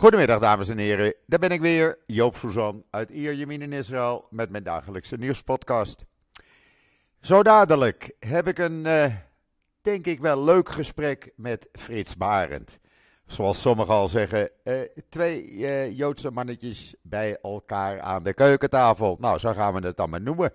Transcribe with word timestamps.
Goedemiddag 0.00 0.40
dames 0.40 0.68
en 0.68 0.78
heren, 0.78 1.14
daar 1.26 1.38
ben 1.38 1.50
ik 1.50 1.60
weer, 1.60 1.98
Joop 2.06 2.36
Suzan 2.36 2.84
uit 2.90 3.10
Ierjemien 3.10 3.62
in 3.62 3.72
Israël 3.72 4.26
met 4.30 4.50
mijn 4.50 4.62
dagelijkse 4.62 5.16
nieuwspodcast. 5.16 6.04
Zo 7.20 7.42
dadelijk 7.42 8.12
heb 8.18 8.48
ik 8.48 8.58
een, 8.58 8.84
uh, 8.86 9.14
denk 9.82 10.06
ik 10.06 10.20
wel 10.20 10.44
leuk 10.44 10.68
gesprek 10.68 11.32
met 11.36 11.68
Frits 11.72 12.16
Barend. 12.16 12.78
Zoals 13.26 13.60
sommigen 13.60 13.94
al 13.94 14.08
zeggen, 14.08 14.50
uh, 14.64 14.80
twee 15.08 15.50
uh, 15.50 15.96
Joodse 15.98 16.30
mannetjes 16.30 16.94
bij 17.02 17.38
elkaar 17.42 18.00
aan 18.00 18.22
de 18.22 18.34
keukentafel. 18.34 19.16
Nou, 19.20 19.38
zo 19.38 19.52
gaan 19.52 19.74
we 19.74 19.86
het 19.86 19.96
dan 19.96 20.10
maar 20.10 20.22
noemen. 20.22 20.52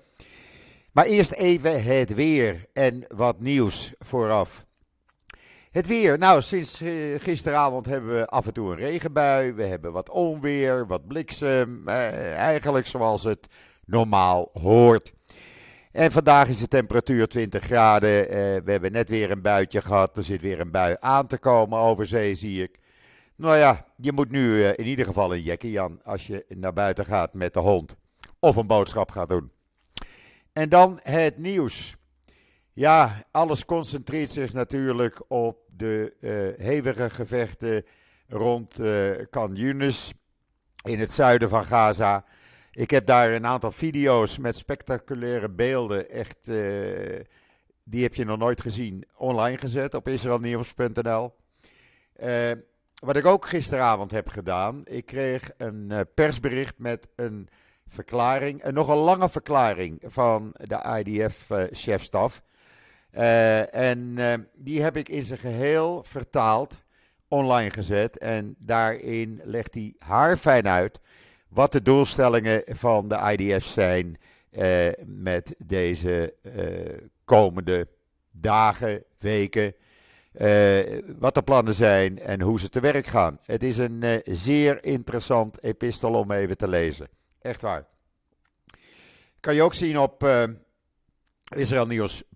Maar 0.92 1.06
eerst 1.06 1.32
even 1.32 1.84
het 1.84 2.14
weer 2.14 2.66
en 2.74 3.06
wat 3.08 3.40
nieuws 3.40 3.94
vooraf. 4.00 4.66
Het 5.76 5.88
weer. 5.88 6.18
Nou, 6.18 6.42
sinds 6.42 6.82
uh, 6.82 7.20
gisteravond 7.20 7.86
hebben 7.86 8.16
we 8.16 8.28
af 8.28 8.46
en 8.46 8.54
toe 8.54 8.72
een 8.72 8.78
regenbui. 8.78 9.54
We 9.54 9.64
hebben 9.64 9.92
wat 9.92 10.10
onweer, 10.10 10.88
wat 10.88 11.08
bliksem. 11.08 11.84
Uh, 11.88 12.34
eigenlijk 12.34 12.88
zoals 12.88 13.24
het 13.24 13.48
normaal 13.86 14.50
hoort. 14.54 15.14
En 15.92 16.12
vandaag 16.12 16.48
is 16.48 16.58
de 16.58 16.68
temperatuur 16.68 17.28
20 17.28 17.64
graden. 17.64 18.10
Uh, 18.10 18.34
we 18.64 18.72
hebben 18.72 18.92
net 18.92 19.10
weer 19.10 19.32
een 19.32 19.42
buitje 19.42 19.82
gehad. 19.82 20.18
Er 20.18 20.24
zit 20.24 20.42
weer 20.42 20.60
een 20.60 20.72
bui 20.72 20.96
aan 21.00 21.28
te 21.28 21.38
komen 21.38 21.80
over 21.80 22.08
zee, 22.08 22.36
zie 22.36 22.64
ik. 22.64 22.80
Nou 23.36 23.58
ja, 23.58 23.86
je 23.98 24.12
moet 24.12 24.32
nu 24.32 24.64
in 24.64 24.86
ieder 24.86 25.06
geval 25.06 25.34
een 25.34 25.42
jackie, 25.42 25.72
Jan, 25.72 26.00
als 26.04 26.28
je 26.28 26.46
naar 26.50 26.74
buiten 26.74 27.06
gaat 27.06 27.34
met 27.34 27.54
de 27.54 27.60
hond. 27.60 27.96
Of 28.40 28.56
een 28.56 28.68
boodschap 28.68 29.12
gaat 29.12 29.30
doen. 29.30 29.52
En 30.54 30.70
dan 30.70 31.00
het 31.02 31.38
nieuws. 31.38 31.96
Ja, 32.74 33.24
alles 33.32 33.66
concentreert 33.66 34.32
zich 34.32 34.54
natuurlijk 34.54 35.22
op 35.28 35.65
de 35.78 36.14
uh, 36.20 36.66
hevige 36.66 37.10
gevechten 37.10 37.86
rond 38.28 38.80
uh, 38.80 39.12
Khan 39.30 39.56
Yunis 39.56 40.14
in 40.84 41.00
het 41.00 41.14
zuiden 41.14 41.50
van 41.50 41.64
Gaza. 41.64 42.26
Ik 42.72 42.90
heb 42.90 43.06
daar 43.06 43.32
een 43.32 43.46
aantal 43.46 43.72
video's 43.72 44.38
met 44.38 44.58
spectaculaire 44.58 45.50
beelden, 45.50 46.10
echt, 46.10 46.38
uh, 46.48 46.56
die 47.84 48.04
heb 48.04 48.16
je 48.16 48.26
nog 48.26 48.38
nooit 48.38 48.62
gezien, 48.62 49.06
online 49.16 49.58
gezet 49.58 49.94
op 49.94 50.08
israelnieuws.nl. 50.08 51.34
wat 52.96 53.16
ik 53.16 53.26
ook 53.26 53.46
gisteravond 53.46 54.12
heb 54.12 54.30
gedaan, 54.30 54.82
ik 54.86 55.06
kreeg 55.06 55.52
een 55.58 56.08
persbericht 56.14 56.78
met 56.78 57.08
een 57.16 57.50
verklaring, 57.88 58.64
een 58.64 58.74
nogal 58.74 58.98
lange 58.98 59.30
verklaring 59.30 60.02
van 60.06 60.56
de 60.58 61.04
IDF-chefstaf. 61.04 62.42
Uh, 63.18 63.74
en 63.74 64.16
uh, 64.18 64.34
die 64.54 64.82
heb 64.82 64.98
ik 64.98 65.10
in 65.10 65.24
zijn 65.24 65.40
geheel 65.40 66.04
vertaald, 66.04 66.84
online 67.28 67.70
gezet. 67.70 68.18
En 68.18 68.56
daarin 68.58 69.42
legt 69.44 69.74
hij 69.74 69.96
haarfijn 70.00 70.68
uit 70.68 71.00
wat 71.48 71.72
de 71.72 71.82
doelstellingen 71.82 72.64
van 72.66 73.08
de 73.08 73.36
IDF 73.38 73.66
zijn 73.66 74.18
uh, 74.52 74.88
met 75.06 75.56
deze 75.58 76.34
komende 77.26 77.88
dagen, 78.32 79.04
weken. 79.20 79.74
wat 81.18 81.34
de 81.34 81.42
plannen 81.44 81.74
zijn 81.74 82.20
en 82.20 82.42
hoe 82.42 82.60
ze 82.60 82.70
te 82.70 82.80
werk 82.80 83.08
gaan. 83.08 83.40
Het 83.42 83.64
is 83.64 83.78
een 83.78 84.22
zeer 84.24 84.84
interessant 84.84 85.64
epistel 85.64 86.14
om 86.14 86.32
even 86.32 86.58
te 86.58 86.68
lezen. 86.68 87.08
Echt 87.42 87.62
waar. 87.62 87.86
Kan 89.40 89.56
je 89.56 89.64
ook 89.64 89.74
zien 89.74 90.00
op 90.00 90.30
israelnieuws.nl. 91.56 92.35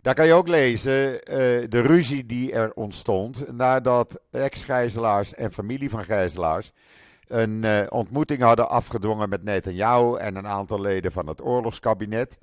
Daar 0.00 0.14
kan 0.14 0.26
je 0.26 0.32
ook 0.32 0.48
lezen 0.48 1.12
uh, 1.12 1.18
de 1.68 1.80
ruzie 1.80 2.26
die 2.26 2.52
er 2.52 2.72
ontstond 2.72 3.52
nadat 3.52 4.20
ex-gijzelaars 4.30 5.34
en 5.34 5.52
familie 5.52 5.90
van 5.90 6.04
gijzelaars 6.04 6.72
een 7.26 7.62
uh, 7.64 7.80
ontmoeting 7.88 8.40
hadden 8.40 8.68
afgedwongen 8.68 9.28
met 9.28 9.44
Netanyahu 9.44 10.16
en 10.16 10.36
een 10.36 10.46
aantal 10.46 10.80
leden 10.80 11.12
van 11.12 11.26
het 11.26 11.42
oorlogskabinet. 11.42 12.38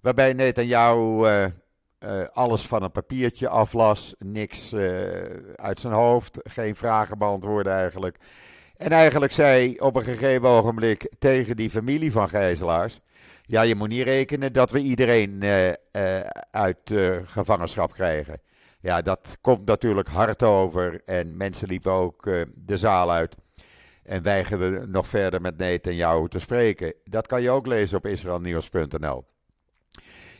Waarbij 0.00 0.32
Netanyahu 0.32 1.28
uh, 1.28 2.24
alles 2.32 2.62
van 2.62 2.82
een 2.82 2.92
papiertje 2.92 3.48
aflas, 3.48 4.14
niks 4.18 4.74
uit 5.54 5.80
zijn 5.80 5.92
hoofd, 5.92 6.40
geen 6.42 6.76
vragen 6.76 7.18
beantwoordde 7.18 7.70
eigenlijk. 7.70 8.16
En 8.76 8.90
eigenlijk 8.90 9.32
zei 9.32 9.76
op 9.78 9.96
een 9.96 10.02
gegeven 10.02 10.48
ogenblik 10.48 11.12
tegen 11.18 11.56
die 11.56 11.70
familie 11.70 12.12
van 12.12 12.28
gijzelaars 12.28 13.00
ja, 13.48 13.62
je 13.62 13.74
moet 13.74 13.88
niet 13.88 14.02
rekenen 14.02 14.52
dat 14.52 14.70
we 14.70 14.78
iedereen 14.78 15.40
uh, 15.42 15.66
uh, 15.68 15.74
uit 16.50 16.94
gevangenschap 17.24 17.92
krijgen. 17.92 18.40
Ja, 18.80 19.02
dat 19.02 19.38
komt 19.40 19.66
natuurlijk 19.66 20.08
hard 20.08 20.42
over. 20.42 21.02
En 21.04 21.36
mensen 21.36 21.68
liepen 21.68 21.92
ook 21.92 22.22
de 22.54 22.76
zaal 22.76 23.12
uit. 23.12 23.34
En 24.02 24.22
weigerden 24.22 24.90
nog 24.90 25.08
verder 25.08 25.40
met 25.40 25.78
jou 25.82 26.28
te 26.28 26.38
spreken. 26.38 26.94
Dat 27.04 27.26
kan 27.26 27.42
je 27.42 27.50
ook 27.50 27.66
lezen 27.66 27.98
op 27.98 28.06
israelnieuws.nl. 28.06 29.24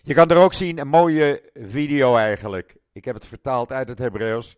Je 0.02 0.14
kan 0.14 0.28
er 0.28 0.36
ook 0.36 0.52
zien 0.52 0.78
een 0.78 0.88
mooie 0.88 1.42
video 1.54 2.16
eigenlijk. 2.16 2.76
Ik 2.92 3.04
heb 3.04 3.14
het 3.14 3.26
vertaald 3.26 3.72
uit 3.72 3.88
het 3.88 3.98
Hebreeuws. 3.98 4.56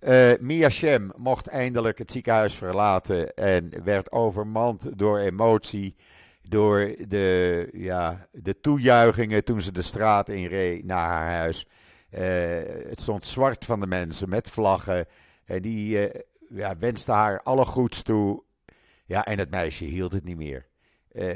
Uh, 0.00 0.32
Mia 0.40 0.68
Shem 0.68 1.12
mocht 1.16 1.46
eindelijk 1.46 1.98
het 1.98 2.10
ziekenhuis 2.10 2.54
verlaten 2.54 3.34
en 3.34 3.84
werd 3.84 4.12
overmand 4.12 4.98
door 4.98 5.18
emotie 5.18 5.96
door 6.48 6.94
de, 7.08 7.68
ja, 7.72 8.28
de 8.32 8.60
toejuichingen 8.60 9.44
toen 9.44 9.60
ze 9.60 9.72
de 9.72 9.82
straat 9.82 10.28
inreed 10.28 10.84
naar 10.84 11.08
haar 11.08 11.30
huis. 11.30 11.66
Uh, 12.10 12.20
het 12.88 13.00
stond 13.00 13.26
zwart 13.26 13.64
van 13.64 13.80
de 13.80 13.86
mensen 13.86 14.28
met 14.28 14.50
vlaggen. 14.50 15.06
En 15.44 15.62
die 15.62 16.08
uh, 16.08 16.20
ja, 16.48 16.76
wenste 16.78 17.12
haar 17.12 17.42
alle 17.42 17.64
goeds 17.64 18.02
toe. 18.02 18.42
Ja, 19.04 19.24
en 19.24 19.38
het 19.38 19.50
meisje 19.50 19.84
hield 19.84 20.12
het 20.12 20.24
niet 20.24 20.36
meer. 20.36 20.66
Uh, 21.12 21.30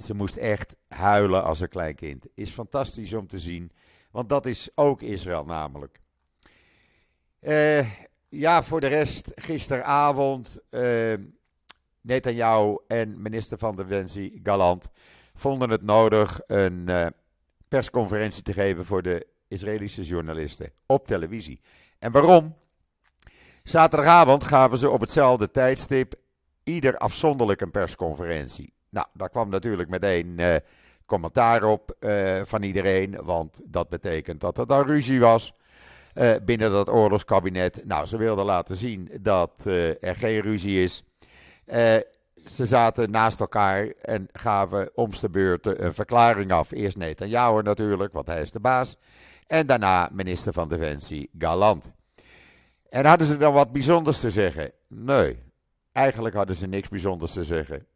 ze 0.00 0.14
moest 0.14 0.36
echt 0.36 0.76
huilen 0.88 1.44
als 1.44 1.60
een 1.60 1.68
klein 1.68 1.94
kind. 1.94 2.26
Is 2.34 2.50
fantastisch 2.50 3.12
om 3.12 3.26
te 3.26 3.38
zien. 3.38 3.72
Want 4.10 4.28
dat 4.28 4.46
is 4.46 4.68
ook 4.74 5.02
Israël 5.02 5.44
namelijk. 5.44 6.00
ja, 8.28 8.62
voor 8.62 8.80
de 8.80 8.86
rest, 8.86 9.32
gisteravond 9.34 10.58
Netanyahu 12.00 12.76
en 12.86 13.22
minister 13.22 13.58
van 13.58 13.76
Defensie 13.76 14.40
Galant 14.42 14.90
vonden 15.34 15.70
het 15.70 15.82
nodig 15.82 16.40
een 16.46 16.84
uh, 16.88 17.06
persconferentie 17.68 18.42
te 18.42 18.52
geven 18.52 18.84
voor 18.84 19.02
de 19.02 19.26
Israëlische 19.48 20.02
journalisten 20.02 20.72
op 20.86 21.06
televisie. 21.06 21.60
En 21.98 22.12
waarom? 22.12 22.56
Zaterdagavond 23.62 24.44
gaven 24.44 24.78
ze 24.78 24.90
op 24.90 25.00
hetzelfde 25.00 25.50
tijdstip 25.50 26.14
ieder 26.64 26.98
afzonderlijk 26.98 27.60
een 27.60 27.70
persconferentie. 27.70 28.72
Nou, 28.88 29.06
daar 29.12 29.30
kwam 29.30 29.48
natuurlijk 29.48 29.88
meteen 29.88 30.34
uh, 30.38 30.56
commentaar 31.06 31.64
op 31.64 31.96
uh, 32.00 32.40
van 32.44 32.62
iedereen, 32.62 33.24
want 33.24 33.60
dat 33.64 33.88
betekent 33.88 34.40
dat 34.40 34.58
er 34.58 34.66
dan 34.66 34.86
ruzie 34.86 35.20
was. 35.20 35.52
Binnen 36.44 36.70
dat 36.70 36.88
oorlogskabinet. 36.88 37.84
Nou, 37.84 38.06
ze 38.06 38.16
wilden 38.16 38.44
laten 38.44 38.76
zien 38.76 39.10
dat 39.20 39.64
er 40.00 40.16
geen 40.16 40.40
ruzie 40.40 40.82
is. 40.82 41.04
Uh, 41.72 41.96
ze 42.46 42.66
zaten 42.66 43.10
naast 43.10 43.40
elkaar 43.40 43.86
en 44.02 44.28
gaven 44.32 44.90
omste 44.94 45.30
beurten 45.30 45.84
een 45.84 45.94
verklaring 45.94 46.52
af. 46.52 46.70
Eerst 46.70 46.96
Netanyahu 46.96 47.62
natuurlijk, 47.62 48.12
want 48.12 48.26
hij 48.26 48.40
is 48.40 48.50
de 48.50 48.60
baas. 48.60 48.96
En 49.46 49.66
daarna 49.66 50.08
minister 50.12 50.52
van 50.52 50.68
Defensie 50.68 51.30
Galant. 51.38 51.92
En 52.88 53.06
hadden 53.06 53.26
ze 53.26 53.36
dan 53.36 53.52
wat 53.52 53.72
bijzonders 53.72 54.20
te 54.20 54.30
zeggen? 54.30 54.72
Nee, 54.88 55.38
eigenlijk 55.92 56.34
hadden 56.34 56.56
ze 56.56 56.66
niks 56.66 56.88
bijzonders 56.88 57.32
te 57.32 57.44
zeggen. 57.44 57.86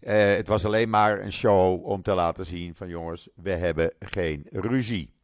Uh, 0.00 0.12
het 0.34 0.48
was 0.48 0.64
alleen 0.64 0.90
maar 0.90 1.20
een 1.20 1.32
show 1.32 1.86
om 1.86 2.02
te 2.02 2.14
laten 2.14 2.46
zien 2.46 2.74
van 2.74 2.88
jongens, 2.88 3.28
we 3.34 3.50
hebben 3.50 3.92
geen 3.98 4.46
ruzie. 4.50 5.14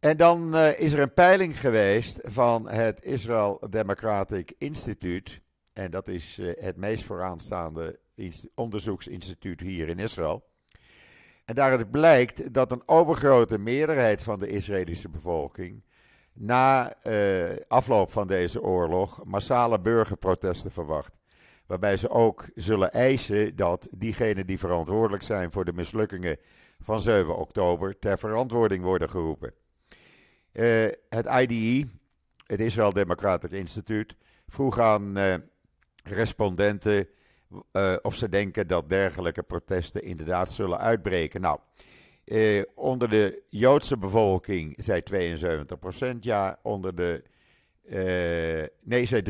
En 0.00 0.16
dan 0.16 0.56
uh, 0.56 0.80
is 0.80 0.92
er 0.92 1.00
een 1.00 1.14
peiling 1.14 1.60
geweest 1.60 2.20
van 2.22 2.68
het 2.68 3.04
Israel 3.04 3.66
Democratic 3.70 4.52
Institute. 4.58 5.32
En 5.74 5.90
dat 5.90 6.08
is 6.08 6.38
uh, 6.38 6.52
het 6.58 6.76
meest 6.76 7.04
vooraanstaande 7.04 7.98
onderzoeksinstituut 8.54 9.60
hier 9.60 9.88
in 9.88 9.98
Israël. 9.98 10.44
En 11.44 11.54
daaruit 11.54 11.90
blijkt 11.90 12.54
dat 12.54 12.72
een 12.72 12.82
overgrote 12.86 13.58
meerderheid 13.58 14.22
van 14.22 14.38
de 14.38 14.48
Israëlische 14.48 15.08
bevolking 15.08 15.82
na 16.32 16.94
uh, 17.06 17.50
afloop 17.68 18.10
van 18.10 18.26
deze 18.26 18.62
oorlog 18.62 19.24
massale 19.24 19.80
burgerprotesten 19.80 20.72
verwacht. 20.72 21.12
Waarbij 21.66 21.96
ze 21.96 22.08
ook 22.08 22.48
zullen 22.54 22.92
eisen 22.92 23.56
dat 23.56 23.88
diegenen 23.90 24.46
die 24.46 24.58
verantwoordelijk 24.58 25.22
zijn 25.22 25.52
voor 25.52 25.64
de 25.64 25.72
mislukkingen 25.72 26.38
van 26.80 27.00
7 27.00 27.36
oktober 27.36 27.98
ter 27.98 28.18
verantwoording 28.18 28.84
worden 28.84 29.10
geroepen. 29.10 29.52
Uh, 30.52 30.88
het 31.08 31.26
IDE, 31.26 31.88
het 32.46 32.60
Israël 32.60 32.92
Democratic 32.92 33.50
Instituut, 33.50 34.16
vroeg 34.46 34.78
aan 34.78 35.12
respondenten 36.08 37.08
uh, 37.72 37.96
of 38.02 38.14
ze 38.14 38.28
denken 38.28 38.66
dat 38.66 38.88
dergelijke 38.88 39.42
protesten 39.42 40.02
inderdaad 40.02 40.52
zullen 40.52 40.78
uitbreken. 40.78 41.40
Nou, 41.40 41.58
uh, 42.24 42.62
onder 42.74 43.08
de 43.08 43.42
Joodse 43.48 43.98
bevolking 43.98 44.74
zei 44.76 45.02
72% 46.14 46.18
ja, 46.20 46.58
onder 46.62 46.94
de 46.94 47.22
nee, 48.82 49.04
zei 49.04 49.22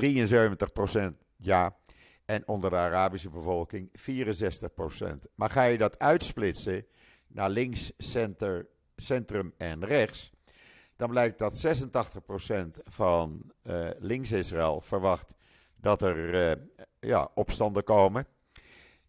73% 1.12 1.16
ja. 1.36 1.76
En 2.24 2.48
onder 2.48 2.70
de 2.70 2.76
Arabische 2.76 3.30
bevolking 3.30 3.88
64% 3.88 5.30
Maar 5.34 5.50
ga 5.50 5.62
je 5.62 5.78
dat 5.78 5.98
uitsplitsen 5.98 6.86
naar 7.26 7.50
links, 7.50 7.92
center, 7.98 8.66
centrum 8.96 9.52
en 9.56 9.84
rechts, 9.84 10.30
dan 10.96 11.10
blijkt 11.10 11.38
dat 11.38 11.66
86% 11.66 12.82
van 12.84 13.52
uh, 13.62 13.88
links-Israël 13.98 14.80
verwacht 14.80 15.34
dat 15.84 16.02
er 16.02 16.34
uh, 16.34 16.64
ja, 17.00 17.30
opstanden 17.34 17.84
komen. 17.84 18.26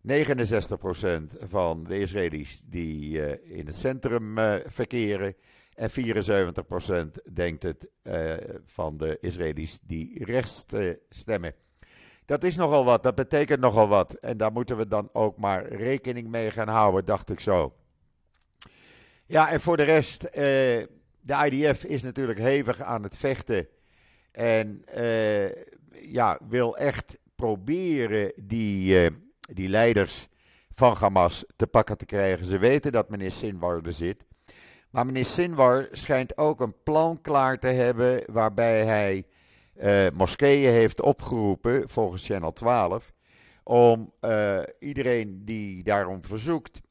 69% 0.07 0.11
van 1.39 1.83
de 1.83 1.99
Israëli's 1.99 2.61
die 2.65 3.17
uh, 3.17 3.57
in 3.57 3.65
het 3.65 3.75
centrum 3.75 4.37
verkeren. 4.65 5.35
En 5.73 5.89
74% 5.89 7.33
denkt 7.33 7.63
het 7.63 7.89
van 8.65 8.97
de 8.97 9.17
Israëli's 9.21 9.79
die 9.81 10.25
rechts 10.25 10.65
stemmen. 11.09 11.53
Dat 12.25 12.43
is 12.43 12.55
nogal 12.55 12.85
wat, 12.85 13.03
dat 13.03 13.15
betekent 13.15 13.59
nogal 13.59 13.87
wat. 13.87 14.13
En 14.13 14.37
daar 14.37 14.51
moeten 14.51 14.77
we 14.77 14.87
dan 14.87 15.09
ook 15.13 15.37
maar 15.37 15.67
rekening 15.67 16.27
mee 16.27 16.51
gaan 16.51 16.67
houden, 16.67 17.05
dacht 17.05 17.29
ik 17.29 17.39
zo. 17.39 17.75
Ja, 19.25 19.49
en 19.49 19.59
voor 19.59 19.77
de 19.77 19.83
rest, 19.83 20.21
de 21.21 21.49
IDF 21.49 21.83
is 21.83 22.03
natuurlijk 22.03 22.39
hevig 22.39 22.81
aan 22.81 23.03
het 23.03 23.17
vechten. 23.17 23.67
En 24.31 24.83
ja, 26.01 26.39
wil 26.47 26.77
echt 26.77 27.19
proberen 27.35 28.31
die, 28.35 29.03
uh, 29.03 29.09
die 29.39 29.67
leiders 29.67 30.27
van 30.71 30.95
Hamas 30.99 31.45
te 31.55 31.67
pakken 31.67 31.97
te 31.97 32.05
krijgen. 32.05 32.45
Ze 32.45 32.57
weten 32.57 32.91
dat 32.91 33.09
meneer 33.09 33.31
Sinwar 33.31 33.81
er 33.81 33.91
zit. 33.91 34.25
Maar 34.89 35.05
meneer 35.05 35.25
Sinwar 35.25 35.87
schijnt 35.91 36.37
ook 36.37 36.61
een 36.61 36.75
plan 36.83 37.21
klaar 37.21 37.59
te 37.59 37.67
hebben 37.67 38.23
waarbij 38.31 38.85
hij 38.85 39.23
uh, 39.81 40.11
moskeeën 40.13 40.71
heeft 40.71 41.01
opgeroepen, 41.01 41.89
volgens 41.89 42.25
Channel 42.25 42.53
12, 42.53 43.13
om 43.63 44.13
uh, 44.21 44.59
iedereen 44.79 45.41
die 45.45 45.83
daarom 45.83 46.25
verzoekt 46.25 46.81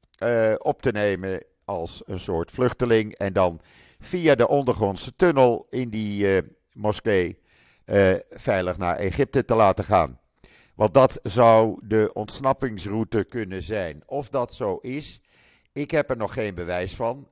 op 0.58 0.82
te 0.82 0.90
nemen 0.92 1.44
als 1.64 2.02
een 2.06 2.18
soort 2.18 2.50
vluchteling 2.50 3.14
en 3.14 3.32
dan 3.32 3.60
via 3.98 4.34
de 4.34 4.48
ondergrondse 4.48 5.16
tunnel 5.16 5.66
in 5.70 5.88
die 5.88 6.42
moskee 6.72 7.38
veilig 8.30 8.78
naar 8.78 8.96
Egypte 8.96 9.44
te 9.44 9.54
laten 9.54 9.84
gaan. 9.84 10.18
Want 10.74 10.94
dat 10.94 11.20
zou 11.22 11.78
de 11.82 12.10
ontsnappingsroute 12.12 13.24
kunnen 13.24 13.62
zijn. 13.62 14.02
Of 14.06 14.28
dat 14.28 14.54
zo 14.54 14.78
is, 14.82 15.20
ik 15.72 15.90
heb 15.90 16.10
er 16.10 16.16
nog 16.16 16.32
geen 16.32 16.54
bewijs 16.54 16.94
van. 16.94 17.28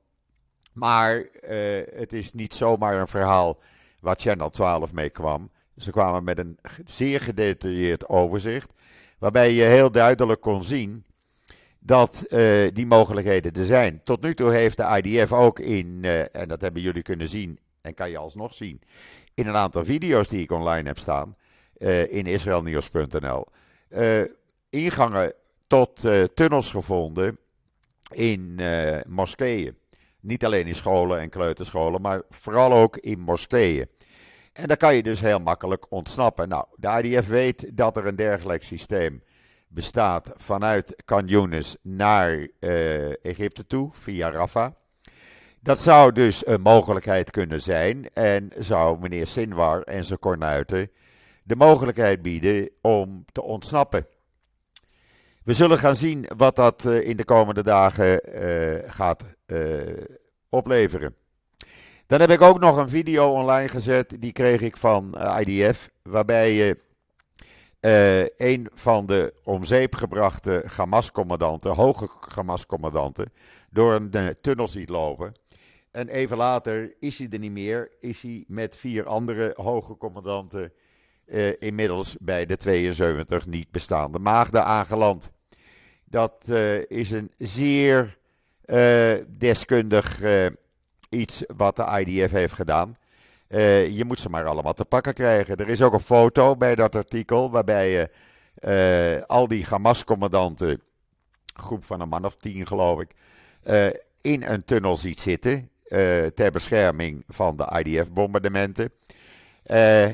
Maar 0.73 1.25
het 1.93 2.13
is 2.13 2.33
niet 2.33 2.53
zomaar 2.53 2.99
een 2.99 3.07
verhaal 3.07 3.59
waar 3.99 4.15
Channel 4.19 4.49
12 4.49 4.93
mee 4.93 5.09
kwam. 5.09 5.49
Ze 5.77 5.91
kwamen 5.91 6.23
met 6.23 6.37
een 6.37 6.59
zeer 6.85 7.21
gedetailleerd 7.21 8.09
overzicht, 8.09 8.69
waarbij 9.17 9.51
je 9.53 9.63
heel 9.63 9.91
duidelijk 9.91 10.41
kon 10.41 10.63
zien 10.63 11.05
dat 11.79 12.25
uh, 12.29 12.67
die 12.73 12.85
mogelijkheden 12.85 13.53
er 13.53 13.65
zijn. 13.65 14.01
Tot 14.03 14.21
nu 14.21 14.33
toe 14.33 14.51
heeft 14.51 14.77
de 14.77 15.01
IDF 15.01 15.31
ook 15.31 15.59
in, 15.59 16.03
en 16.31 16.47
dat 16.47 16.61
hebben 16.61 16.81
jullie 16.81 17.01
kunnen 17.01 17.27
zien 17.27 17.59
en 17.83 17.93
kan 17.93 18.09
je 18.09 18.17
alsnog 18.17 18.53
zien, 18.53 18.81
in 19.33 19.47
een 19.47 19.55
aantal 19.55 19.85
video's 19.85 20.27
die 20.27 20.41
ik 20.41 20.51
online 20.51 20.87
heb 20.87 20.97
staan 20.97 21.35
uh, 21.77 22.13
in 22.13 22.25
israelnieuws.nl, 22.25 23.47
ingangen 24.69 25.33
tot 25.67 26.07
tunnels 26.33 26.71
gevonden 26.71 27.37
in 28.13 28.61
moskeeën. 29.07 29.77
Niet 30.19 30.45
alleen 30.45 30.67
in 30.67 30.75
scholen 30.75 31.19
en 31.19 31.29
kleuterscholen, 31.29 32.01
maar 32.01 32.21
vooral 32.29 32.73
ook 32.73 32.97
in 32.97 33.19
moskeeën. 33.19 33.87
En 34.53 34.67
dan 34.67 34.77
kan 34.77 34.95
je 34.95 35.03
dus 35.03 35.19
heel 35.19 35.39
makkelijk 35.39 35.91
ontsnappen. 35.91 36.49
Nou, 36.49 36.65
de 36.75 37.01
IDF 37.03 37.27
weet 37.27 37.77
dat 37.77 37.97
er 37.97 38.05
een 38.05 38.15
dergelijk 38.15 38.63
systeem 38.63 39.23
bestaat 39.67 40.31
vanuit 40.35 40.95
Canyonis 41.05 41.75
naar 41.81 42.47
Egypte 43.21 43.67
toe, 43.67 43.89
via 43.93 44.31
Rafah. 44.31 44.71
Dat 45.63 45.81
zou 45.81 46.11
dus 46.11 46.47
een 46.47 46.61
mogelijkheid 46.61 47.31
kunnen 47.31 47.61
zijn 47.61 48.09
en 48.13 48.51
zou 48.57 48.99
meneer 48.99 49.27
Sinwar 49.27 49.81
en 49.81 50.05
zijn 50.05 50.19
kornuiten 50.19 50.91
de 51.43 51.55
mogelijkheid 51.55 52.21
bieden 52.21 52.69
om 52.81 53.25
te 53.31 53.43
ontsnappen. 53.43 54.07
We 55.43 55.53
zullen 55.53 55.77
gaan 55.77 55.95
zien 55.95 56.25
wat 56.37 56.55
dat 56.55 56.85
uh, 56.85 57.07
in 57.07 57.17
de 57.17 57.25
komende 57.25 57.63
dagen 57.63 58.21
uh, 58.43 58.79
gaat 58.85 59.23
opleveren. 60.49 61.15
Dan 62.07 62.19
heb 62.19 62.29
ik 62.29 62.41
ook 62.41 62.59
nog 62.59 62.77
een 62.77 62.89
video 62.89 63.31
online 63.31 63.67
gezet, 63.67 64.15
die 64.19 64.31
kreeg 64.31 64.61
ik 64.61 64.77
van 64.77 65.15
eh, 65.15 65.39
IDF, 65.39 65.89
waarbij 66.01 66.53
je 66.53 66.77
een 68.37 68.69
van 68.73 69.05
de 69.05 69.33
om 69.43 69.63
zeep 69.63 69.95
gebrachte 69.95 70.63
Hamas-commandanten, 70.75 71.71
hoge 71.71 72.09
Hamas-commandanten, 72.35 73.33
door 73.69 73.93
een 73.93 74.35
tunnel 74.41 74.67
ziet 74.67 74.89
lopen. 74.89 75.33
En 75.93 76.09
even 76.09 76.37
later 76.37 76.93
is 76.99 77.17
hij 77.17 77.27
er 77.31 77.39
niet 77.39 77.51
meer, 77.51 77.91
is 77.99 78.21
hij 78.21 78.43
met 78.47 78.75
vier 78.75 79.05
andere 79.05 79.53
hoge 79.55 79.97
commandanten 79.97 80.73
inmiddels 81.59 82.15
bij 82.19 82.45
de 82.45 82.57
72 82.57 83.45
niet 83.45 83.71
bestaande 83.71 84.19
maagden 84.19 84.65
aangeland. 84.65 85.31
Dat 86.05 86.49
is 86.87 87.11
een 87.11 87.31
zeer 87.37 88.17
deskundig 89.27 90.21
iets 91.09 91.43
wat 91.55 91.75
de 91.75 92.03
IDF 92.05 92.31
heeft 92.31 92.53
gedaan. 92.53 92.95
Je 93.89 94.03
moet 94.07 94.19
ze 94.19 94.29
maar 94.29 94.45
allemaal 94.45 94.73
te 94.73 94.85
pakken 94.85 95.13
krijgen. 95.13 95.57
Er 95.57 95.69
is 95.69 95.81
ook 95.81 95.93
een 95.93 95.99
foto 95.99 96.55
bij 96.55 96.75
dat 96.75 96.95
artikel 96.95 97.51
waarbij 97.51 97.91
je 97.91 98.09
al 99.27 99.47
die 99.47 99.65
Hamas-commandanten, 99.65 100.81
groep 101.53 101.85
van 101.85 102.01
een 102.01 102.09
man 102.09 102.25
of 102.25 102.35
tien 102.35 102.67
geloof 102.67 103.01
ik, 103.01 103.11
in 104.21 104.43
een 104.43 104.63
tunnel 104.63 104.97
ziet 104.97 105.19
zitten 105.19 105.71
ter 106.33 106.51
bescherming 106.51 107.23
van 107.27 107.57
de 107.57 107.81
IDF-bombardementen. 107.83 108.91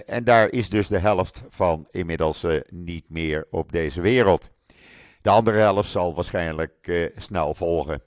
en 0.05 0.23
daar 0.23 0.51
is 0.51 0.69
dus 0.69 0.87
de 0.87 0.97
helft 0.97 1.43
van 1.49 1.87
inmiddels 1.91 2.45
niet 2.69 3.09
meer 3.09 3.47
op 3.49 3.71
deze 3.71 4.01
wereld. 4.01 4.51
De 5.21 5.29
andere 5.29 5.57
helft 5.57 5.89
zal 5.89 6.15
waarschijnlijk 6.15 7.09
snel 7.15 7.53
volgen. 7.53 8.01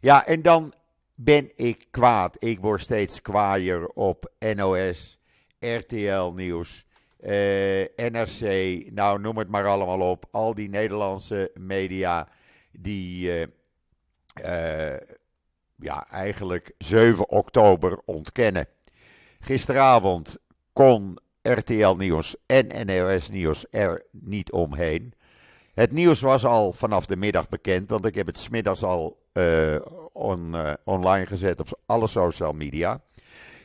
Ja, 0.00 0.26
en 0.26 0.42
dan 0.42 0.74
ben 1.14 1.50
ik 1.54 1.86
kwaad. 1.90 2.36
Ik 2.44 2.60
word 2.60 2.80
steeds 2.80 3.22
kwaaier 3.22 3.86
op 3.86 4.32
NOS, 4.54 5.18
RTL 5.58 6.32
Nieuws, 6.34 6.86
eh, 7.20 7.84
NRC, 7.96 8.42
nou 8.90 9.20
noem 9.20 9.38
het 9.38 9.48
maar 9.48 9.66
allemaal 9.66 10.10
op. 10.10 10.24
Al 10.30 10.54
die 10.54 10.68
Nederlandse 10.68 11.50
media 11.54 12.28
die 12.72 13.30
ja, 15.84 16.06
eigenlijk 16.10 16.72
7 16.78 17.28
oktober 17.28 18.00
ontkennen. 18.04 18.66
Gisteravond 19.40 20.36
kon 20.72 21.18
RTL 21.42 21.94
Nieuws 21.94 22.36
en 22.46 22.86
NOS 22.86 23.30
Nieuws 23.30 23.64
er 23.70 24.04
niet 24.10 24.52
omheen. 24.52 25.14
Het 25.74 25.92
nieuws 25.92 26.20
was 26.20 26.44
al 26.44 26.72
vanaf 26.72 27.06
de 27.06 27.16
middag 27.16 27.48
bekend, 27.48 27.90
want 27.90 28.04
ik 28.04 28.14
heb 28.14 28.26
het 28.26 28.38
smiddags 28.38 28.82
al 28.82 29.22
on, 30.12 30.54
uh, 30.54 30.72
online 30.84 31.26
gezet 31.26 31.60
op 31.60 31.80
alle 31.86 32.06
social 32.06 32.52
media. 32.52 33.00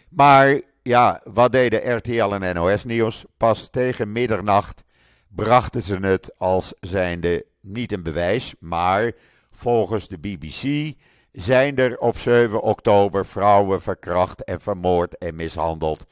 Maar 0.10 0.62
ja, 0.82 1.22
wat 1.24 1.52
deden 1.52 1.96
RTL 1.96 2.34
en 2.34 2.56
NOS 2.56 2.84
Nieuws? 2.84 3.26
Pas 3.38 3.70
tegen 3.70 4.12
middernacht 4.12 4.84
brachten 5.28 5.82
ze 5.82 5.98
het 5.98 6.32
als 6.38 6.74
zijnde 6.80 7.46
niet 7.62 7.92
een 7.92 8.04
bewijs, 8.04 8.56
maar 8.60 9.12
volgens 9.52 10.08
de 10.08 10.18
BBC 10.18 10.94
zijn 11.32 11.78
er 11.78 11.98
op 11.98 12.18
7 12.18 12.62
oktober 12.62 13.26
vrouwen 13.26 13.82
verkracht 13.82 14.44
en 14.44 14.62
vermoord 14.62 15.18
en 15.18 15.36
mishandeld. 15.36 16.06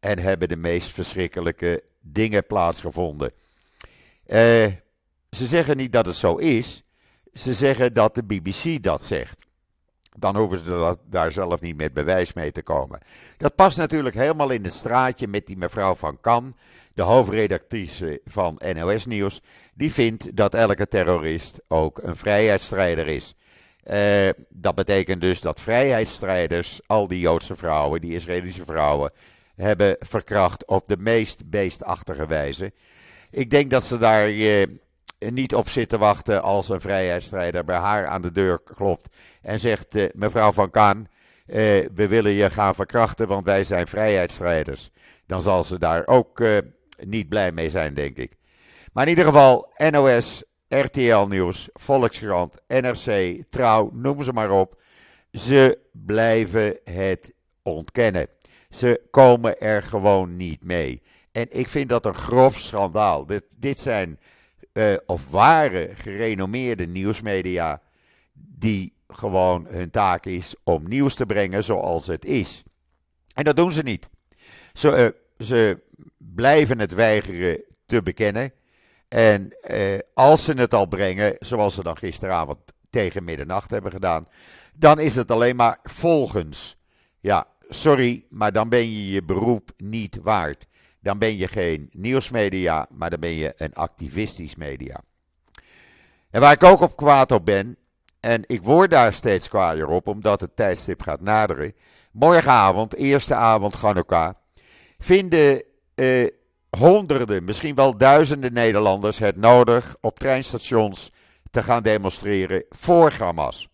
En 0.00 0.18
hebben 0.18 0.48
de 0.48 0.56
meest 0.56 0.90
verschrikkelijke 0.90 1.82
dingen 2.00 2.46
plaatsgevonden. 2.46 3.32
Uh, 4.26 4.66
ze 5.30 5.46
zeggen 5.46 5.76
niet 5.76 5.92
dat 5.92 6.06
het 6.06 6.14
zo 6.14 6.36
is. 6.36 6.82
Ze 7.32 7.54
zeggen 7.54 7.92
dat 7.92 8.14
de 8.14 8.24
BBC 8.24 8.82
dat 8.82 9.04
zegt. 9.04 9.46
Dan 10.16 10.36
hoeven 10.36 10.58
ze 10.58 10.96
daar 11.04 11.32
zelf 11.32 11.60
niet 11.60 11.76
met 11.76 11.92
bewijs 11.92 12.32
mee 12.32 12.52
te 12.52 12.62
komen. 12.62 13.00
Dat 13.36 13.54
past 13.54 13.78
natuurlijk 13.78 14.14
helemaal 14.14 14.50
in 14.50 14.64
het 14.64 14.72
straatje 14.72 15.28
met 15.28 15.46
die 15.46 15.56
mevrouw 15.56 15.94
van 15.94 16.20
Kan, 16.20 16.56
de 16.94 17.02
hoofdredactrice 17.02 18.20
van 18.24 18.60
NOS 18.74 19.06
Nieuws. 19.06 19.40
Die 19.74 19.92
vindt 19.92 20.36
dat 20.36 20.54
elke 20.54 20.88
terrorist 20.88 21.60
ook 21.68 22.02
een 22.02 22.16
vrijheidsstrijder 22.16 23.06
is. 23.06 23.34
Uh, 23.92 24.28
dat 24.48 24.74
betekent 24.74 25.20
dus 25.20 25.40
dat 25.40 25.60
vrijheidsstrijders, 25.60 26.80
al 26.86 27.08
die 27.08 27.20
Joodse 27.20 27.56
vrouwen, 27.56 28.00
die 28.00 28.14
Israëlische 28.14 28.64
vrouwen, 28.64 29.12
hebben 29.54 29.96
verkracht 29.98 30.66
op 30.66 30.88
de 30.88 30.96
meest 30.96 31.50
beestachtige 31.50 32.26
wijze. 32.26 32.72
Ik 33.30 33.50
denk 33.50 33.70
dat 33.70 33.84
ze 33.84 33.98
daar 33.98 34.30
uh, 34.30 34.66
niet 35.18 35.54
op 35.54 35.68
zitten 35.68 35.98
wachten 35.98 36.42
als 36.42 36.68
een 36.68 36.80
vrijheidsstrijder 36.80 37.64
bij 37.64 37.76
haar 37.76 38.06
aan 38.06 38.22
de 38.22 38.32
deur 38.32 38.60
klopt 38.62 39.16
en 39.42 39.58
zegt: 39.58 39.96
uh, 39.96 40.08
Mevrouw 40.12 40.52
van 40.52 40.70
Kaan, 40.70 41.06
we 41.46 42.06
willen 42.08 42.32
je 42.32 42.50
gaan 42.50 42.74
verkrachten, 42.74 43.28
want 43.28 43.44
wij 43.44 43.64
zijn 43.64 43.86
vrijheidsstrijders. 43.86 44.90
Dan 45.26 45.42
zal 45.42 45.64
ze 45.64 45.78
daar 45.78 46.06
ook 46.06 46.42
niet 47.04 47.28
blij 47.28 47.52
mee 47.52 47.70
zijn, 47.70 47.94
denk 47.94 48.16
ik. 48.16 48.36
Maar 48.92 49.04
in 49.04 49.10
ieder 49.10 49.24
geval, 49.24 49.72
NOS, 49.90 50.42
RTL 50.68 51.26
Nieuws, 51.26 51.68
Volkskrant, 51.72 52.54
NRC, 52.66 53.42
Trouw, 53.48 53.90
noem 53.92 54.22
ze 54.22 54.32
maar 54.32 54.50
op. 54.50 54.80
Ze 55.32 55.78
blijven 55.92 56.78
het 56.84 57.32
ontkennen. 57.62 58.28
Ze 58.70 59.00
komen 59.10 59.60
er 59.60 59.82
gewoon 59.82 60.36
niet 60.36 60.64
mee. 60.64 61.02
En 61.32 61.46
ik 61.50 61.68
vind 61.68 61.88
dat 61.88 62.06
een 62.06 62.14
grof 62.14 62.56
schandaal. 62.56 63.26
Dit, 63.26 63.44
dit 63.58 63.80
zijn, 63.80 64.18
uh, 64.72 64.96
of 65.06 65.30
waren, 65.30 65.96
gerenommeerde 65.96 66.86
nieuwsmedia. 66.86 67.82
die 68.32 68.96
gewoon 69.08 69.66
hun 69.68 69.90
taak 69.90 70.26
is 70.26 70.54
om 70.64 70.88
nieuws 70.88 71.14
te 71.14 71.26
brengen 71.26 71.64
zoals 71.64 72.06
het 72.06 72.24
is. 72.24 72.62
En 73.34 73.44
dat 73.44 73.56
doen 73.56 73.72
ze 73.72 73.82
niet. 73.82 74.08
Ze, 74.72 75.14
uh, 75.38 75.46
ze 75.46 75.80
blijven 76.16 76.78
het 76.78 76.94
weigeren 76.94 77.62
te 77.86 78.02
bekennen. 78.02 78.52
En 79.08 79.54
uh, 79.70 79.98
als 80.14 80.44
ze 80.44 80.52
het 80.52 80.74
al 80.74 80.86
brengen, 80.86 81.36
zoals 81.38 81.74
ze 81.74 81.82
dan 81.82 81.96
gisteravond 81.96 82.58
tegen 82.90 83.24
middernacht 83.24 83.70
hebben 83.70 83.90
gedaan, 83.90 84.28
dan 84.74 84.98
is 84.98 85.16
het 85.16 85.30
alleen 85.30 85.56
maar 85.56 85.78
volgens. 85.82 86.76
Ja, 87.20 87.46
sorry, 87.68 88.24
maar 88.30 88.52
dan 88.52 88.68
ben 88.68 88.92
je 88.92 89.10
je 89.12 89.22
beroep 89.22 89.70
niet 89.76 90.18
waard. 90.22 90.66
Dan 91.00 91.18
ben 91.18 91.36
je 91.36 91.48
geen 91.48 91.90
nieuwsmedia, 91.92 92.86
maar 92.90 93.10
dan 93.10 93.20
ben 93.20 93.34
je 93.34 93.52
een 93.56 93.74
activistisch 93.74 94.56
media. 94.56 95.00
En 96.30 96.40
waar 96.40 96.52
ik 96.52 96.64
ook 96.64 96.80
op 96.80 96.96
kwaad 96.96 97.32
op 97.32 97.44
ben, 97.44 97.76
en 98.20 98.42
ik 98.46 98.62
word 98.62 98.90
daar 98.90 99.12
steeds 99.12 99.48
kwaader 99.48 99.88
op, 99.88 100.08
omdat 100.08 100.40
het 100.40 100.56
tijdstip 100.56 101.02
gaat 101.02 101.20
naderen. 101.20 101.74
Morgenavond, 102.12 102.94
eerste 102.94 103.34
avond 103.34 103.74
Hanukkah, 103.74 104.34
vinden 104.98 105.62
eh, 105.94 106.26
honderden, 106.70 107.44
misschien 107.44 107.74
wel 107.74 107.98
duizenden 107.98 108.52
Nederlanders 108.52 109.18
het 109.18 109.36
nodig 109.36 109.96
op 110.00 110.18
treinstations 110.18 111.12
te 111.50 111.62
gaan 111.62 111.82
demonstreren 111.82 112.64
voor 112.70 113.12
Hamas. 113.12 113.68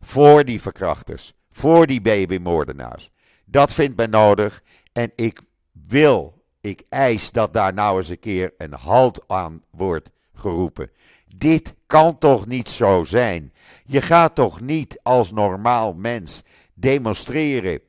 Voor 0.00 0.44
die 0.44 0.60
verkrachters, 0.60 1.34
voor 1.50 1.86
die 1.86 2.00
babymoordenaars. 2.00 3.10
Dat 3.44 3.72
vindt 3.72 3.96
men 3.96 4.10
nodig 4.10 4.62
en 4.92 5.12
ik 5.14 5.40
wil, 5.72 6.42
ik 6.60 6.82
eis 6.88 7.30
dat 7.30 7.52
daar 7.52 7.72
nou 7.72 7.96
eens 7.96 8.08
een 8.08 8.18
keer 8.18 8.54
een 8.58 8.74
halt 8.74 9.24
aan 9.26 9.62
wordt 9.70 10.10
geroepen. 10.34 10.90
Dit 11.36 11.74
kan 11.86 12.18
toch 12.18 12.46
niet 12.46 12.68
zo 12.68 13.04
zijn? 13.04 13.52
Je 13.84 14.02
gaat 14.02 14.34
toch 14.34 14.60
niet 14.60 15.00
als 15.02 15.32
normaal 15.32 15.94
mens 15.94 16.42
demonstreren 16.74 17.80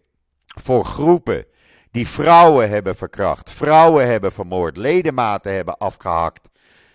voor 0.46 0.86
groepen 0.86 1.46
die 1.92 2.08
vrouwen 2.08 2.70
hebben 2.70 2.96
verkracht, 2.96 3.52
vrouwen 3.52 4.08
hebben 4.08 4.32
vermoord, 4.32 4.78
ledematen 4.78 5.54
hebben 5.54 5.78
afgehakt 5.78 6.50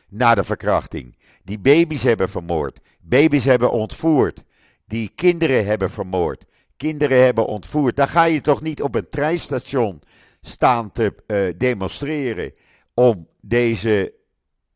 na 0.08 0.34
de 0.34 0.44
verkrachting, 0.44 1.16
die 1.44 1.58
baby's 1.58 2.02
hebben 2.02 2.28
vermoord, 2.28 2.80
baby's 3.00 3.44
hebben 3.44 3.70
ontvoerd, 3.70 4.42
die 4.84 5.12
kinderen 5.14 5.66
hebben 5.66 5.90
vermoord, 5.90 6.44
kinderen 6.76 7.24
hebben 7.24 7.46
ontvoerd. 7.46 7.96
Dan 7.96 8.08
ga 8.08 8.24
je 8.24 8.40
toch 8.40 8.62
niet 8.62 8.82
op 8.82 8.94
een 8.94 9.08
treinstation 9.10 10.02
staan 10.40 10.92
te 10.92 11.14
uh, 11.26 11.54
demonstreren 11.58 12.52
om 12.94 13.28
deze 13.40 14.14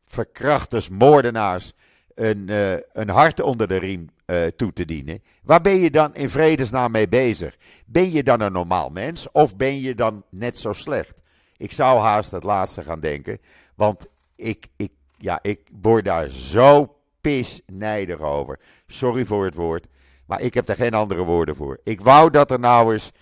verkrachters, 0.07 0.89
moordenaars 0.89 1.73
een, 2.15 2.49
uh, 2.49 2.73
een 2.93 3.09
hart 3.09 3.41
onder 3.41 3.69
de 3.69 3.77
riem 3.77 4.09
uh, 4.31 4.47
toe 4.47 4.73
te 4.73 4.85
dienen. 4.85 5.23
Waar 5.43 5.61
ben 5.61 5.77
je 5.77 5.91
dan 5.91 6.15
in 6.15 6.31
vredesnaam 6.31 6.91
mee 6.91 7.09
bezig? 7.09 7.57
Ben 7.87 8.13
je 8.13 8.23
dan 8.23 8.41
een 8.41 8.53
normaal 8.53 8.91
mens 8.91 9.31
of 9.31 9.57
ben 9.57 9.81
je 9.81 9.95
dan 9.95 10.25
net 10.29 10.59
zo 10.59 10.73
slecht? 10.73 11.23
Ik 11.57 11.73
zou 11.73 11.99
haast 11.99 12.31
het 12.31 12.43
laatste 12.43 12.83
gaan 12.83 13.01
denken, 13.01 13.39
want 13.75 14.07
ik, 14.37 14.67
ik, 14.77 14.93
ja, 15.19 15.39
ik 15.43 15.61
word 15.83 16.05
daar 16.05 16.29
zo 16.29 16.97
pisnijdig 17.21 18.21
over. 18.21 18.59
Sorry 18.87 19.25
voor 19.25 19.45
het 19.45 19.55
woord, 19.55 19.87
maar 20.27 20.41
ik 20.41 20.55
heb 20.55 20.69
er 20.69 20.77
geen 20.77 20.95
andere 20.95 21.23
woorden 21.23 21.57
voor. 21.57 21.81
Ik 21.85 22.01
wou 22.01 22.31
dat 22.31 22.51
er 22.51 22.61
nou 22.61 22.93
eens 22.93 23.13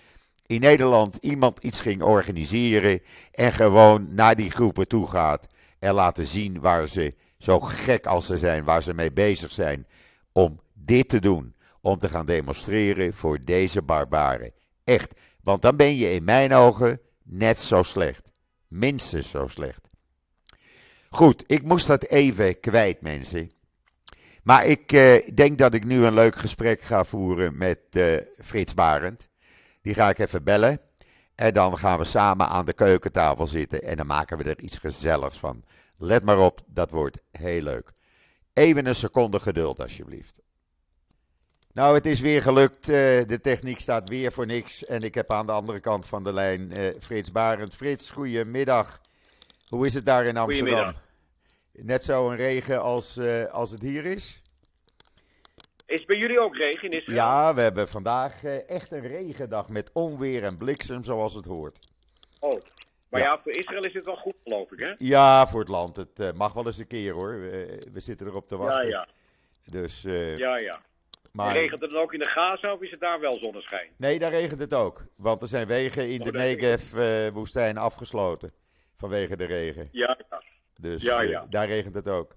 in 0.45 0.59
Nederland 0.59 1.17
iemand 1.21 1.57
iets 1.57 1.81
ging 1.81 2.01
organiseren 2.01 3.01
en 3.31 3.53
gewoon 3.53 4.13
naar 4.13 4.35
die 4.35 4.51
groepen 4.51 4.87
toe 4.87 5.07
gaat 5.07 5.47
en 5.79 5.93
laten 5.93 6.25
zien 6.25 6.59
waar 6.59 6.87
ze, 6.87 7.13
zo 7.37 7.59
gek 7.59 8.05
als 8.05 8.25
ze 8.25 8.37
zijn, 8.37 8.63
waar 8.63 8.83
ze 8.83 8.93
mee 8.93 9.11
bezig 9.11 9.51
zijn 9.51 9.87
om 10.31 10.59
dit 10.89 11.09
te 11.09 11.19
doen. 11.19 11.55
Om 11.81 11.99
te 11.99 12.09
gaan 12.09 12.25
demonstreren 12.25 13.13
voor 13.13 13.43
deze 13.43 13.81
barbaren. 13.81 14.51
Echt, 14.83 15.19
want 15.43 15.61
dan 15.61 15.75
ben 15.75 15.95
je 15.95 16.11
in 16.11 16.23
mijn 16.23 16.53
ogen 16.53 17.01
net 17.23 17.59
zo 17.59 17.83
slecht. 17.83 18.31
Minstens 18.67 19.29
zo 19.29 19.47
slecht. 19.47 19.89
Goed, 21.09 21.43
ik 21.47 21.63
moest 21.63 21.87
dat 21.87 22.05
even 22.05 22.59
kwijt, 22.59 23.01
mensen. 23.01 23.51
Maar 24.43 24.65
ik 24.65 24.91
eh, 24.91 25.35
denk 25.35 25.57
dat 25.57 25.73
ik 25.73 25.85
nu 25.85 26.05
een 26.05 26.13
leuk 26.13 26.35
gesprek 26.35 26.81
ga 26.81 27.03
voeren 27.03 27.57
met 27.57 27.79
uh, 27.91 28.17
Frits 28.37 28.73
Barend. 28.73 29.29
Die 29.81 29.93
ga 29.93 30.09
ik 30.09 30.19
even 30.19 30.43
bellen. 30.43 30.81
En 31.35 31.53
dan 31.53 31.77
gaan 31.77 31.97
we 31.97 32.03
samen 32.03 32.47
aan 32.47 32.65
de 32.65 32.73
keukentafel 32.73 33.45
zitten. 33.45 33.81
En 33.83 33.97
dan 33.97 34.07
maken 34.07 34.37
we 34.37 34.43
er 34.43 34.61
iets 34.61 34.77
gezelligs 34.77 35.37
van. 35.37 35.63
Let 35.97 36.23
maar 36.23 36.39
op, 36.39 36.61
dat 36.67 36.91
wordt 36.91 37.21
heel 37.31 37.61
leuk. 37.61 37.91
Even 38.53 38.85
een 38.85 38.95
seconde 38.95 39.39
geduld, 39.39 39.79
alsjeblieft. 39.79 40.41
Nou, 41.73 41.95
het 41.95 42.05
is 42.05 42.19
weer 42.19 42.41
gelukt. 42.41 42.89
Uh, 42.89 42.95
de 43.27 43.39
techniek 43.41 43.79
staat 43.79 44.09
weer 44.09 44.31
voor 44.31 44.45
niks. 44.45 44.85
En 44.85 45.01
ik 45.01 45.15
heb 45.15 45.31
aan 45.31 45.45
de 45.45 45.51
andere 45.51 45.79
kant 45.79 46.05
van 46.05 46.23
de 46.23 46.33
lijn 46.33 46.79
uh, 46.79 46.87
Frits 46.99 47.31
Barend. 47.31 47.75
Frits, 47.75 48.09
goedemiddag. 48.09 49.01
Hoe 49.67 49.85
is 49.85 49.93
het 49.93 50.05
daar 50.05 50.25
in 50.25 50.37
Amsterdam? 50.37 50.95
Net 51.71 52.03
zo 52.03 52.29
een 52.29 52.35
regen 52.35 52.81
als, 52.81 53.17
uh, 53.17 53.45
als 53.45 53.71
het 53.71 53.81
hier 53.81 54.05
is? 54.05 54.41
Is 55.85 56.05
bij 56.05 56.17
jullie 56.17 56.39
ook 56.39 56.55
regen 56.55 56.91
in 56.91 56.97
Israël? 56.97 57.17
Ja, 57.17 57.53
we 57.53 57.61
hebben 57.61 57.87
vandaag 57.87 58.43
echt 58.43 58.91
een 58.91 59.07
regendag 59.07 59.69
met 59.69 59.89
onweer 59.93 60.43
en 60.43 60.57
bliksem 60.57 61.03
zoals 61.03 61.33
het 61.33 61.45
hoort. 61.45 61.77
Oh, 62.39 62.61
maar 63.09 63.21
ja. 63.21 63.27
ja, 63.27 63.39
voor 63.43 63.57
Israël 63.57 63.83
is 63.83 63.93
het 63.93 64.05
wel 64.05 64.15
goed 64.15 64.35
geloof 64.43 64.71
ik 64.71 64.79
hè? 64.79 64.93
Ja, 64.97 65.47
voor 65.47 65.59
het 65.59 65.69
land. 65.69 65.95
Het 65.95 66.35
mag 66.35 66.53
wel 66.53 66.65
eens 66.65 66.77
een 66.77 66.87
keer 66.87 67.13
hoor. 67.13 67.39
We, 67.39 67.81
we 67.91 67.99
zitten 67.99 68.27
erop 68.27 68.47
te 68.47 68.57
wachten. 68.57 68.87
Ja, 68.87 69.07
ja. 69.63 69.71
Dus, 69.71 70.01
ja, 70.35 70.57
ja. 70.57 70.81
Maar... 71.31 71.53
Regent 71.53 71.81
het 71.81 71.91
dan 71.91 72.01
ook 72.01 72.13
in 72.13 72.19
de 72.19 72.29
Gaza 72.29 72.73
of 72.73 72.81
is 72.81 72.91
het 72.91 72.99
daar 72.99 73.19
wel 73.19 73.37
zonneschijn? 73.39 73.89
Nee, 73.97 74.19
daar 74.19 74.31
regent 74.31 74.59
het 74.59 74.73
ook. 74.73 75.05
Want 75.15 75.41
er 75.41 75.47
zijn 75.47 75.67
wegen 75.67 76.09
in 76.09 76.21
de 76.21 76.31
Negev-woestijn 76.31 77.77
afgesloten 77.77 78.51
vanwege 78.95 79.37
de 79.37 79.45
regen. 79.45 79.89
Ja, 79.91 80.17
ja. 80.29 80.43
Dus 80.79 81.01
ja, 81.01 81.21
ja. 81.21 81.41
Uh, 81.43 81.49
daar 81.49 81.67
regent 81.67 81.95
het 81.95 82.07
ook. 82.07 82.35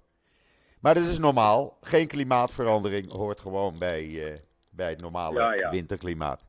Maar 0.81 0.95
dat 0.95 1.05
is 1.05 1.19
normaal. 1.19 1.79
Geen 1.81 2.07
klimaatverandering 2.07 3.13
hoort 3.13 3.41
gewoon 3.41 3.79
bij, 3.79 4.05
uh, 4.05 4.35
bij 4.71 4.91
het 4.91 5.01
normale 5.01 5.41
ja, 5.41 5.53
ja. 5.53 5.71
winterklimaat. 5.71 6.47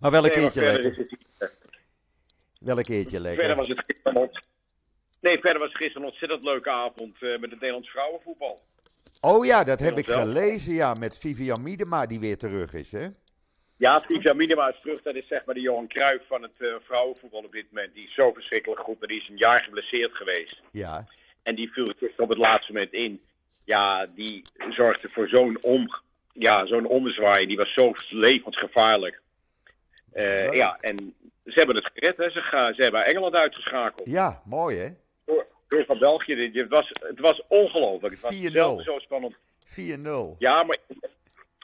Maar 0.00 0.10
wel 0.10 0.24
een 0.24 0.30
nee, 0.30 0.40
keertje 0.40 0.60
lekker. 0.60 0.96
het- 1.38 1.56
Wel 2.60 2.78
een 2.78 2.84
keertje 2.84 3.20
lekker. 3.20 3.44
Verder 3.44 3.56
was 3.56 3.68
het 3.68 3.84
gisteren 3.86 4.30
Nee, 5.20 5.38
verder 5.38 5.58
was 5.60 5.74
gisteren 5.74 6.02
een 6.02 6.08
ontzettend 6.08 6.42
leuke 6.42 6.70
avond 6.70 7.14
eh, 7.14 7.30
met 7.30 7.50
het 7.50 7.60
Nederlands 7.60 7.90
vrouwenvoetbal. 7.90 8.62
Oh 9.24 9.44
ja, 9.44 9.64
dat 9.64 9.80
heb 9.80 9.98
ik 9.98 10.06
Wel. 10.06 10.18
gelezen, 10.18 10.72
ja, 10.74 10.94
met 10.94 11.18
Vivian 11.18 11.62
Miedema 11.62 12.06
die 12.06 12.20
weer 12.20 12.38
terug 12.38 12.74
is, 12.74 12.92
hè? 12.92 13.06
Ja, 13.76 13.98
Tivia 13.98 14.32
Minima 14.32 14.68
is 14.68 14.80
terug. 14.80 15.02
Dat 15.02 15.14
is 15.14 15.26
zeg 15.26 15.44
maar 15.44 15.54
de 15.54 15.60
Johan 15.60 15.88
Cruijff 15.88 16.26
van 16.26 16.42
het 16.42 16.52
eh, 16.58 16.74
vrouwenvoetbal 16.84 17.42
op 17.44 17.52
dit 17.52 17.66
moment. 17.72 17.94
Die 17.94 18.04
is 18.06 18.14
zo 18.14 18.32
verschrikkelijk 18.32 18.80
goed, 18.80 18.98
maar 18.98 19.08
die 19.08 19.20
is 19.20 19.28
een 19.28 19.36
jaar 19.36 19.60
geblesseerd 19.60 20.12
geweest. 20.14 20.60
Ja, 20.72 21.06
En 21.42 21.54
die 21.54 21.72
viel 21.72 21.92
op 22.16 22.28
het 22.28 22.38
laatste 22.38 22.72
moment 22.72 22.92
in. 22.92 23.20
Ja, 23.64 24.06
die 24.06 24.42
zorgde 24.70 25.08
voor 25.12 25.28
zo'n 25.28 25.58
om, 25.60 25.88
ja, 26.32 26.66
zo'n 26.66 26.86
ommezwaai. 26.86 27.46
Die 27.46 27.56
was 27.56 27.72
zo 27.72 27.92
levensgevaarlijk. 28.08 29.20
Eh, 30.12 30.44
Ja. 30.44 30.52
ja, 30.52 30.78
en 30.80 31.14
ze 31.44 31.52
hebben 31.52 31.76
het 31.76 31.90
gered. 31.94 32.16
Hè. 32.16 32.30
Ze, 32.30 32.40
gaan, 32.40 32.74
ze 32.74 32.82
hebben 32.82 33.04
Engeland 33.04 33.34
uitgeschakeld. 33.34 34.06
ja 34.08 34.42
mooi 34.44 34.76
hè? 34.76 34.88
Door, 35.72 35.84
van 35.84 35.98
België. 35.98 36.34
Dit- 36.34 36.54
Het 36.54 36.68
was, 36.68 36.88
het 37.00 37.20
was 37.20 37.42
ongelooflijk. 37.48 38.14
Het 38.14 38.22
was 38.22 38.32
4-0. 38.32 38.52
zelden 38.52 38.84
zo 38.84 38.98
spannend. 38.98 39.34
4-0. 39.64 40.36
Ja, 40.38 40.62
maar 40.62 40.76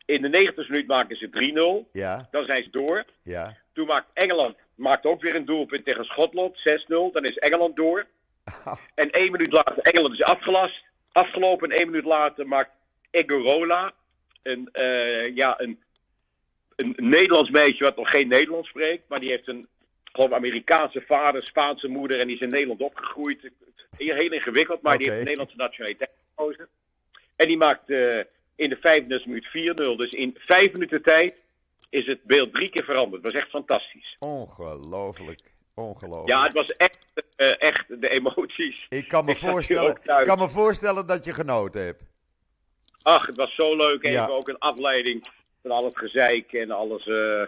in 0.04 0.22
de 0.22 0.28
90 0.28 0.68
minuut 0.68 0.86
maken 0.86 1.16
ze 1.16 1.28
3-0. 1.30 1.90
Ja, 1.92 2.28
Dan 2.30 2.44
zijn 2.44 2.62
ze 2.62 2.70
door. 2.70 3.04
ja. 3.22 3.56
Toen 3.72 3.86
maakt 3.86 4.06
Engeland 4.12 4.56
maakt 4.74 5.04
ook 5.06 5.22
weer 5.22 5.34
een 5.34 5.44
doelpunt 5.44 5.84
tegen 5.84 6.04
Schotland, 6.04 6.56
6-0. 6.58 7.12
Dan 7.12 7.24
is 7.24 7.36
Engeland 7.38 7.76
door. 7.76 8.06
En 8.94 9.10
één 9.10 9.32
minuut 9.32 9.52
later, 9.52 9.78
Engeland 9.78 10.14
is 10.14 10.22
afgelast, 10.22 10.82
afgelopen. 11.12 11.70
En 11.70 11.76
één 11.76 11.86
minuut 11.90 12.04
later 12.04 12.46
maakt 12.48 12.70
Egorola, 13.10 13.92
een, 14.42 14.68
eh, 14.72 15.34
ja, 15.36 15.60
een, 15.60 15.82
een 16.76 16.94
Nederlands 16.96 17.50
meisje 17.50 17.84
wat 17.84 17.96
nog 17.96 18.10
geen 18.10 18.28
Nederlands 18.28 18.68
spreekt. 18.68 19.08
Maar 19.08 19.20
die 19.20 19.30
heeft 19.30 19.48
een 19.48 19.68
gewoon 20.18 20.34
Amerikaanse 20.34 21.02
vader, 21.06 21.42
Spaanse 21.42 21.88
moeder 21.88 22.20
en 22.20 22.26
die 22.26 22.36
is 22.36 22.42
in 22.42 22.50
Nederland 22.50 22.80
opgegroeid. 22.80 23.50
Heel, 23.96 24.14
heel 24.14 24.32
ingewikkeld, 24.32 24.82
maar 24.82 24.98
die 24.98 25.06
heeft 25.06 25.18
de 25.18 25.24
Nederlandse 25.24 25.56
nationaliteit 25.56 26.10
gekozen. 26.34 26.68
En 27.36 27.46
die 27.46 27.56
maakt 27.56 27.90
eh, 27.90 28.18
in 28.56 28.68
de 28.68 28.76
35 28.80 29.26
minuut 29.26 29.46
4-0. 29.96 29.96
Dus 29.96 30.10
in 30.10 30.36
vijf 30.38 30.72
minuten 30.72 31.02
tijd 31.02 31.34
is 31.90 32.06
het 32.06 32.22
beeld 32.22 32.54
drie 32.54 32.68
keer 32.68 32.84
veranderd. 32.84 33.22
Het 33.22 33.32
was 33.32 33.42
echt 33.42 33.50
fantastisch. 33.50 34.16
Ongelooflijk. 34.18 35.40
Ongelooflijk. 35.74 36.28
Ja, 36.28 36.42
het 36.44 36.52
was 36.52 36.76
echt, 36.76 36.98
uh, 37.36 37.62
echt 37.62 37.84
de 38.00 38.08
emoties. 38.08 38.86
Ik 38.88 39.08
kan 39.08 39.24
me, 39.24 39.30
Ik 39.30 39.36
voorstellen, 39.36 39.98
kan 40.22 40.38
me 40.38 40.48
voorstellen 40.48 41.06
dat 41.06 41.24
je 41.24 41.32
genoten 41.32 41.82
hebt. 41.84 42.02
Ach, 43.02 43.26
het 43.26 43.36
was 43.36 43.54
zo 43.54 43.76
leuk. 43.76 44.02
Even 44.02 44.10
Ja. 44.12 44.26
ook 44.26 44.48
een 44.48 44.58
afleiding 44.58 45.24
van 45.62 45.70
al 45.70 45.84
het 45.84 45.98
gezeik 45.98 46.52
en 46.52 46.70
alles. 46.70 47.06
eh, 47.06 47.42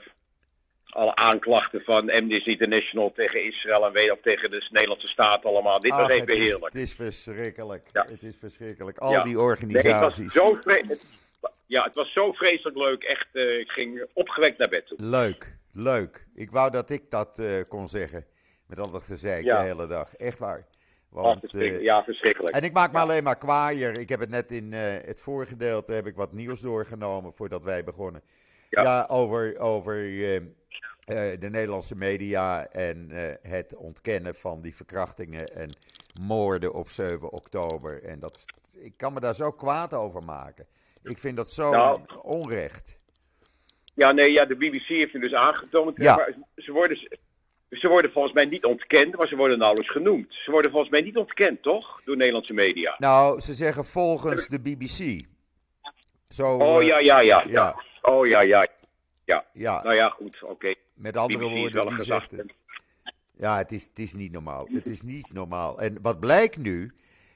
alle 0.91 1.15
aanklachten 1.15 1.81
van 1.81 2.11
Amnesty 2.11 2.51
International 2.51 3.13
tegen 3.13 3.45
Israël 3.45 3.87
en 3.87 3.93
weet 3.93 4.11
of 4.13 4.19
tegen 4.23 4.51
de 4.51 4.67
Nederlandse 4.71 5.09
staat 5.09 5.45
allemaal. 5.45 5.81
Dit 5.81 5.91
Ach, 5.93 5.99
was 5.99 6.09
het, 6.09 6.17
even 6.17 6.35
is, 6.35 6.41
heerlijk. 6.41 6.73
het 6.73 6.83
is 6.83 6.95
verschrikkelijk. 6.95 7.87
Ja. 7.93 8.07
Het 8.09 8.23
is 8.23 8.37
verschrikkelijk. 8.37 8.99
Al 8.99 9.13
Ja. 9.13 9.23
die 9.23 9.37
Nee, 9.37 9.45
het 9.47 9.61
was 9.61 9.63
organisaties. 9.63 10.33
zo 10.33 10.57
het- 10.61 11.05
ja, 11.67 11.85
het 11.85 11.95
was 11.95 12.13
zo 12.13 12.33
vreselijk 12.33 12.77
leuk. 12.77 13.03
Echt, 13.03 13.27
eh, 13.33 13.59
ik 13.59 13.71
ging 13.71 14.07
opgewekt 14.13 14.59
naar 14.59 14.69
bed 14.69 14.87
toe. 14.87 14.99
Leuk, 15.01 15.57
leuk. 15.73 16.27
Ik 16.35 16.51
wou 16.51 16.71
dat 16.71 16.91
ik 16.91 17.11
dat 17.11 17.39
eh, 17.39 17.53
kon 17.69 17.89
zeggen. 17.89 18.25
Met 18.67 18.81
al 18.81 18.91
dat 18.91 19.03
gezeik 19.03 19.45
Ja. 19.45 19.57
de 19.61 19.65
hele 19.67 19.87
dag. 19.87 20.15
Echt 20.17 20.39
waar. 20.39 20.67
Want, 21.09 21.41
verschrikkelijk. 21.41 21.79
eh, 21.81 21.85
ja, 21.87 22.05
verschrikkelijk. 22.05 22.55
en 22.55 22.63
ik 22.63 22.73
maak 22.73 22.93
me 22.93 22.99
alleen 22.99 23.23
maar 23.23 23.39
kwaaier. 23.39 23.99
Ik 23.99 24.09
heb 24.09 24.21
het 24.21 24.29
net 24.31 24.51
in 24.51 24.73
het 24.73 25.21
vorige 25.21 25.51
gedeelte 25.51 25.93
heb 25.93 26.07
ik 26.07 26.15
wat 26.17 26.33
nieuws 26.33 26.61
doorgenomen 26.61 27.33
voordat 27.33 27.65
wij 27.65 27.85
begonnen. 27.85 28.23
Ja, 28.71 28.83
Ja. 28.83 29.07
over, 29.09 29.59
over 29.59 29.95
eh, 29.97 30.37
eh, 30.37 30.43
de 31.41 31.51
Nederlandse 31.51 31.97
media 31.97 32.67
en 32.67 33.11
eh, 33.11 33.51
het 33.53 33.77
ontkennen 33.77 34.35
van 34.35 34.61
die 34.61 34.77
verkrachtingen 34.77 35.55
en 35.57 35.71
moorden 36.23 36.75
op 36.75 36.89
7 36.89 37.33
oktober. 37.33 38.03
En 38.03 38.19
dat, 38.21 38.45
ik 38.73 38.93
kan 38.97 39.13
me 39.13 39.21
daar 39.21 39.35
zo 39.35 39.51
kwaad 39.51 39.95
over 39.95 40.23
maken. 40.23 40.67
Ik 41.03 41.19
vind 41.19 41.37
dat 41.37 41.51
zo 41.51 41.71
Nou. 41.71 42.01
onrecht. 42.23 42.99
Ja, 43.95 44.13
nee, 44.13 44.33
ja, 44.33 44.45
de 44.45 44.57
BBC 44.57 44.87
heeft 44.87 45.13
het 45.13 45.23
dus 45.23 45.35
aangetoond. 45.35 46.03
Ja. 46.03 46.17
Maar 46.17 46.35
ze, 46.57 46.73
worden, 46.73 46.97
ze 47.71 47.89
worden 47.89 48.13
volgens 48.13 48.35
mij 48.35 48.45
niet 48.45 48.65
ontkend, 48.65 49.17
maar 49.17 49.29
ze 49.29 49.37
worden 49.37 49.59
nauwelijks 49.59 49.93
genoemd. 49.93 50.27
Ze 50.45 50.51
worden 50.51 50.71
volgens 50.71 50.91
mij 50.91 51.01
niet 51.01 51.17
ontkend, 51.17 51.63
toch? 51.63 52.01
Door 52.05 52.17
Nederlandse 52.17 52.55
media. 52.55 52.95
Nou, 52.99 53.41
ze 53.41 53.55
zeggen 53.55 53.85
volgens 53.85 54.49
de 54.49 54.61
BBC. 54.61 55.27
Zo, 56.29 56.57
Oh 56.57 56.81
eh, 56.81 56.87
ja, 56.87 56.99
ja, 56.99 57.21
ja. 57.21 57.45
ja. 57.47 57.83
Oh 58.03 58.27
ja, 58.27 58.41
ja. 58.41 58.69
ja, 59.53 59.83
Nou 59.83 59.95
ja, 59.95 60.09
goed, 60.09 60.43
oké. 60.43 60.75
met 60.95 61.17
andere 61.17 61.45
BBC 61.49 61.59
woorden, 61.75 61.95
die 61.95 62.05
zegt 62.05 62.31
het. 62.31 62.53
Ja, 63.37 63.57
het 63.57 63.73
is, 63.73 63.87
het 63.87 63.99
is 63.99 64.15
niet 64.15 64.33
normaal. 64.33 64.67
Het 64.73 64.87
is 64.87 65.03
niet 65.03 65.33
normaal. 65.33 65.81
En 65.81 65.99
wat 66.03 66.21
blijkt 66.21 66.57
nu? 66.57 66.93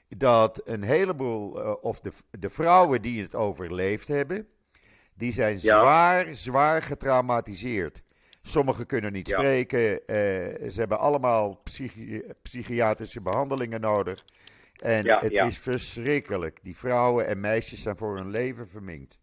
Dat 0.09 0.61
een 0.65 0.83
heleboel, 0.83 1.61
eh, 1.63 1.73
of 1.81 1.99
de, 1.99 2.11
de 2.39 2.49
vrouwen 2.49 3.01
die 3.01 3.21
het 3.21 3.35
overleefd 3.35 4.07
hebben, 4.07 4.47
die 5.13 5.31
zijn 5.33 5.53
Ja. 5.53 5.79
zwaar, 5.79 6.35
zwaar 6.35 6.81
getraumatiseerd. 6.81 8.01
Sommigen 8.41 8.85
kunnen 8.85 9.11
niet 9.13 9.27
Ja. 9.27 9.37
spreken. 9.37 10.07
eh, 10.07 10.15
ze 10.69 10.75
hebben 10.79 10.99
allemaal 10.99 11.55
psychi- 11.63 12.23
psychiatrische 12.41 13.21
behandelingen 13.21 13.81
nodig. 13.81 14.23
En 14.75 15.03
Ja, 15.03 15.19
het 15.19 15.31
ja. 15.31 15.45
is 15.45 15.57
verschrikkelijk. 15.57 16.59
Die 16.63 16.77
vrouwen 16.77 17.27
en 17.27 17.39
meisjes 17.39 17.81
zijn 17.81 17.97
voor 17.97 18.15
hun 18.15 18.29
leven 18.29 18.67
verminkt. 18.67 19.19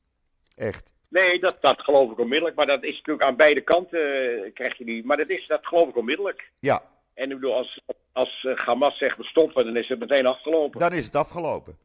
Echt. 0.54 0.92
Nee, 1.12 1.38
dat, 1.40 1.56
dat 1.60 1.80
geloof 1.80 2.10
ik 2.10 2.18
onmiddellijk. 2.18 2.56
Maar 2.56 2.66
dat 2.66 2.82
is 2.82 2.96
natuurlijk 2.96 3.22
aan 3.28 3.36
beide 3.36 3.60
kanten 3.60 4.00
eh, 4.44 4.52
krijg 4.54 4.78
je 4.78 4.84
die. 4.84 5.04
Maar 5.06 5.16
dat, 5.16 5.28
is, 5.28 5.46
dat 5.46 5.66
geloof 5.66 5.88
ik 5.88 5.96
onmiddellijk. 5.96 6.50
Ja, 6.58 6.82
En 7.14 7.30
ik 7.30 7.34
bedoel, 7.40 7.54
als, 7.54 7.80
als 8.12 8.44
eh, 8.48 8.56
Hamas 8.66 8.98
zegt 8.98 9.16
we 9.16 9.24
stoppen, 9.24 9.64
dan 9.64 9.76
is 9.76 9.88
het 9.88 9.98
meteen 9.98 10.26
afgelopen. 10.26 10.80
dan 10.80 10.92
is 10.92 11.04
het 11.04 11.16
afgelopen. 11.16 11.76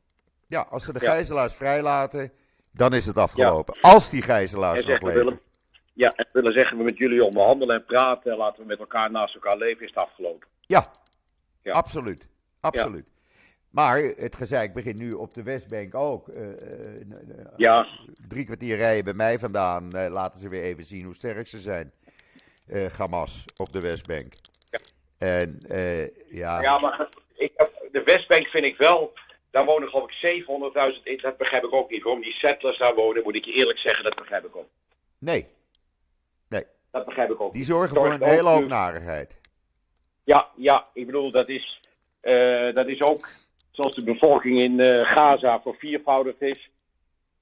Ja, 0.48 0.67
als 0.69 0.84
ze 0.86 0.93
de 0.93 1.00
Ja. 1.01 1.10
gijzelaars 1.12 1.53
vrijlaten, 1.55 2.31
dan 2.72 2.93
is 2.93 3.05
het 3.05 3.17
afgelopen. 3.17 3.77
Als 3.81 4.10
die 4.10 4.22
gijzelaars 4.22 4.86
nog 4.86 5.01
leven. 5.01 5.39
ja, 5.93 6.13
en 6.15 6.25
willen 6.31 6.53
zeggen 6.53 6.77
we 6.77 6.84
met 6.84 6.98
jullie 6.98 7.24
onderhandelen 7.24 7.75
en 7.75 7.86
praten. 7.86 8.38
Laten 8.38 8.62
we 8.62 8.67
met 8.67 8.79
elkaar 8.79 9.12
naast 9.12 9.34
elkaar 9.36 9.57
leven, 9.57 9.81
is 9.84 9.89
het 9.89 9.98
afgelopen. 9.98 10.48
Ja, 10.62 10.91
Ja. 11.63 11.72
absoluut. 11.74 12.27
Absoluut. 12.62 13.05
Maar 13.69 13.97
het 14.17 14.36
gezeik 14.36 14.74
begint 14.74 14.98
nu 14.98 15.11
op 15.13 15.33
de 15.33 15.44
Westbank 15.44 15.96
ook. 15.96 16.27
Eh, 16.29 16.44
eh, 16.61 17.01
eh, 17.01 17.46
Ja, 17.57 17.87
Drie 18.27 18.46
kwartier 18.46 18.75
rijden 18.77 19.03
bij 19.03 19.13
mij 19.13 19.39
vandaan. 19.39 19.92
laten 20.09 20.42
ze 20.42 20.50
weer 20.50 20.63
even 20.63 20.83
zien 20.85 21.03
hoe 21.03 21.13
sterk 21.15 21.48
ze 21.48 21.59
zijn. 21.59 21.92
Eh 22.68 22.85
Hamas 22.98 23.46
op 23.57 23.72
de 23.72 23.79
Westbank. 23.79 24.33
Ja. 24.70 24.79
En 25.18 25.59
ja, 26.29 26.61
ja 26.61 26.79
maar 26.79 27.09
ik, 27.35 27.51
heb- 27.55 27.87
de 27.92 28.03
Westbank 28.03 28.48
vind 28.48 28.65
ik 28.65 28.77
wel. 28.77 29.13
Daar 29.51 29.65
wonen 29.65 29.89
geloof 29.89 30.09
ik 30.11 30.15
700.000 30.15 31.03
in. 31.05 31.18
Dat 31.22 31.37
begrijp 31.37 31.63
ik 31.63 31.74
ook 31.74 31.89
niet. 31.89 32.03
Waarom 32.03 32.22
die 32.22 32.33
settlers 32.33 32.77
daar 32.77 32.96
wonen, 32.96 33.24
moet 33.24 33.35
ik 33.35 33.46
je 33.46 33.51
eerlijk 33.53 33.79
zeggen, 33.79 34.03
dat 34.03 34.15
begrijp 34.15 34.46
ik 34.46 34.55
ook. 34.55 34.68
nee, 35.18 35.48
Dat 36.92 37.05
begrijp 37.05 37.31
ik 37.31 37.42
ook. 37.42 37.53
die 37.53 37.63
zorgen 37.63 37.96
voor 37.96 38.11
een 38.11 38.24
hele 38.24 38.50
hoop 38.50 38.68
narigheid. 38.68 39.35
Ja, 40.24 40.50
ja, 40.55 40.87
ik 40.94 41.05
bedoel, 41.05 41.31
dat 41.31 41.50
is, 41.50 41.81
dat 42.74 42.87
is 42.87 43.01
ook 43.01 43.27
zoals 43.77 43.96
de 43.96 44.03
bevolking 44.03 44.59
in 44.59 44.79
eh, 44.79 45.05
Gaza 45.11 45.61
verviervoudigd 45.61 46.42
is. 46.42 46.70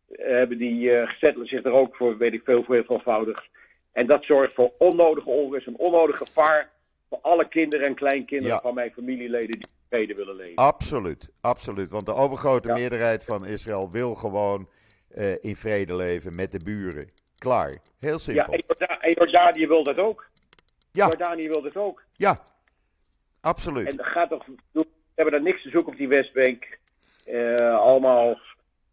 eh, 0.10 0.26
Hebben 0.28 0.58
die 0.58 0.91
settlers 1.19 1.50
zich 1.50 1.63
er 1.63 1.71
ook 1.71 1.95
voor, 1.95 2.17
weet 2.17 2.34
ik 2.34 2.41
veel, 2.43 2.63
voor 2.63 2.84
vervoudigd. 2.86 3.43
En 3.91 4.08
dat 4.08 4.24
zorgt 4.24 4.54
voor 4.54 4.71
onnodige 4.78 5.30
onrust 5.30 5.67
en 5.67 5.78
onnodig 5.78 6.17
gevaar 6.17 6.69
voor 7.10 7.19
alle 7.21 7.48
kinderen 7.48 7.86
en 7.88 7.95
kleinkinderen 7.95 8.56
Ja. 8.56 8.62
van 8.62 8.74
mijn 8.74 8.91
familieleden 8.91 9.58
die 9.58 9.67
vrede 9.89 10.13
willen 10.15 10.36
leven. 10.36 10.56
Absoluut, 10.56 11.30
absoluut. 11.41 11.89
Want 11.89 12.06
de 12.06 12.13
overgrote 12.13 12.67
Ja. 12.67 12.74
meerderheid 12.74 13.24
van 13.26 13.45
Israël 13.45 13.91
wil 13.91 14.15
gewoon 14.15 14.69
in 15.41 15.56
vrede 15.56 15.95
leven 15.95 16.36
met 16.36 16.52
de 16.52 16.60
buren. 16.63 17.10
Klaar. 17.38 17.78
Heel 18.00 18.12
ja, 18.12 18.17
simpel. 18.17 18.54
en 18.54 18.63
Jorda- 18.67 19.00
en 19.02 19.12
Jordanië 19.12 19.67
wil 19.67 19.84
dat 19.84 19.98
ook. 19.98 20.26
Ja, 20.91 21.06
Jordanië 21.08 21.48
wil 21.48 21.62
dat 21.62 21.76
ook. 21.78 22.04
ja. 22.13 22.39
Absoluut. 23.41 23.88
En 23.88 23.95
dat 23.95 24.06
gaat 24.06 24.30
toch, 24.30 24.45
hebben 25.15 25.34
daar 25.34 25.43
niks 25.43 25.63
te 25.63 25.69
zoeken 25.69 25.91
op 25.91 25.97
die 25.97 26.08
Westbank. 26.08 26.78
Eh, 27.25 27.80
allemaal 27.80 28.39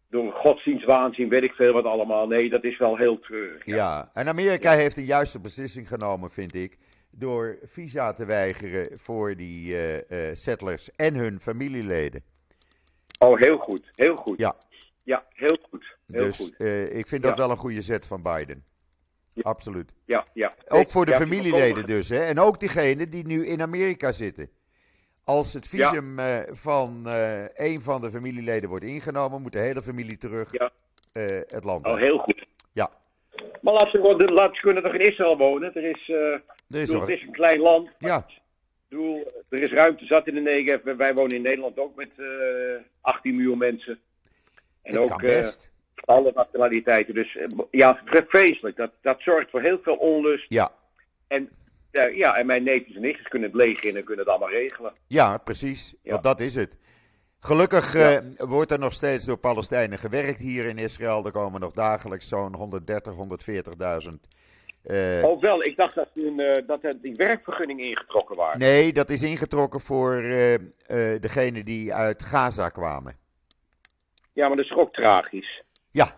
door 0.09 0.31
godsdienstwaanzin, 0.31 1.29
weet 1.29 1.43
ik 1.43 1.53
veel 1.53 1.73
wat 1.73 1.85
allemaal. 1.85 2.27
Nee, 2.27 2.49
dat 2.49 2.63
is 2.63 2.77
wel 2.77 2.97
heel 2.97 3.19
treurig. 3.19 3.65
Ja, 3.65 4.09
en 4.13 4.27
Amerika 4.27 4.71
heeft 4.71 4.97
een 4.97 5.05
juiste 5.05 5.39
beslissing 5.39 5.87
genomen, 5.87 6.29
vind 6.29 6.55
ik. 6.55 6.77
Door 7.11 7.57
visa 7.63 8.13
te 8.13 8.25
weigeren 8.25 8.99
voor 8.99 9.35
die 9.35 9.75
eh, 9.75 10.29
eh, 10.29 10.35
settlers 10.35 10.91
en 10.95 11.15
hun 11.15 11.39
familieleden. 11.39 12.23
Oh, 13.19 13.39
heel 13.39 13.57
goed. 13.57 13.91
Heel 13.95 14.15
goed. 14.15 14.39
Ja. 14.39 14.55
Ja, 15.03 15.23
heel 15.33 15.57
goed. 15.69 15.97
Heel 16.05 16.23
dus 16.23 16.37
goed. 16.37 16.59
ik 16.93 17.07
vind 17.07 17.23
dat 17.23 17.37
wel 17.37 17.49
een 17.49 17.57
goede 17.57 17.81
zet 17.81 18.07
van 18.07 18.21
Biden. 18.21 18.63
Absoluut. 19.41 19.93
Ja, 20.05 20.27
ja. 20.33 20.55
Ook 20.67 20.91
voor 20.91 21.05
de 21.05 21.13
familieleden 21.13 21.85
dus. 21.85 22.09
Hè? 22.09 22.19
En 22.19 22.39
ook 22.39 22.59
diegenen 22.59 23.09
die 23.09 23.25
nu 23.25 23.47
in 23.47 23.61
Amerika 23.61 24.11
zitten. 24.11 24.49
Als 25.23 25.53
het 25.53 25.67
visum 25.67 26.19
eh, 26.19 26.37
van 26.51 27.01
eh 27.07 27.45
een 27.53 27.81
van 27.81 28.01
de 28.01 28.09
familieleden 28.11 28.69
wordt 28.69 28.85
ingenomen, 28.85 29.41
moet 29.41 29.51
de 29.51 29.59
hele 29.59 29.81
familie 29.81 30.17
terug 30.17 30.51
Ja. 30.51 30.69
eh, 31.11 31.39
het 31.47 31.63
land 31.63 31.85
Oh, 31.87 31.97
heel 31.97 32.17
goed. 32.17 32.45
Ja, 32.71 32.89
Maar 33.61 33.73
laat 33.73 33.89
ze, 33.89 33.97
gewoon- 33.97 34.33
laat 34.33 34.55
ze 34.55 34.61
kunnen 34.61 34.83
toch 34.83 34.93
in 34.93 35.11
Israël 35.11 35.37
wonen? 35.37 35.75
Er 35.75 35.83
is, 35.83 36.09
er 36.09 36.41
is 36.69 36.89
bedoel, 36.89 36.99
het 37.01 37.09
is 37.09 37.21
een 37.21 37.31
klein 37.31 37.59
land. 37.59 37.89
Ja, 37.97 38.17
Ik 38.17 38.39
bedoel, 38.89 39.31
er 39.49 39.61
is 39.61 39.71
ruimte 39.71 40.05
zat 40.05 40.27
in 40.27 40.33
de 40.33 40.39
Negev. 40.41 40.95
Wij 40.97 41.13
wonen 41.13 41.35
in 41.35 41.41
Nederland 41.41 41.77
ook 41.79 41.95
met 41.95 42.09
eh 42.17 42.25
18 43.01 43.35
miljoen 43.35 43.57
mensen. 43.57 43.99
En 44.81 44.93
het 44.95 45.03
ook 45.11 45.21
alle 46.05 46.31
nationaliteiten. 46.35 47.13
Dus 47.13 47.37
ja, 47.71 48.01
vreselijk. 48.27 48.75
Dat, 48.75 48.91
dat 49.01 49.21
zorgt 49.21 49.49
voor 49.49 49.61
heel 49.61 49.79
veel 49.83 49.95
onlust. 49.95 50.45
Ja. 50.49 50.71
En, 51.27 51.49
ja, 52.01 52.35
en 52.35 52.45
mijn 52.45 52.63
neefjes 52.63 52.95
en 52.95 53.01
nichtjes 53.01 53.27
kunnen 53.27 53.49
het 53.49 53.57
leger 53.57 53.89
in 53.89 53.95
en 53.97 54.03
kunnen 54.03 54.25
het 54.25 54.33
allemaal 54.33 54.49
regelen. 54.49 54.93
Ja, 55.07 55.37
precies. 55.37 55.95
Ja. 56.03 56.11
Want 56.11 56.23
dat 56.23 56.39
is 56.39 56.55
het. 56.55 56.77
Gelukkig 57.39 57.93
Ja. 57.93 58.15
eh, 58.17 58.21
wordt 58.37 58.71
er 58.71 58.79
nog 58.79 58.93
steeds 58.93 59.25
door 59.25 59.37
Palestijnen 59.37 59.97
gewerkt 59.97 60.39
hier 60.39 60.65
in 60.65 60.77
Israël. 60.77 61.25
Er 61.25 61.31
komen 61.31 61.59
nog 61.61 61.71
dagelijks 61.71 62.27
zo'n 62.27 62.55
130, 62.55 63.13
140.000. 63.13 64.27
eh, 64.83 65.23
Oh 65.23 65.41
wel, 65.41 65.63
ik 65.63 65.75
dacht 65.77 65.95
dat, 65.95 66.09
toen, 66.13 66.39
eh, 66.39 66.67
dat 66.67 66.83
er 66.83 67.01
die 67.01 67.15
werkvergunningen 67.15 67.85
ingetrokken 67.85 68.35
waren. 68.35 68.59
nee, 68.59 68.93
dat 68.93 69.09
is 69.09 69.21
ingetrokken 69.21 69.79
voor 69.79 70.15
eh 70.15 70.55
degenen 71.19 71.65
die 71.65 71.93
uit 71.93 72.23
Gaza 72.23 72.69
kwamen. 72.69 73.15
Ja, 74.33 74.47
maar 74.47 74.57
dat 74.57 74.65
is 74.65 74.73
ook 74.75 74.91
tragisch. 74.93 75.63
Ja. 75.91 76.15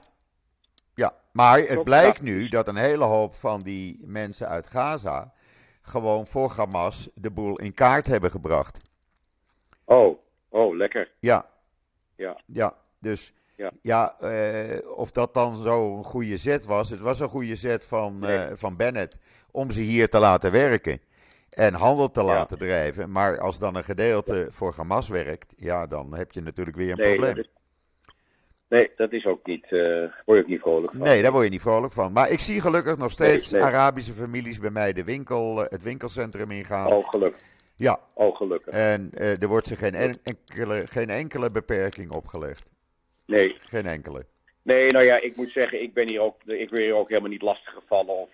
Ja, 0.95 1.13
maar 1.31 1.59
het 1.59 1.83
blijkt 1.83 2.21
nu 2.21 2.47
dat 2.47 2.67
een 2.67 2.75
hele 2.75 3.03
hoop 3.03 3.35
van 3.35 3.61
die 3.61 4.01
mensen 4.05 4.47
uit 4.47 4.67
Gaza 4.69 5.33
gewoon 5.85 6.27
voor 6.27 6.51
Hamas 6.55 7.09
de 7.13 7.29
boel 7.31 7.55
in 7.59 7.73
kaart 7.73 8.07
hebben 8.07 8.31
gebracht. 8.31 8.79
Oh, 9.83 10.17
oh, 10.49 10.75
lekker. 10.75 11.11
Ja, 11.19 11.45
Ja. 12.15 12.41
ja. 12.45 12.73
Dus 12.99 13.33
Ja. 13.57 13.71
ja, 13.81 14.19
eh, 14.19 14.97
of 14.97 15.11
dat 15.11 15.33
dan 15.33 15.57
zo'n 15.57 16.03
goede 16.03 16.37
zet 16.37 16.65
was. 16.65 16.89
Het 16.89 16.99
was 16.99 17.19
een 17.19 17.27
goede 17.29 17.55
zet 17.55 17.85
van, 17.85 18.19
Nee. 18.19 18.37
eh, 18.37 18.55
van 18.55 18.75
Bennett 18.75 19.17
om 19.51 19.69
ze 19.71 19.81
hier 19.81 20.09
te 20.09 20.19
laten 20.19 20.51
werken 20.51 20.99
en 21.49 21.73
handel 21.73 22.11
te 22.11 22.19
Ja. 22.19 22.25
laten 22.25 22.57
drijven. 22.57 23.11
Maar 23.11 23.39
als 23.39 23.59
dan 23.59 23.75
een 23.75 23.83
gedeelte 23.83 24.47
voor 24.49 24.73
Hamas 24.75 25.07
werkt, 25.07 25.53
ja, 25.57 25.87
dan 25.87 26.15
heb 26.15 26.31
je 26.31 26.41
natuurlijk 26.41 26.77
weer 26.77 26.91
een 26.91 26.97
Nee, 26.97 27.13
probleem. 27.13 27.35
dat 27.35 27.45
is- 27.45 27.51
Nee, 28.69 28.91
dat 28.95 29.12
is 29.12 29.25
ook 29.25 29.45
niet, 29.45 29.65
uh, 29.71 29.82
word 30.25 30.38
je 30.38 30.43
ook 30.43 30.47
niet 30.47 30.62
vrolijk 30.62 30.91
van. 30.91 31.01
Nee, 31.01 31.21
daar 31.21 31.32
word 31.32 31.43
je 31.43 31.49
niet 31.49 31.62
vrolijk 31.62 31.93
van. 31.93 32.12
Maar 32.12 32.30
ik 32.32 32.39
zie 32.39 32.62
gelukkig 32.62 32.97
nog 32.97 33.12
steeds 33.12 33.51
Nee, 33.51 33.62
nee. 33.62 33.69
Arabische 33.69 34.13
families 34.13 34.60
bij 34.60 34.69
mij 34.69 34.93
de 34.93 35.04
winkel, 35.04 35.63
eh, 35.63 35.69
het 35.69 35.84
winkelcentrum 35.84 36.51
ingaan. 36.51 36.93
Oh, 36.93 37.10
gelukkig. 37.10 37.41
Ja, 37.75 37.99
Oh, 38.13 38.36
gelukkig. 38.36 38.73
en 38.73 39.10
eh, 39.13 39.41
er 39.41 39.47
wordt 39.47 39.67
ze 39.67 39.75
geen 39.75 39.93
en- 39.95 40.17
enkele, 40.23 40.88
geen 40.88 41.10
enkele 41.10 41.51
beperking 41.51 42.12
opgelegd. 42.12 42.63
Nee, 43.25 43.58
Geen 43.60 43.86
enkele. 43.86 44.25
nee, 44.62 44.91
nou 44.91 45.06
ja, 45.06 45.21
ik 45.21 45.36
moet 45.36 45.51
zeggen, 45.51 45.82
ik 45.82 45.93
ben 45.93 46.10
hier 46.10 46.21
ook, 46.21 46.43
ik 46.45 46.69
ben 46.69 46.82
hier 46.82 46.95
ook 46.95 47.10
helemaal 47.10 47.30
niet 47.30 47.41
lastig 47.41 47.73
gevallen. 47.73 48.15
Of, 48.15 48.30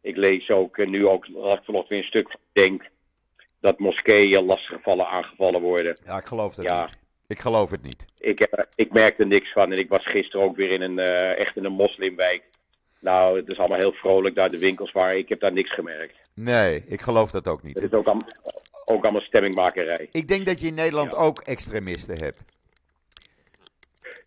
ik 0.00 0.16
lees 0.16 0.50
ook 0.50 0.86
nu 0.86 1.06
ook, 1.06 1.24
vanochtend 1.24 1.88
weer 1.88 1.98
een 1.98 2.04
stuk 2.04 2.36
denk 2.52 2.82
dat 3.60 3.78
moskeeën 3.78 4.44
lastig 4.44 4.76
gevallen 4.76 5.06
aangevallen 5.06 5.60
worden. 5.60 5.98
Ja, 6.04 6.16
ik 6.18 6.24
geloof 6.24 6.56
het 6.56 6.66
Ja. 6.66 6.80
niet. 6.84 6.98
Ik 7.30 7.38
geloof 7.38 7.70
het 7.70 7.82
niet. 7.82 8.04
Ik, 8.18 8.38
heb, 8.38 8.66
ik 8.74 8.92
merk 8.92 9.18
er 9.18 9.26
niks 9.26 9.52
van 9.52 9.72
en 9.72 9.78
ik 9.78 9.88
was 9.88 10.06
gisteren 10.06 10.46
ook 10.46 10.56
weer 10.56 10.70
in 10.70 10.80
een, 10.80 10.98
eh, 10.98 11.38
echt 11.38 11.56
in 11.56 11.64
een 11.64 11.72
moslimwijk. 11.72 12.42
Nou, 12.98 13.36
het 13.36 13.48
is 13.48 13.58
allemaal 13.58 13.78
heel 13.78 13.92
vrolijk 13.92 14.34
daar 14.34 14.50
de 14.50 14.58
winkels 14.58 14.92
waren. 14.92 15.18
Ik 15.18 15.28
heb 15.28 15.40
daar 15.40 15.52
niks 15.52 15.74
gemerkt. 15.74 16.14
Nee, 16.34 16.84
ik 16.86 17.00
geloof 17.00 17.30
dat 17.30 17.48
ook 17.48 17.62
niet. 17.62 17.74
Het 17.80 17.92
is 17.92 17.98
ook, 17.98 18.06
allemaal- 18.06 18.28
ook 18.84 19.02
allemaal 19.02 19.20
stemmingmakerij. 19.20 20.08
Ik 20.10 20.28
denk 20.28 20.46
dat 20.46 20.60
je 20.60 20.66
in 20.66 20.74
Nederland 20.74 21.12
Ja. 21.12 21.18
ook 21.18 21.40
extremisten 21.40 22.18
hebt. 22.18 22.38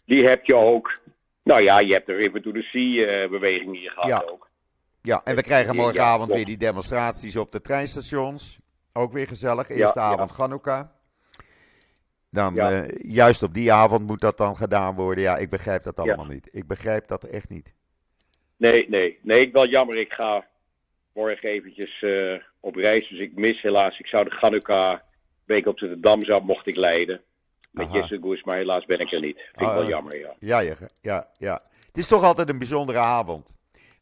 Die 0.05 0.27
heb 0.27 0.45
je 0.45 0.55
ook. 0.55 0.99
Nou 1.43 1.61
ja, 1.61 1.79
je 1.79 1.93
hebt 1.93 2.05
de 2.07 2.13
River 2.13 2.41
to 2.41 2.51
the 2.51 2.61
Sea 2.61 3.05
eh, 3.07 3.29
beweging 3.29 3.77
hier 3.77 3.91
gehad 3.91 4.09
Ja. 4.09 4.23
ook. 4.31 4.49
Ja, 5.01 5.21
en 5.23 5.35
we 5.35 5.41
krijgen 5.41 5.75
morgenavond 5.75 6.33
weer 6.33 6.45
die 6.45 6.57
demonstraties 6.57 7.37
op 7.37 7.51
de 7.51 7.61
treinstations. 7.61 8.59
Ook 8.93 9.11
weer 9.13 9.27
gezellig. 9.27 9.69
Eerste 9.69 9.99
avond 9.99 10.31
Hanukkah. 10.31 10.83
Dan, 12.33 12.55
Ja. 12.55 12.71
eh, 12.83 12.89
juist 13.11 13.43
op 13.43 13.53
die 13.53 13.71
avond 13.73 14.07
moet 14.07 14.21
dat 14.21 14.37
dan 14.37 14.55
gedaan 14.55 14.95
worden. 14.95 15.23
Ja, 15.23 15.37
ik 15.37 15.49
begrijp 15.49 15.83
dat 15.83 15.99
allemaal 15.99 16.25
niet. 16.25 16.49
Ik 16.51 16.67
begrijp 16.67 17.07
dat 17.07 17.23
echt 17.23 17.49
niet. 17.49 17.73
Nee, 18.57 18.89
nee. 18.89 19.19
Nee, 19.21 19.41
ik 19.41 19.53
wel 19.53 19.67
jammer. 19.67 19.95
Ik 19.97 20.13
ga 20.13 20.47
morgen 21.13 21.49
eventjes 21.49 22.01
eh, 22.01 22.33
op 22.59 22.75
reis. 22.75 23.09
Dus 23.09 23.19
ik 23.19 23.35
mis 23.35 23.61
helaas. 23.61 23.99
Ik 23.99 24.07
zou 24.07 24.23
de 24.29 24.35
Hanukkah 24.39 24.99
week 25.45 25.65
op 25.65 25.77
de 25.77 25.99
Dam 25.99 26.23
zou, 26.25 26.43
mocht 26.43 26.67
ik 26.67 26.75
leiden. 26.75 27.21
Met 27.71 27.85
Aha. 27.87 27.95
Jesse 27.97 28.17
Goes, 28.21 28.43
maar 28.43 28.57
helaas 28.57 28.85
ben 28.85 28.99
ik 28.99 29.11
er 29.11 29.19
niet. 29.21 29.35
Vind 29.37 29.61
ik 29.61 29.67
Ah, 29.67 29.73
wel 29.73 29.83
ja. 29.83 29.89
jammer, 29.89 30.19
ja. 30.19 30.33
Ja, 30.39 30.75
ja, 31.01 31.27
ja. 31.37 31.61
Het 31.87 31.97
is 31.97 32.07
toch 32.07 32.23
altijd 32.23 32.49
een 32.49 32.57
bijzondere 32.57 32.97
avond. 32.99 33.55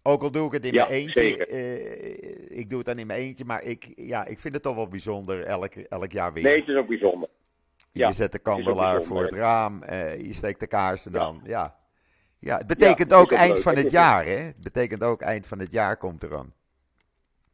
Ook 0.04 0.22
al 0.22 0.32
doe 0.32 0.46
ik 0.46 0.52
het 0.52 0.66
in 0.66 0.74
Ja, 0.74 0.88
mijn 0.88 1.00
eentje. 1.02 1.46
eh, 1.46 2.58
ik 2.60 2.70
doe 2.70 2.78
het 2.78 2.88
dan 2.88 3.00
in 3.00 3.08
mijn 3.08 3.20
eentje, 3.20 3.46
maar 3.46 3.64
ik, 3.64 3.92
ja, 3.96 4.26
ik 4.26 4.40
vind 4.40 4.54
het 4.54 4.64
toch 4.64 4.76
wel 4.76 4.88
bijzonder 4.88 5.44
elk, 5.44 5.74
elk 5.76 6.12
jaar 6.12 6.34
weer. 6.34 6.44
Nee, 6.44 6.60
het 6.60 6.68
is 6.68 6.76
ook 6.76 6.88
bijzonder. 6.88 7.30
Ja, 7.92 8.08
je 8.08 8.14
zet 8.14 8.32
de 8.32 8.40
kandelaar 8.40 9.02
voor 9.02 9.22
het 9.22 9.34
raam, 9.34 9.84
eh, 9.84 10.26
je 10.26 10.34
steekt 10.34 10.60
de 10.60 10.68
kaarsen 10.68 11.12
dan. 11.12 11.42
Ja. 11.44 11.76
ja, 12.40 12.58
het 12.58 12.68
betekent 12.68 13.00
het 13.12 13.14
ook 13.14 13.32
ook 13.32 13.32
eind 13.32 13.54
leuk. 13.54 13.62
van 13.64 13.76
Het 13.76 13.84
het 13.84 13.92
jaar, 14.02 14.26
hè? 14.26 14.38
Het 14.38 14.62
betekent 14.62 15.04
ook 15.04 15.22
eind 15.22 15.48
van 15.48 15.60
het 15.60 15.72
jaar 15.72 15.98
komt 15.98 16.24
eraan. 16.24 16.54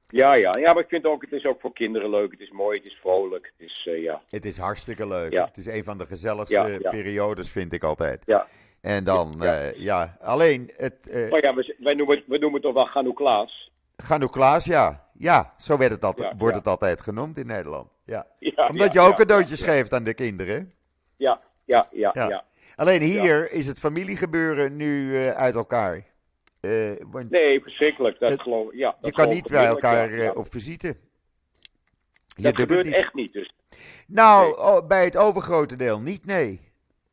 Ja, 0.09 0.33
ja. 0.33 0.57
Ja, 0.57 0.73
maar 0.73 0.83
ik 0.83 0.89
vind 0.89 1.05
ook, 1.05 1.21
het 1.21 1.31
is 1.31 1.45
ook 1.45 1.61
voor 1.61 1.73
kinderen 1.73 2.09
leuk. 2.09 2.31
Het 2.31 2.39
is 2.39 2.51
mooi, 2.51 2.77
het 2.77 2.87
is 2.87 2.97
vrolijk. 3.01 3.53
Het 3.57 3.67
is, 3.67 3.87
eh, 3.89 4.01
ja. 4.01 4.21
Het 4.29 4.45
is 4.45 4.57
hartstikke 4.57 5.07
leuk. 5.07 5.33
Het 5.33 5.57
is 5.57 5.65
een 5.65 5.83
van 5.83 5.97
de 5.97 6.05
gezelligste 6.05 6.87
periodes, 6.89 7.51
vind 7.51 7.73
ik 7.73 7.83
altijd. 7.83 8.23
Ja. 8.25 8.47
En 8.81 9.03
dan, 9.03 9.35
Ja. 9.39 9.53
ja, 9.53 9.71
ja 9.75 10.17
alleen 10.21 10.71
het 10.75 11.09
eh 11.09 11.29
Maar 11.29 11.43
ja, 11.43 11.53
we, 11.53 11.75
wij 11.79 11.93
noemen, 11.93 12.23
we 12.27 12.37
noemen 12.37 12.53
het 12.53 12.61
toch 12.61 12.73
wel 12.73 12.85
Ganoeklaas. 12.85 13.71
Ganoeklaas, 13.97 14.65
ja. 14.65 15.05
Ja, 15.13 15.53
zo 15.57 15.77
werd 15.77 15.91
het 15.91 16.03
altijd, 16.05 16.33
wordt 16.37 16.55
het 16.55 16.67
altijd 16.67 17.01
genoemd 17.01 17.37
in 17.37 17.47
Nederland. 17.47 17.96
Ja. 18.07 18.27
Ja, 18.39 18.67
Omdat 18.67 18.93
je 18.93 18.99
ook 18.99 19.15
cadeautjes 19.15 19.61
geeft 19.61 19.93
aan 19.93 20.03
de 20.03 20.13
kinderen. 20.13 20.73
Ja, 21.15 21.41
ja, 21.65 21.87
ja, 21.91 22.11
Ja. 22.13 22.43
Alleen 22.75 23.01
hier 23.01 23.51
is 23.51 23.67
het 23.67 23.79
familiegebeuren 23.79 24.75
nu 24.75 25.15
eh, 25.17 25.31
uit 25.31 25.55
elkaar. 25.55 26.03
Eh, 26.59 26.91
want 27.11 27.29
Nee, 27.29 27.61
verschrikkelijk. 27.61 28.19
Dat 28.19 28.29
Het- 28.29 28.41
geloof, 28.41 28.73
ja, 28.73 28.89
dat 29.01 29.05
je 29.05 29.11
kan 29.11 29.29
niet 29.29 29.47
bij 29.47 29.65
elkaar 29.65 30.09
eh, 30.11 30.35
op 30.35 30.51
visite. 30.51 30.95
Je 32.27 32.43
Dat 32.43 32.59
gebeurt 32.59 32.85
niet. 32.85 32.93
echt 32.93 33.13
niet. 33.13 33.33
Dus 33.33 33.53
Nou, 34.07 34.45
Nee. 34.45 34.57
oh, 34.57 34.87
bij 34.87 35.03
het 35.03 35.17
overgrote 35.17 35.75
deel 35.75 35.99
niet, 35.99 36.25
nee. 36.25 36.61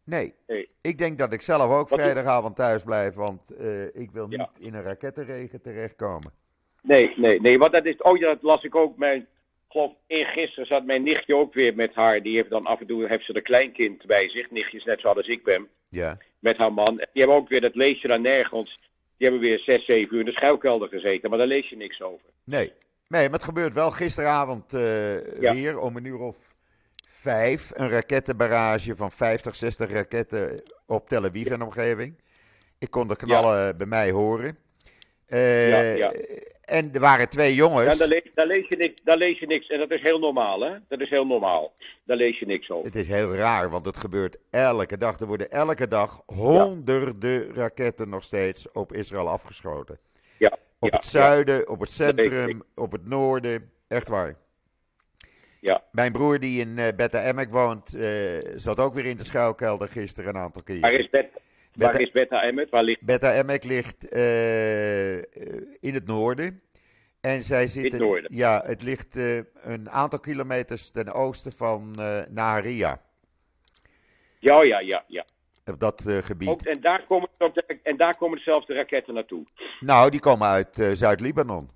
Nee. 0.05 0.35
Nee. 0.47 0.69
Ik 0.81 0.99
denk 0.99 1.19
dat 1.19 1.33
ik 1.33 1.41
zelf 1.41 1.63
ook 1.71 1.89
Wat- 1.89 2.01
vrijdagavond 2.01 2.57
thuis 2.57 2.83
blijf, 2.83 3.15
want 3.15 3.53
ik 3.93 4.11
wil 4.11 4.27
niet 4.27 4.39
Ja. 4.39 4.51
in 4.59 4.75
een 4.75 4.83
rakettenregen 4.83 5.61
terechtkomen. 5.61 6.33
nee, 6.83 7.13
nee, 7.17 7.41
nee. 7.41 7.59
Want 7.59 7.73
dat 7.73 7.85
is, 7.85 7.97
oh 8.03 8.19
ja, 8.19 8.27
dat 8.27 8.43
las 8.43 8.63
ik 8.65 8.75
ook. 8.75 8.97
Mijn, 8.97 9.27
geloof, 9.75 9.93
eergisteren 10.07 10.67
zat 10.67 10.85
mijn 10.85 11.03
nichtje 11.03 11.37
ook 11.37 11.55
weer 11.55 11.75
met 11.75 11.95
haar. 11.95 12.23
Die 12.23 12.37
heeft 12.37 12.51
dan 12.51 12.67
af 12.67 12.81
en 12.81 12.87
toe 12.87 13.07
heeft 13.09 13.25
ze 13.25 13.37
een 13.37 13.43
kleinkind 13.43 14.07
bij 14.07 14.29
zich. 14.31 14.51
Nichtjes 14.51 14.85
net 14.85 15.01
zoals 15.01 15.27
ik 15.27 15.45
ben. 15.45 15.69
Ja. 15.89 16.19
Met 16.39 16.57
haar 16.57 16.73
man. 16.73 16.97
Die 16.97 17.07
hebben 17.23 17.37
ook 17.37 17.49
weer, 17.49 17.61
dat 17.61 17.75
lees 17.75 18.01
je 18.01 18.09
dan 18.09 18.23
nergens. 18.23 18.79
Die 19.17 19.29
hebben 19.29 19.49
weer 19.49 19.59
zes, 19.59 19.85
zeven 19.85 20.15
uur 20.15 20.21
in 20.21 20.27
de 20.27 20.33
schuilkelder 20.33 20.89
gezeten. 20.89 21.29
Maar 21.31 21.39
daar 21.39 21.47
lees 21.47 21.69
je 21.69 21.77
niks 21.77 22.03
over. 22.03 22.27
Nee. 22.45 22.73
Nee, 23.09 23.23
maar 23.25 23.39
het 23.39 23.45
gebeurt 23.45 23.73
wel 23.75 23.91
gisteravond 23.91 24.73
Ja. 25.41 25.55
weer 25.55 25.79
om 25.79 25.97
een 25.97 26.05
uur 26.05 26.19
of 26.21 26.55
vijf. 27.09 27.71
Een 27.75 27.89
rakettenbarrage 27.89 28.97
van 28.97 29.11
50, 29.11 29.57
60 29.57 29.91
raketten 29.91 30.63
op 30.87 31.09
Tel 31.09 31.25
Aviv 31.25 31.47
en 31.47 31.63
omgeving. 31.63 32.23
Ik 32.79 32.91
kon 32.91 33.09
de 33.09 33.17
knallen 33.17 33.77
bij 33.77 33.87
mij 33.87 34.11
horen. 34.11 34.59
Ja, 35.27 35.81
ja. 35.81 36.13
En 36.65 36.93
er 36.93 37.01
waren 37.01 37.29
twee 37.29 37.55
jongens. 37.55 37.87
Ja, 37.87 37.95
daar, 37.95 38.09
lees, 38.09 38.31
daar, 38.35 38.47
lees 38.47 38.69
je 38.69 38.77
niks, 38.77 39.01
daar 39.05 39.17
lees 39.17 39.39
je 39.39 39.47
niks. 39.47 39.67
En 39.67 39.79
dat 39.79 39.91
is 39.91 40.03
heel 40.03 40.19
normaal, 40.19 40.61
hè? 40.61 40.77
Dat 40.89 41.01
is 41.01 41.11
heel 41.11 41.27
normaal. 41.27 41.73
Daar 42.05 42.17
lees 42.17 42.39
je 42.39 42.47
niks 42.47 42.71
over. 42.71 42.87
Het 42.87 42.95
is 42.95 43.09
heel 43.09 43.35
raar, 43.35 43.71
want 43.71 43.87
het 43.87 43.97
gebeurt 43.97 44.37
elke 44.51 44.99
dag. 44.99 45.21
Er 45.21 45.27
worden 45.27 45.51
elke 45.51 45.89
dag 45.89 46.23
honderden 46.27 47.55
raketten 47.55 48.09
nog 48.09 48.23
steeds 48.23 48.73
op 48.73 48.93
Israël 48.93 49.29
afgeschoten. 49.29 49.99
Ja, 50.39 50.53
Op 50.79 50.91
ja, 50.91 50.97
het 50.97 51.07
zuiden, 51.07 51.69
op 51.69 51.81
het 51.81 51.91
centrum, 51.91 52.63
op 52.75 52.93
het 52.93 53.07
noorden. 53.07 53.71
Echt 53.89 54.09
waar. 54.09 54.37
Ja. 55.61 55.83
Mijn 55.93 56.13
broer 56.13 56.39
die 56.41 56.61
in 56.61 56.79
eh 56.79 56.95
Beta 56.97 57.25
Emek 57.25 57.51
woont, 57.51 57.95
eh, 57.95 58.09
zat 58.57 58.79
ook 58.81 58.95
weer 58.95 59.07
in 59.07 59.17
de 59.17 59.25
schuilkelder 59.25 59.89
gisteren 59.89 60.35
een 60.35 60.41
aantal 60.41 60.63
keer. 60.63 60.81
Waar 60.81 60.93
is, 60.93 61.09
Waar 61.75 62.01
is 62.01 62.11
Beta 62.11 62.43
Emmet? 62.43 62.71
Waar 62.71 62.83
ligt 62.83 63.01
Beta 63.01 63.35
Emek 63.35 63.65
ligt 63.65 64.09
eh, 64.09 65.17
in 65.81 65.95
het 65.95 66.07
noorden. 66.07 66.63
En 67.21 67.43
zij 67.43 67.67
zitten, 67.67 68.01
noorden. 68.01 68.35
Ja, 68.35 68.63
het 68.67 68.83
ligt 68.83 69.17
eh, 69.17 69.37
een 69.63 69.91
aantal 69.91 70.21
kilometers 70.21 70.91
ten 70.91 71.13
oosten 71.13 71.53
van 71.53 71.95
eh 71.99 72.23
Naharia. 72.29 73.01
Ja, 74.39 74.63
ja, 74.63 74.81
ja, 74.81 75.05
ja. 75.07 75.25
Op 75.67 75.81
dat 75.81 76.05
gebied. 76.07 76.49
Ook, 76.49 76.63
en, 76.63 76.81
daar 76.81 77.07
komen, 77.07 77.29
de- 77.39 77.79
en 77.83 77.97
daar 77.97 78.17
komen 78.17 78.37
dezelfde 78.39 78.75
raketten 78.75 79.15
naartoe. 79.15 79.47
Nou, 79.81 80.11
die 80.11 80.21
komen 80.21 80.49
uit 80.49 80.91
Zuid-Libanon. 80.93 81.71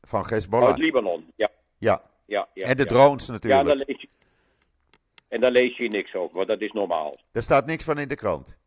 Van 0.00 0.24
Hezbollah. 0.28 0.68
Uit 0.68 0.78
Libanon. 0.78 1.32
Ja, 1.36 1.50
ja. 1.78 2.02
ja, 2.26 2.48
ja. 2.54 2.66
en 2.66 2.76
de 2.76 2.82
ja. 2.82 2.88
drones 2.88 3.26
Ja, 3.26 3.32
natuurlijk. 3.32 3.66
daar 3.66 3.76
lees 3.76 4.00
je, 4.00 4.08
en 5.28 5.40
daar 5.40 5.50
lees 5.50 5.76
je 5.76 5.88
niks 5.88 6.14
over, 6.14 6.36
want 6.36 6.48
dat 6.48 6.60
is 6.60 6.72
normaal. 6.72 7.14
Daar 7.32 7.42
staat 7.42 7.66
niks 7.66 7.84
van 7.84 7.98
in 7.98 8.08
de 8.08 8.14
krant. 8.14 8.58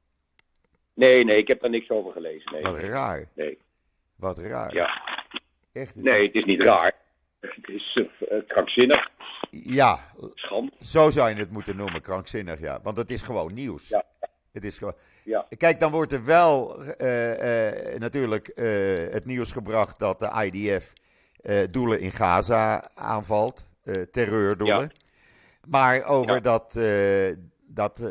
Nee, 0.94 1.24
nee, 1.24 1.38
ik 1.38 1.48
heb 1.48 1.62
daar 1.62 1.70
niks 1.70 1.90
over 1.90 2.12
gelezen. 2.12 2.52
Nee, 2.54 2.62
Wat 2.62 2.80
raar. 2.80 3.28
nee. 3.36 3.58
Wat 4.16 4.38
raar. 4.38 4.74
Ja. 4.74 5.02
Echt. 5.72 5.94
het 5.94 6.04
nee 6.04 6.20
is- 6.22 6.26
het 6.28 6.36
is 6.36 6.46
niet 6.46 6.62
raar. 6.62 6.94
Het 7.40 7.68
is 7.70 8.04
eh, 8.30 8.38
krankzinnig, 8.48 9.10
Ja, 9.50 10.00
schande. 10.34 10.72
zo 10.82 11.10
zou 11.10 11.30
je 11.30 11.36
het 11.36 11.52
moeten 11.52 11.76
noemen. 11.76 12.02
Krankzinnig, 12.02 12.60
ja. 12.60 12.80
Want 12.84 12.98
het 12.98 13.10
is 13.12 13.22
gewoon 13.22 13.54
nieuws. 13.54 13.88
Ja. 13.90 14.04
Het 14.52 14.64
is 14.64 14.78
gewoon... 14.78 14.96
Ja. 15.24 15.48
Kijk, 15.58 15.80
dan 15.80 15.92
wordt 15.92 16.12
er 16.12 16.26
wel 16.26 16.84
eh, 16.84 17.94
eh, 17.94 18.00
natuurlijk 18.00 18.52
het 19.12 19.26
nieuws 19.26 19.52
gebracht 19.52 20.00
dat 20.00 20.20
de 20.20 20.32
IDF 20.52 20.94
doelen 21.72 22.00
in 22.00 22.12
Gaza 22.12 22.90
aanvalt. 22.96 23.68
terreurdoelen. 24.12 24.80
Ja. 24.82 24.90
Maar 25.68 26.04
over 26.04 26.34
Ja. 26.34 26.40
dat, 26.40 26.80
dat 27.68 28.02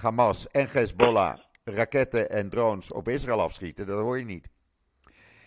Hamas 0.00 0.48
en 0.50 0.68
Hezbollah 0.72 1.38
raketten 1.74 2.30
en 2.30 2.48
drones 2.48 2.92
op 2.92 3.08
Israël 3.08 3.40
afschieten, 3.40 3.86
dat 3.86 4.00
hoor 4.00 4.18
je 4.18 4.24
niet. 4.24 4.48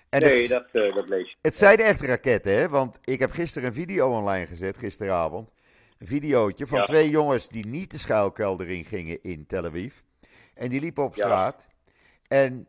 En 0.09 0.21
nee, 0.21 0.41
het, 0.41 0.49
dat, 0.49 0.65
eh, 0.71 0.95
dat 0.95 1.07
lees 1.09 1.29
je. 1.29 1.35
het 1.41 1.55
zijn 1.55 1.77
echt 1.77 2.01
raketten, 2.01 2.53
hè? 2.53 2.69
Want 2.69 2.99
ik 3.03 3.19
heb 3.19 3.31
gisteren 3.31 3.67
een 3.67 3.73
video 3.73 4.09
online 4.17 4.47
gezet, 4.47 4.77
gisteravond. 4.77 5.53
Een 5.99 6.07
videootje 6.07 6.67
van 6.67 6.77
Ja. 6.77 6.83
twee 6.83 7.09
jongens 7.09 7.49
die 7.49 7.65
niet 7.67 7.91
de 7.91 7.97
schuilkelder 7.97 8.69
in 8.69 8.83
gingen 8.83 9.21
in 9.21 9.45
Tel 9.45 9.65
Aviv. 9.65 9.99
En 10.53 10.69
die 10.69 10.79
liepen 10.79 11.03
op 11.03 11.15
Ja. 11.15 11.23
straat. 11.23 11.67
En 12.27 12.67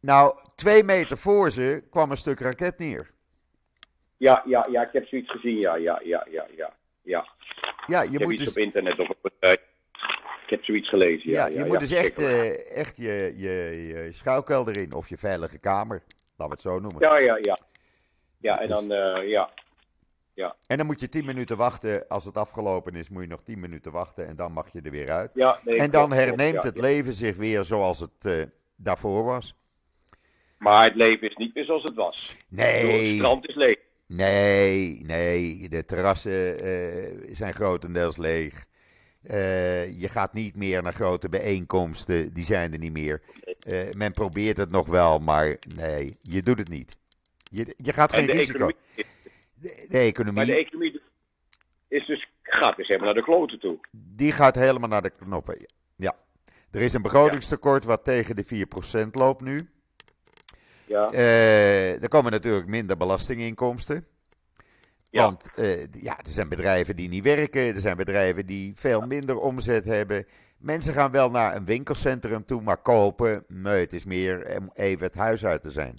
nou, 0.00 0.38
twee 0.54 0.82
meter 0.84 1.16
voor 1.16 1.50
ze 1.50 1.84
kwam 1.90 2.10
een 2.10 2.16
stuk 2.16 2.40
raket 2.40 2.78
neer. 2.78 3.10
Ja, 4.16 4.42
ja, 4.46 4.66
ja, 4.70 4.82
ik 4.82 4.92
heb 4.92 5.06
zoiets 5.06 5.30
gezien. 5.30 5.56
Ja, 5.58 5.76
ja, 5.76 6.00
ja, 6.04 6.26
ja, 6.30 6.46
ja. 6.56 6.74
ja. 7.02 7.28
Ja, 7.86 8.02
je 8.02 8.18
moet 8.18 8.38
dus, 8.38 8.48
op 8.48 8.56
internet 8.56 8.98
of 8.98 9.08
op 9.08 9.32
eh, 9.40 9.52
Ik 10.48 10.54
heb 10.54 10.64
zoiets 10.64 10.88
gelezen. 10.88 11.30
ja, 11.30 11.46
Ja, 11.46 11.46
je 11.52 11.58
ja, 11.58 11.64
moet 11.64 11.72
ja, 11.72 11.78
dus 11.78 11.90
echt, 11.90 12.18
eh, 12.18 12.76
echt 12.76 12.96
je, 12.96 13.32
je, 13.36 13.86
je 13.86 14.12
schuilkelder 14.12 14.76
in. 14.76 14.92
Of 14.92 15.08
je 15.08 15.16
veilige 15.18 15.58
kamer. 15.58 16.02
Laten 16.36 16.44
we 16.46 16.50
het 16.50 16.60
zo 16.60 16.78
noemen. 16.78 17.00
Ja, 17.00 17.18
ja, 17.18 17.36
ja. 17.36 17.58
Ja, 18.40 18.60
en 18.60 18.68
Dus- 18.68 18.76
dan, 18.76 18.92
eh, 18.92 19.28
ja. 19.28 19.50
ja. 20.34 20.56
En 20.66 20.76
dan 20.76 20.86
moet 20.86 21.00
je 21.00 21.08
10 21.08 21.24
minuten 21.24 21.56
wachten. 21.56 22.08
Als 22.08 22.24
het 22.24 22.36
afgelopen 22.36 22.94
is, 22.94 23.08
moet 23.08 23.22
je 23.22 23.28
nog 23.28 23.42
10 23.42 23.60
minuten 23.60 23.92
wachten 23.92 24.26
en 24.26 24.36
dan 24.36 24.52
mag 24.52 24.72
je 24.72 24.80
er 24.82 24.90
weer 24.90 25.10
uit. 25.10 25.30
Ja, 25.34 25.58
nee, 25.64 25.78
en 25.78 25.90
dan 25.90 26.12
herneemt 26.12 26.62
het 26.62 26.78
leven 26.78 27.12
zich 27.12 27.36
weer 27.36 27.64
zoals 27.64 28.00
het 28.00 28.24
eh, 28.24 28.42
daarvoor 28.76 29.24
was. 29.24 29.54
Maar 30.58 30.84
het 30.84 30.94
leven 30.94 31.28
is 31.30 31.36
niet 31.36 31.54
meer 31.54 31.64
zoals 31.64 31.82
het 31.84 31.94
was. 31.94 32.36
Bedoel, 32.48 32.66
Het 32.66 32.90
Nee, 32.90 33.14
strand 33.16 33.48
is 33.48 33.54
leeg. 33.54 33.76
nee, 34.06 35.00
nee. 35.04 35.68
De 35.68 35.84
terrassen 35.84 36.56
zijn 37.34 37.54
grotendeels 37.54 38.16
leeg. 38.16 38.66
Eh, 39.22 40.00
je 40.00 40.08
gaat 40.08 40.32
niet 40.32 40.56
meer 40.56 40.82
naar 40.82 40.92
grote 40.92 41.28
bijeenkomsten, 41.28 42.32
die 42.32 42.44
zijn 42.44 42.72
er 42.72 42.78
niet 42.78 42.92
meer. 42.92 43.22
Eh, 43.60 43.92
men 43.92 44.12
probeert 44.12 44.56
het 44.56 44.70
nog 44.70 44.86
wel, 44.86 45.18
maar 45.18 45.56
nee, 45.74 46.16
je 46.20 46.42
doet 46.42 46.58
het 46.58 46.68
niet. 46.68 46.96
Je, 47.50 47.74
je 47.76 47.92
gaat 47.92 48.10
En 48.12 48.16
geen 48.18 48.26
de 48.26 48.32
risico. 48.32 48.54
economie, 48.68 48.76
De, 49.54 49.86
de 49.88 49.98
economie, 49.98 50.34
maar 50.36 50.46
de 50.46 50.54
economie 50.64 51.00
is 51.88 52.06
dus, 52.06 52.28
gaat 52.42 52.76
dus 52.76 52.86
helemaal 52.86 53.06
naar 53.06 53.16
de 53.24 53.30
kloten 53.30 53.58
toe. 53.60 53.78
die 53.90 54.32
gaat 54.32 54.54
helemaal 54.54 54.88
naar 54.88 55.02
de 55.02 55.10
knoppen. 55.10 55.66
Ja. 55.96 56.16
Er 56.70 56.80
is 56.80 56.92
een 56.92 57.02
begrotingstekort 57.02 57.84
wat 57.84 58.04
tegen 58.04 58.36
de 58.36 58.66
4% 59.06 59.10
loopt 59.10 59.40
nu. 59.42 59.70
Ja, 60.86 61.10
Eh, 61.12 62.02
er 62.02 62.08
komen 62.08 62.32
natuurlijk 62.32 62.66
minder 62.66 62.96
belastinginkomsten. 62.96 64.06
Ja. 65.10 65.22
Want 65.22 65.50
eh, 65.56 65.86
ja, 65.92 66.18
er 66.18 66.30
zijn 66.30 66.48
bedrijven 66.48 66.96
die 66.96 67.08
niet 67.08 67.24
werken, 67.24 67.62
er 67.62 67.80
zijn 67.80 67.96
bedrijven 67.96 68.46
die 68.46 68.72
veel 68.76 69.00
minder 69.00 69.38
omzet 69.40 69.84
hebben. 69.84 70.26
Mensen 70.58 70.94
gaan 70.94 71.10
wel 71.10 71.30
naar 71.30 71.56
een 71.56 71.64
winkelcentrum 71.64 72.44
toe, 72.44 72.62
maar 72.62 72.76
kopen, 72.76 73.44
nee, 73.48 73.80
het 73.80 73.92
is 73.92 74.04
meer 74.04 74.56
om 74.60 74.70
even 74.74 75.06
het 75.06 75.14
huis 75.14 75.44
uit 75.44 75.62
te 75.62 75.70
zijn. 75.70 75.98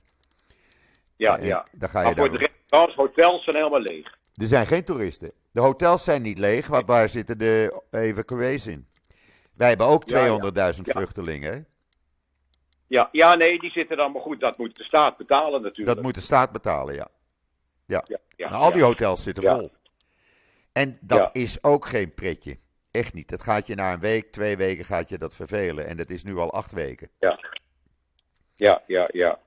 ja, 1.15 1.37
En 1.37 1.45
ja. 1.45 1.65
Dan 1.71 1.89
ga 1.89 1.99
je 1.99 2.05
Maar 2.05 2.15
voor 2.15 2.29
dan... 2.29 2.39
de 2.39 2.45
restaurants, 2.45 2.95
hotels 2.95 3.43
zijn 3.43 3.55
helemaal 3.55 3.81
leeg. 3.81 4.17
Er 4.35 4.47
zijn 4.47 4.67
geen 4.67 4.83
toeristen. 4.83 5.31
De 5.51 5.61
hotels 5.61 6.03
zijn 6.03 6.21
niet 6.21 6.37
leeg, 6.37 6.67
want 6.67 6.87
daar 6.87 7.09
zitten 7.09 7.37
de 7.37 7.81
evacuees 7.91 8.67
in. 8.67 8.87
Wij 9.53 9.67
hebben 9.69 9.87
ook 9.87 10.03
200.000 10.03 10.15
Ja, 10.15 10.31
ja. 10.53 10.71
Ja. 10.73 10.73
vluchtelingen. 10.73 11.67
Ja, 12.87 13.09
ja, 13.11 13.35
nee, 13.35 13.59
die 13.59 13.71
zitten 13.71 13.97
dan, 13.97 14.11
maar 14.11 14.21
goed, 14.21 14.39
dat 14.39 14.57
moet 14.57 14.75
de 14.77 14.83
staat 14.83 15.17
betalen 15.17 15.61
natuurlijk. 15.61 15.95
Dat 15.95 16.05
moet 16.05 16.15
de 16.15 16.21
staat 16.21 16.51
betalen, 16.51 16.95
ja. 16.95 17.07
Ja, 17.89 18.19
ja, 18.35 18.49
Nou, 18.49 18.63
al 18.63 18.71
die 18.71 18.83
hotels 18.83 19.23
zitten 19.23 19.43
vol. 19.43 19.71
En 20.71 20.97
dat 21.01 21.29
is 21.33 21.63
ook 21.63 21.85
geen 21.85 22.13
pretje. 22.13 22.57
Echt 22.91 23.13
niet. 23.13 23.29
Dat 23.29 23.43
gaat 23.43 23.67
je 23.67 23.75
na 23.75 23.93
een 23.93 23.99
week, 23.99 24.31
twee 24.31 24.57
weken 24.57 24.85
gaat 24.85 25.09
je 25.09 25.17
dat 25.17 25.35
vervelen. 25.35 25.87
En 25.87 25.97
dat 25.97 26.09
is 26.09 26.23
nu 26.23 26.37
al 26.37 26.53
acht 26.53 26.71
weken. 26.71 27.09
Ja, 27.19 27.39
ja, 28.55 28.81
ja, 28.87 29.07
ja. 29.11 29.39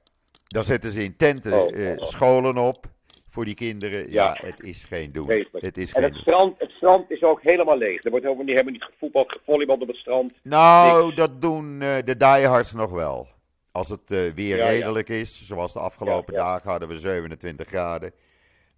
Dan 0.47 0.65
zetten 0.65 0.91
ze 0.91 1.03
in 1.03 1.17
tenten 1.17 1.53
Oh, 1.53 1.77
eh, 1.77 1.91
oh, 1.93 1.99
oh. 1.99 2.05
scholen 2.05 2.57
op 2.57 2.87
voor 3.29 3.45
die 3.45 3.55
kinderen. 3.55 4.11
Ja, 4.11 4.39
Ja. 4.41 4.47
het 4.47 4.61
is 4.61 4.85
geen 4.85 5.13
doen. 5.13 5.27
Vreselijk. 5.27 5.65
Het 5.65 5.77
is 5.79 5.89
En 5.93 5.95
geen 5.95 6.03
het 6.03 6.13
doen. 6.13 6.23
strand, 6.23 6.59
het 6.59 6.71
strand 6.71 7.11
is 7.11 7.23
ook 7.23 7.43
helemaal 7.43 7.77
leeg. 7.79 8.05
Er 8.05 8.11
wordt 8.11 8.25
helemaal 8.25 8.45
niet, 8.47 8.55
hebben 8.55 8.73
niet 8.73 8.83
gevoetbald, 8.85 9.33
gevolleybald 9.33 9.83
op 9.83 9.89
het 9.89 9.97
strand. 9.97 10.33
Nou, 10.43 11.05
niks. 11.05 11.17
dat 11.17 11.43
doen 11.43 11.83
eh, 11.83 11.95
de 12.05 12.17
diehards 12.17 12.73
nog 12.73 12.91
wel. 12.91 13.29
Als 13.73 13.89
het 13.89 14.11
eh, 14.11 14.19
weer 14.33 14.57
Ja, 14.57 14.65
ja. 14.65 14.71
redelijk 14.71 15.09
is, 15.09 15.47
zoals 15.47 15.73
de 15.73 15.79
afgelopen 15.79 16.35
dagen 16.35 16.71
hadden 16.71 16.89
we 16.89 16.99
27 16.99 17.69
graden, 17.69 18.13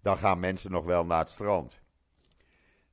dan 0.05 0.17
gaan 0.17 0.39
mensen 0.39 0.71
nog 0.71 0.85
wel 0.85 1.05
naar 1.05 1.19
het 1.19 1.29
strand. 1.29 1.81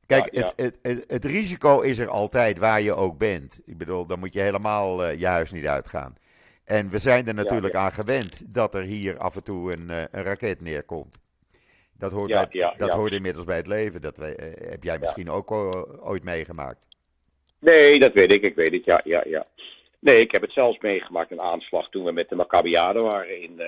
Kijk, 0.07 0.35
Ja, 0.35 0.41
ja. 0.41 0.53
Het, 0.57 0.57
het, 0.57 0.79
het, 0.83 1.05
het 1.11 1.25
risico 1.25 1.81
is 1.81 1.99
er 1.99 2.09
altijd 2.09 2.59
waar 2.59 2.81
je 2.81 2.95
ook 2.95 3.19
bent. 3.19 3.61
Ik 3.65 3.79
bedoel, 3.79 4.07
dan 4.07 4.19
moet 4.19 4.33
je 4.33 4.41
helemaal 4.41 5.05
eh, 5.05 5.19
je 5.19 5.27
huis 5.27 5.53
niet 5.53 5.67
uitgaan. 5.67 6.17
En 6.65 6.89
we 6.89 6.99
zijn 6.99 7.27
er 7.27 7.35
natuurlijk 7.35 7.75
ja. 7.75 7.81
aan 7.81 7.93
gewend 7.93 8.55
dat 8.55 8.75
er 8.75 8.83
hier 8.83 9.19
af 9.19 9.37
en 9.37 9.45
toe 9.45 9.73
een, 9.73 9.91
eh, 9.91 10.03
een 10.11 10.23
raket 10.23 10.61
neerkomt. 10.61 11.19
Dat 11.99 12.13
hoort, 12.13 12.29
bij, 12.29 12.75
dat 12.77 12.91
hoort 12.91 13.13
inmiddels 13.13 13.45
bij 13.45 13.57
het 13.57 13.67
leven. 13.67 14.03
Dat 14.03 14.17
we, 14.17 14.35
eh, 14.35 14.71
heb 14.71 14.83
jij 14.83 14.99
misschien 14.99 15.31
ook 15.31 15.51
ooit 16.01 16.25
meegemaakt. 16.25 16.87
Nee, 17.59 17.99
dat 17.99 18.13
weet 18.13 18.33
ik, 18.33 18.43
ik 18.43 18.55
weet 18.55 18.73
het, 18.73 18.85
ja, 18.85 19.01
ja, 19.05 19.23
ja. 19.27 19.47
Nee, 20.01 20.21
ik 20.21 20.33
heb 20.33 20.43
het 20.43 20.53
zelfs 20.53 20.79
meegemaakt, 20.81 21.31
een 21.31 21.41
aanslag 21.41 21.89
toen 21.89 22.05
we 22.05 22.13
met 22.13 22.29
de 22.29 22.35
Maccabiade 22.35 23.01
waren 23.01 23.43
in 23.43 23.61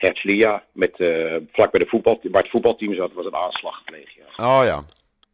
Herzliya. 0.00 0.64
Met, 0.72 1.00
eh, 1.00 1.36
vlak 1.52 1.70
bij 1.70 1.80
de 1.80 1.86
voetbal, 1.86 2.20
waar 2.22 2.42
het 2.42 2.50
voetbalteam 2.50 2.94
zat, 2.94 3.12
was 3.12 3.26
een 3.26 3.34
aanslag 3.36 3.76
gepleegd. 3.76 4.12
Ja. 4.12 4.24
Oh 4.58 4.64
ja, 4.64 4.84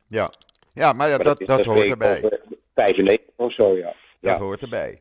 ja. 0.09 0.31
Ja, 0.72 0.92
maar 0.92 1.09
ja, 1.09 1.14
Maar 1.16 1.24
dat, 1.24 1.38
dat 1.46 1.64
hoort 1.64 1.88
erbij. 1.88 2.16
over 2.24 2.40
95 2.74 3.26
of 3.37 3.52
zo, 3.52 3.76
ja. 3.76 3.94
Dat 4.20 4.38
hoort 4.38 4.62
erbij. 4.62 5.00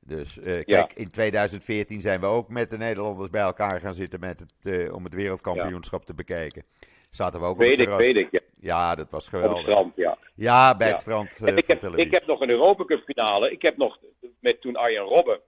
Dus 0.00 0.38
eh, 0.38 0.44
kijk, 0.44 0.66
Ja. 0.68 0.88
in 0.94 1.10
2014 1.10 2.00
zijn 2.00 2.20
we 2.20 2.26
ook 2.26 2.48
met 2.48 2.70
de 2.70 2.76
Nederlanders 2.78 3.30
bij 3.30 3.40
elkaar 3.42 3.80
gaan 3.80 3.94
zitten 3.94 4.20
met 4.20 4.40
het, 4.40 4.74
eh, 4.80 4.94
om 4.94 5.04
het 5.04 5.14
wereldkampioenschap 5.14 6.04
te 6.04 6.14
bekijken. 6.14 6.64
Zaten 7.10 7.40
we 7.40 7.46
ook 7.46 7.52
op 7.52 7.58
Weet 7.58 7.78
het 7.78 7.88
ik, 7.88 7.94
weet 7.96 8.16
ik, 8.16 8.28
ja. 8.30 8.40
Ja, 8.60 8.94
dat 8.94 9.10
was 9.10 9.26
Op 9.26 9.32
het 9.32 9.40
geweldig. 9.40 9.62
strand, 9.66 9.92
ja. 9.96 10.18
Ja, 10.34 10.76
bij 10.76 10.88
het 10.88 10.96
strand 10.96 11.40
eh, 11.42 11.48
En 11.48 11.56
ik, 11.56 11.66
heb, 11.66 11.82
ik 11.84 12.10
heb 12.10 12.26
nog 12.26 12.40
een 12.40 12.50
Europa 12.50 12.84
Cup 12.84 13.02
finale. 13.04 13.50
Ik 13.50 13.62
heb 13.62 13.76
nog 13.76 13.98
met 14.40 14.60
toen 14.60 14.76
Arjen 14.76 15.02
Robben. 15.02 15.40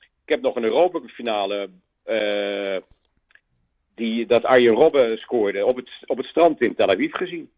Ik 0.00 0.28
heb 0.36 0.40
nog 0.40 0.56
een 0.56 0.64
Europa 0.64 1.00
Cup 1.00 1.10
finale. 1.10 1.70
Die, 4.00 4.26
dat 4.26 4.44
Arjen 4.44 4.74
Robben 4.74 5.18
scoorde 5.18 5.64
op 5.66 5.76
het, 5.76 5.90
op 6.06 6.16
het 6.16 6.26
strand 6.26 6.60
in 6.60 6.74
Tel 6.74 6.88
Aviv 6.88 7.12
gezien. 7.14 7.50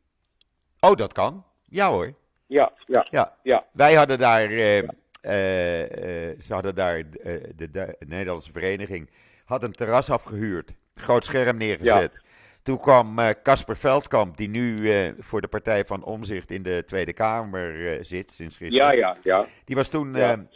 Oh, 0.80 0.94
dat 0.94 1.12
kan. 1.12 1.44
Ja 1.68 1.88
hoor. 1.90 2.12
Ja, 2.46 2.72
ja, 2.86 3.06
Ja. 3.10 3.36
ja. 3.42 3.64
Wij 3.72 3.94
hadden 3.94 4.18
daar, 4.18 4.50
eh, 4.50 4.78
eh, 4.78 5.82
eh, 6.30 6.40
ze 6.40 6.52
hadden 6.52 6.74
daar, 6.74 7.02
de, 7.56 7.70
de 7.70 7.96
Nederlandse 8.06 8.52
vereniging 8.52 9.10
had 9.44 9.62
een 9.62 9.72
terras 9.72 10.10
afgehuurd. 10.10 10.74
Groot 10.94 11.24
scherm 11.24 11.56
neergezet. 11.56 12.20
Toen 12.62 12.78
kwam 12.78 13.16
Casper 13.42 13.76
Veldkamp, 13.76 14.36
die 14.36 14.48
nu 14.48 14.88
voor 15.18 15.40
de 15.40 15.48
Partij 15.48 15.84
van 15.84 16.04
Omzicht 16.04 16.50
in 16.50 16.62
de 16.62 16.82
Tweede 16.86 17.12
Kamer 17.12 17.98
zit 18.04 18.32
sinds 18.32 18.56
gisteren. 18.56 18.86
Ja, 18.86 18.92
ja, 18.92 19.16
ja. 19.22 19.46
Die 19.64 19.76
was 19.76 19.88
toen 19.88 20.14
Ja. 20.14 20.46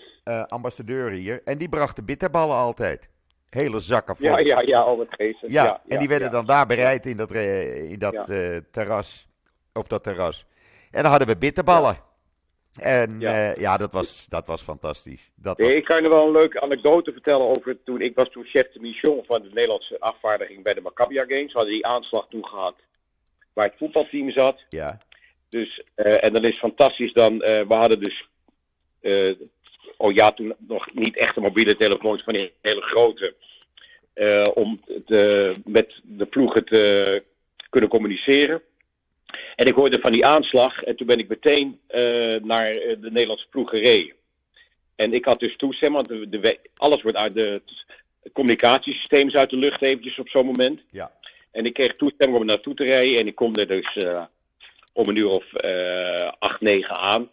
ambassadeur 0.49 1.11
hier. 1.11 1.40
En 1.44 1.59
die 1.59 1.68
bracht 1.68 1.96
de 1.96 2.03
bitterballen 2.03 2.57
altijd. 2.57 3.09
Hele 3.56 3.78
zakken 3.78 4.16
vol. 4.16 4.28
Ja, 4.28 4.38
ja, 4.38 4.60
ja, 4.60 4.80
al 4.80 4.98
het 4.98 5.08
geestig. 5.10 5.50
Ja, 5.50 5.64
Ja, 5.64 5.82
en 5.88 5.98
die 5.98 6.08
werden 6.08 6.30
dan 6.30 6.46
daar 6.46 6.66
bereid 6.66 7.06
in 7.06 7.16
dat, 7.16 7.32
eh, 7.32 7.90
in 7.90 7.98
dat 7.98 8.28
eh, 8.28 8.56
terras. 8.70 9.28
Op 9.72 9.88
dat 9.88 10.02
terras. 10.02 10.46
En 10.90 11.02
dan 11.02 11.10
hadden 11.10 11.28
we 11.28 11.36
bitterballen. 11.36 11.96
En 12.76 13.20
Ja. 13.20 13.36
ja, 13.36 13.54
ja 13.58 13.76
dat, 13.76 13.92
was, 13.92 14.26
dat 14.28 14.46
was 14.46 14.62
fantastisch. 14.62 15.30
Dat 15.34 15.58
was, 15.58 15.68
Nee, 15.68 15.76
ik 15.76 15.84
kan 15.84 16.02
je 16.02 16.08
wel 16.08 16.26
een 16.26 16.32
leuke 16.32 16.60
anekdote 16.60 17.12
vertellen 17.12 17.46
over 17.46 17.82
toen. 17.84 18.00
Ik 18.00 18.14
was 18.14 18.30
toen 18.30 18.44
chef 18.44 18.72
de 18.72 18.80
mission 18.80 19.24
van 19.26 19.42
de 19.42 19.48
Nederlandse 19.48 20.00
afvaardiging 20.00 20.62
bij 20.62 20.74
de 20.74 20.80
Maccabia 20.80 21.24
Games. 21.24 21.52
We 21.52 21.58
hadden 21.58 21.74
die 21.74 21.86
aanslag 21.86 22.26
toen 22.28 22.46
gehad 22.46 22.74
waar 23.52 23.66
het 23.66 23.78
voetbalteam 23.78 24.30
zat. 24.30 24.64
ja. 24.68 24.98
Dus, 25.48 25.82
eh, 25.94 26.24
en 26.24 26.32
dan 26.32 26.44
is 26.44 26.50
het 26.50 26.58
fantastisch 26.58 27.12
dan, 27.12 27.42
eh, 27.42 27.66
we 27.66 27.74
hadden 27.74 28.00
dus, 28.00 28.28
eh, 29.00 29.32
oh 29.96 30.14
ja, 30.14 30.32
toen 30.32 30.54
nog 30.59 30.94
niet 30.94 31.16
echte 31.16 31.40
mobiele 31.40 31.76
telefoons, 31.76 32.22
van 32.22 32.32
die 32.32 32.52
hele 32.61 32.82
grote, 32.82 33.35
eh, 34.16 34.48
om 34.54 34.80
te, 35.06 35.54
met 35.64 36.00
de 36.02 36.26
ploegen 36.26 36.64
te 36.64 37.22
kunnen 37.70 37.90
communiceren. 37.90 38.62
En 39.56 39.66
ik 39.66 39.74
hoorde 39.74 40.00
van 40.00 40.12
die 40.12 40.26
aanslag 40.26 40.82
en 40.82 40.96
toen 40.96 41.06
ben 41.06 41.18
ik 41.18 41.28
meteen 41.28 41.80
eh, 41.87 42.40
naar 42.42 42.70
eh, 42.70 42.96
de 43.00 43.11
Nederlandse 43.11 43.48
ploeg 43.48 43.70
gereden. 43.70 44.14
En 44.94 45.12
ik 45.12 45.24
had 45.24 45.40
dus 45.40 45.56
toestemming, 45.56 46.06
want 46.06 46.30
de, 46.32 46.40
de, 46.40 46.59
alles 46.76 47.02
wordt 47.02 47.18
uit 47.18 47.35
de 47.35 47.62
het 48.22 48.32
communicatiesysteem 48.32 49.28
is 49.28 49.35
uit 49.35 49.50
de 49.50 49.56
lucht 49.56 49.82
eventjes 49.82 50.18
op 50.18 50.28
zo'n 50.28 50.46
moment. 50.46 50.80
Ja. 50.90 51.12
En 51.50 51.66
ik 51.66 51.74
kreeg 51.74 51.96
toestemming 51.96 52.38
om 52.38 52.46
naartoe 52.46 52.74
te 52.74 52.85
rijden 52.85 53.18
en 53.18 53.26
ik 53.26 53.35
kom 53.35 53.56
er 53.56 53.66
dus 53.66 53.98
om 54.92 55.09
een 55.09 55.16
uur 55.16 55.28
of 55.28 55.54
acht, 56.38 56.61
negen 56.61 56.96
aan 56.96 57.30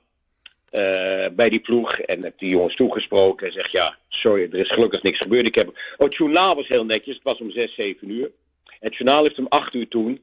eh, 0.73 1.25
bij 1.31 1.49
die 1.49 1.59
ploeg. 1.59 1.99
En 1.99 2.23
heb 2.23 2.39
die 2.39 2.49
jongens 2.49 2.75
toegesproken 2.75 3.47
en 3.47 3.53
zeg 3.53 3.71
ja, 3.71 3.97
sorry, 4.07 4.43
er 4.51 4.59
is 4.59 4.71
gelukkig 4.71 5.01
niks 5.01 5.17
gebeurd. 5.17 5.45
Ik 5.45 5.55
heb... 5.55 5.67
Oh, 5.67 6.07
het 6.07 6.15
journaal 6.15 6.55
was 6.55 6.67
heel 6.67 6.85
netjes, 6.85 7.15
het 7.15 7.23
was 7.23 7.39
om 7.39 7.51
zes, 7.51 7.75
zeven 7.75 8.09
uur. 8.09 8.31
Het 8.79 8.95
journaal 8.95 9.23
heeft 9.23 9.39
om 9.39 9.45
acht 9.49 9.73
uur 9.73 9.87
toen 9.87 10.21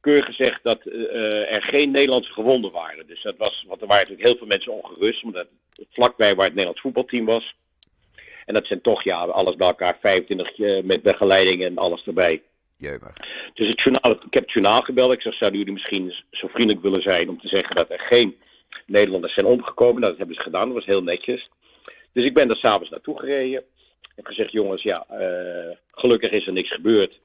keurig 0.00 0.24
gezegd 0.24 0.60
dat 0.62 0.86
eh, 0.86 1.54
er 1.54 1.62
geen 1.62 1.90
Nederlandse 1.90 2.32
gewonden 2.32 2.72
waren. 2.72 3.06
Dus 3.06 3.22
dat 3.22 3.36
was, 3.36 3.64
want 3.68 3.80
er 3.80 3.86
waren 3.86 4.02
natuurlijk 4.02 4.28
heel 4.28 4.38
veel 4.38 4.46
mensen 4.46 4.72
ongerust, 4.72 5.24
omdat 5.24 5.46
het 5.74 5.86
vlakbij 5.90 6.34
waar 6.34 6.44
het 6.44 6.54
Nederlands 6.54 6.80
voetbalteam 6.80 7.24
was. 7.24 7.54
En 8.44 8.54
dat 8.54 8.66
zijn 8.66 8.80
toch, 8.80 9.04
ja, 9.04 9.24
alles 9.24 9.56
bij 9.56 9.66
elkaar, 9.66 9.98
25 10.00 10.58
eh, 10.58 10.82
met 10.82 11.02
begeleiding 11.02 11.64
en 11.64 11.78
alles 11.78 12.06
erbij. 12.06 12.42
Jeumig. 12.76 13.16
Dus 13.54 13.68
het 13.68 13.80
journaal, 13.80 14.10
ik 14.10 14.34
heb 14.34 14.42
het 14.42 14.52
journaal 14.52 14.82
gebeld. 14.82 15.12
Ik 15.12 15.20
zeg, 15.20 15.34
zouden 15.34 15.58
jullie 15.58 15.74
misschien 15.74 16.14
zo 16.30 16.46
vriendelijk 16.48 16.82
willen 16.82 17.02
zijn 17.02 17.28
om 17.28 17.40
te 17.40 17.48
zeggen 17.48 17.76
dat 17.76 17.90
er 17.90 18.00
geen 18.00 18.36
Nederlanders 18.86 19.34
zijn 19.34 19.46
omgekomen? 19.46 20.00
Nou, 20.00 20.06
dat 20.08 20.18
hebben 20.18 20.36
ze 20.36 20.42
gedaan, 20.42 20.66
dat 20.66 20.74
was 20.74 20.86
heel 20.86 21.02
netjes. 21.02 21.48
Dus 22.12 22.24
ik 22.24 22.34
ben 22.34 22.50
er 22.50 22.56
s'avonds 22.56 22.90
naartoe 22.90 23.18
gereden. 23.18 23.64
Ik 24.00 24.22
heb 24.22 24.26
gezegd, 24.26 24.52
jongens, 24.52 24.82
ja, 24.82 25.06
eh, 25.08 25.76
gelukkig 25.90 26.30
is 26.30 26.46
er 26.46 26.52
niks 26.52 26.70
gebeurd. 26.72 27.20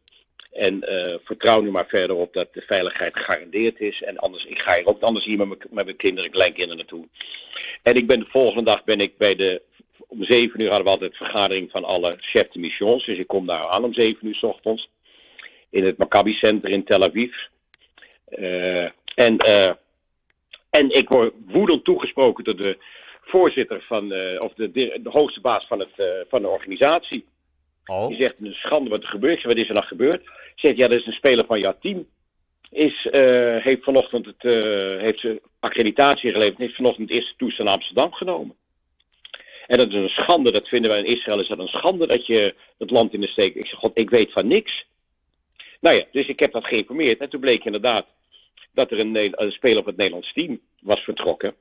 En 0.51 0.83
eh, 0.83 1.15
vertrouw 1.23 1.61
nu 1.61 1.71
maar 1.71 1.87
verder 1.87 2.15
op 2.15 2.33
dat 2.33 2.53
de 2.53 2.61
veiligheid 2.61 3.17
gegarandeerd 3.17 3.79
is. 3.79 4.01
En 4.01 4.17
anders, 4.17 4.45
ik 4.45 4.59
ga 4.59 4.75
hier 4.75 4.87
ook 4.87 5.01
anders 5.01 5.25
hier 5.25 5.37
met 5.37 5.47
mijn, 5.47 5.85
mijn 5.85 5.95
kinderen 5.95 6.25
en 6.25 6.35
kleinkinderen 6.35 6.77
naartoe. 6.77 7.07
En 7.81 7.95
ik 7.95 8.07
ben 8.07 8.19
de 8.19 8.25
volgende 8.29 8.63
dag 8.63 8.83
ben 8.83 8.99
ik 8.99 9.17
bij 9.17 9.35
de. 9.35 9.61
Om 10.07 10.23
zeven 10.23 10.61
uur 10.61 10.67
hadden 10.67 10.85
we 10.85 10.91
altijd 10.91 11.17
vergadering 11.17 11.71
van 11.71 11.83
alle 11.83 12.15
chefs 12.19 12.53
de 12.53 12.59
missions. 12.59 13.05
Dus 13.05 13.17
ik 13.17 13.27
kom 13.27 13.45
daar 13.45 13.67
aan 13.67 13.83
om 13.83 13.93
zeven 13.93 14.27
uur 14.27 14.35
s 14.35 14.43
ochtends. 14.43 14.89
In 15.69 15.85
het 15.85 15.97
Maccabi 15.97 16.33
Center 16.33 16.69
in 16.69 16.83
Tel 16.83 17.03
Aviv. 17.03 17.33
Eh, 18.25 18.85
en, 19.15 19.37
en 20.71 20.89
ik 20.89 21.09
word 21.09 21.33
woedend 21.45 21.83
toegesproken 21.83 22.43
door 22.43 22.55
de 22.55 22.77
voorzitter 23.21 23.81
van, 23.81 24.11
eh, 24.11 24.41
of 24.41 24.53
de, 24.53 24.71
de, 24.71 24.99
de 25.03 25.09
hoogste 25.09 25.41
baas 25.41 25.67
van, 25.67 25.79
het, 25.79 25.91
eh, 25.95 26.05
van 26.29 26.41
de 26.41 26.47
organisatie. 26.47 27.25
Die 27.83 27.95
Oh, 27.95 28.17
zegt, 28.17 28.35
een 28.39 28.53
schande 28.53 28.89
wat 28.89 29.03
er 29.03 29.09
gebeurt. 29.09 29.43
Wat 29.43 29.57
is 29.57 29.67
er 29.67 29.73
nou 29.73 29.85
gebeurd? 29.85 30.29
Zegt, 30.55 30.77
ja, 30.77 30.87
dat 30.87 30.99
is 30.99 31.05
een 31.05 31.13
speler 31.13 31.45
van 31.45 31.59
jouw 31.59 31.75
team. 31.79 32.07
Is, 32.69 33.07
eh, 33.07 33.57
heeft 33.57 33.83
vanochtend 33.83 34.25
het, 34.25 34.41
heeft 35.01 35.19
ze 35.19 35.41
accreditatie 35.59 36.31
geleverd. 36.31 36.57
Heeft 36.57 36.75
vanochtend 36.75 37.09
het 37.09 37.17
eerste 37.17 37.35
toestel 37.37 37.65
naar 37.65 37.73
Amsterdam 37.73 38.13
genomen. 38.13 38.55
En 39.67 39.77
dat 39.77 39.87
is 39.87 39.93
een 39.93 40.09
schande, 40.09 40.51
dat 40.51 40.67
vinden 40.67 40.89
wij 40.89 40.99
in 40.99 41.17
Israël, 41.17 41.39
is 41.39 41.47
dat 41.47 41.59
een 41.59 41.67
schande 41.67 42.07
dat 42.07 42.25
je 42.25 42.55
het 42.77 42.89
land 42.89 43.13
in 43.13 43.21
de 43.21 43.27
steek. 43.27 43.55
Ik 43.55 43.65
zeg, 43.65 43.79
god, 43.79 43.97
ik 43.97 44.09
weet 44.09 44.31
van 44.31 44.47
niks. 44.47 44.85
Nou 45.79 45.95
ja, 45.95 46.03
dus 46.11 46.27
ik 46.27 46.39
heb 46.39 46.51
dat 46.51 46.65
geïnformeerd. 46.65 47.19
En 47.19 47.29
toen 47.29 47.39
bleek 47.39 47.65
inderdaad 47.65 48.05
dat 48.73 48.91
er 48.91 48.99
een, 48.99 49.51
speler 49.51 49.77
op 49.77 49.85
het 49.85 49.97
Nederlands 49.97 50.33
team 50.33 50.59
was 50.81 50.99
vertrokken. 50.99 51.55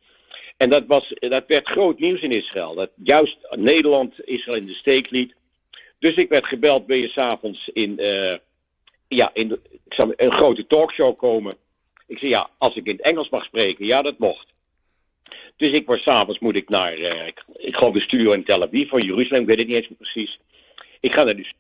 En 0.57 0.71
dat, 0.71 0.87
was, 0.87 1.15
dat 1.19 1.45
werd 1.47 1.69
groot 1.69 1.99
nieuws 1.99 2.21
in 2.21 2.31
Israël. 2.31 2.75
Dat 2.75 2.91
juist 3.03 3.39
Nederland 3.51 4.27
Israël 4.27 4.57
in 4.57 4.67
de 4.67 4.75
steek 4.75 5.11
liet. 5.11 5.35
Dus 5.99 6.15
ik 6.15 6.29
werd 6.29 6.47
gebeld, 6.47 6.87
ben 6.87 6.99
je 6.99 7.09
s'avonds 7.09 7.69
in, 7.69 7.99
eh, 7.99 8.37
ja, 9.09 9.31
in 9.33 9.61
ik 9.85 9.95
zou 9.95 10.13
een 10.17 10.33
grote 10.33 10.67
talkshow 10.67 11.19
komen. 11.19 11.57
Ik 12.07 12.19
zei, 12.19 12.31
ja, 12.31 12.51
als 12.59 12.77
ik 12.77 12.87
in 12.87 12.97
het 12.97 13.05
Engels 13.05 13.29
mag 13.29 13.45
spreken, 13.45 13.87
ja, 13.87 14.03
dat 14.03 14.19
mocht. 14.19 14.47
Dus 15.57 15.71
ik 15.71 15.87
word 15.87 16.03
s'avonds 16.03 16.39
moet 16.39 16.57
ik 16.57 16.69
naar, 16.69 16.93
eh, 16.93 17.27
ik, 17.27 17.45
ik 17.57 17.77
geloof 17.77 17.95
de 17.95 18.01
studio 18.01 18.33
in 18.33 18.45
Tel 18.45 18.63
Aviv 18.63 18.93
of 18.93 19.03
Jeruzalem, 19.03 19.41
ik 19.41 19.49
weet 19.49 19.59
het 19.59 19.67
niet 19.67 19.77
eens 19.77 19.89
precies. 19.99 20.39
Ik 21.01 21.13
ga 21.13 21.25
naar 21.25 21.37
de 21.37 21.53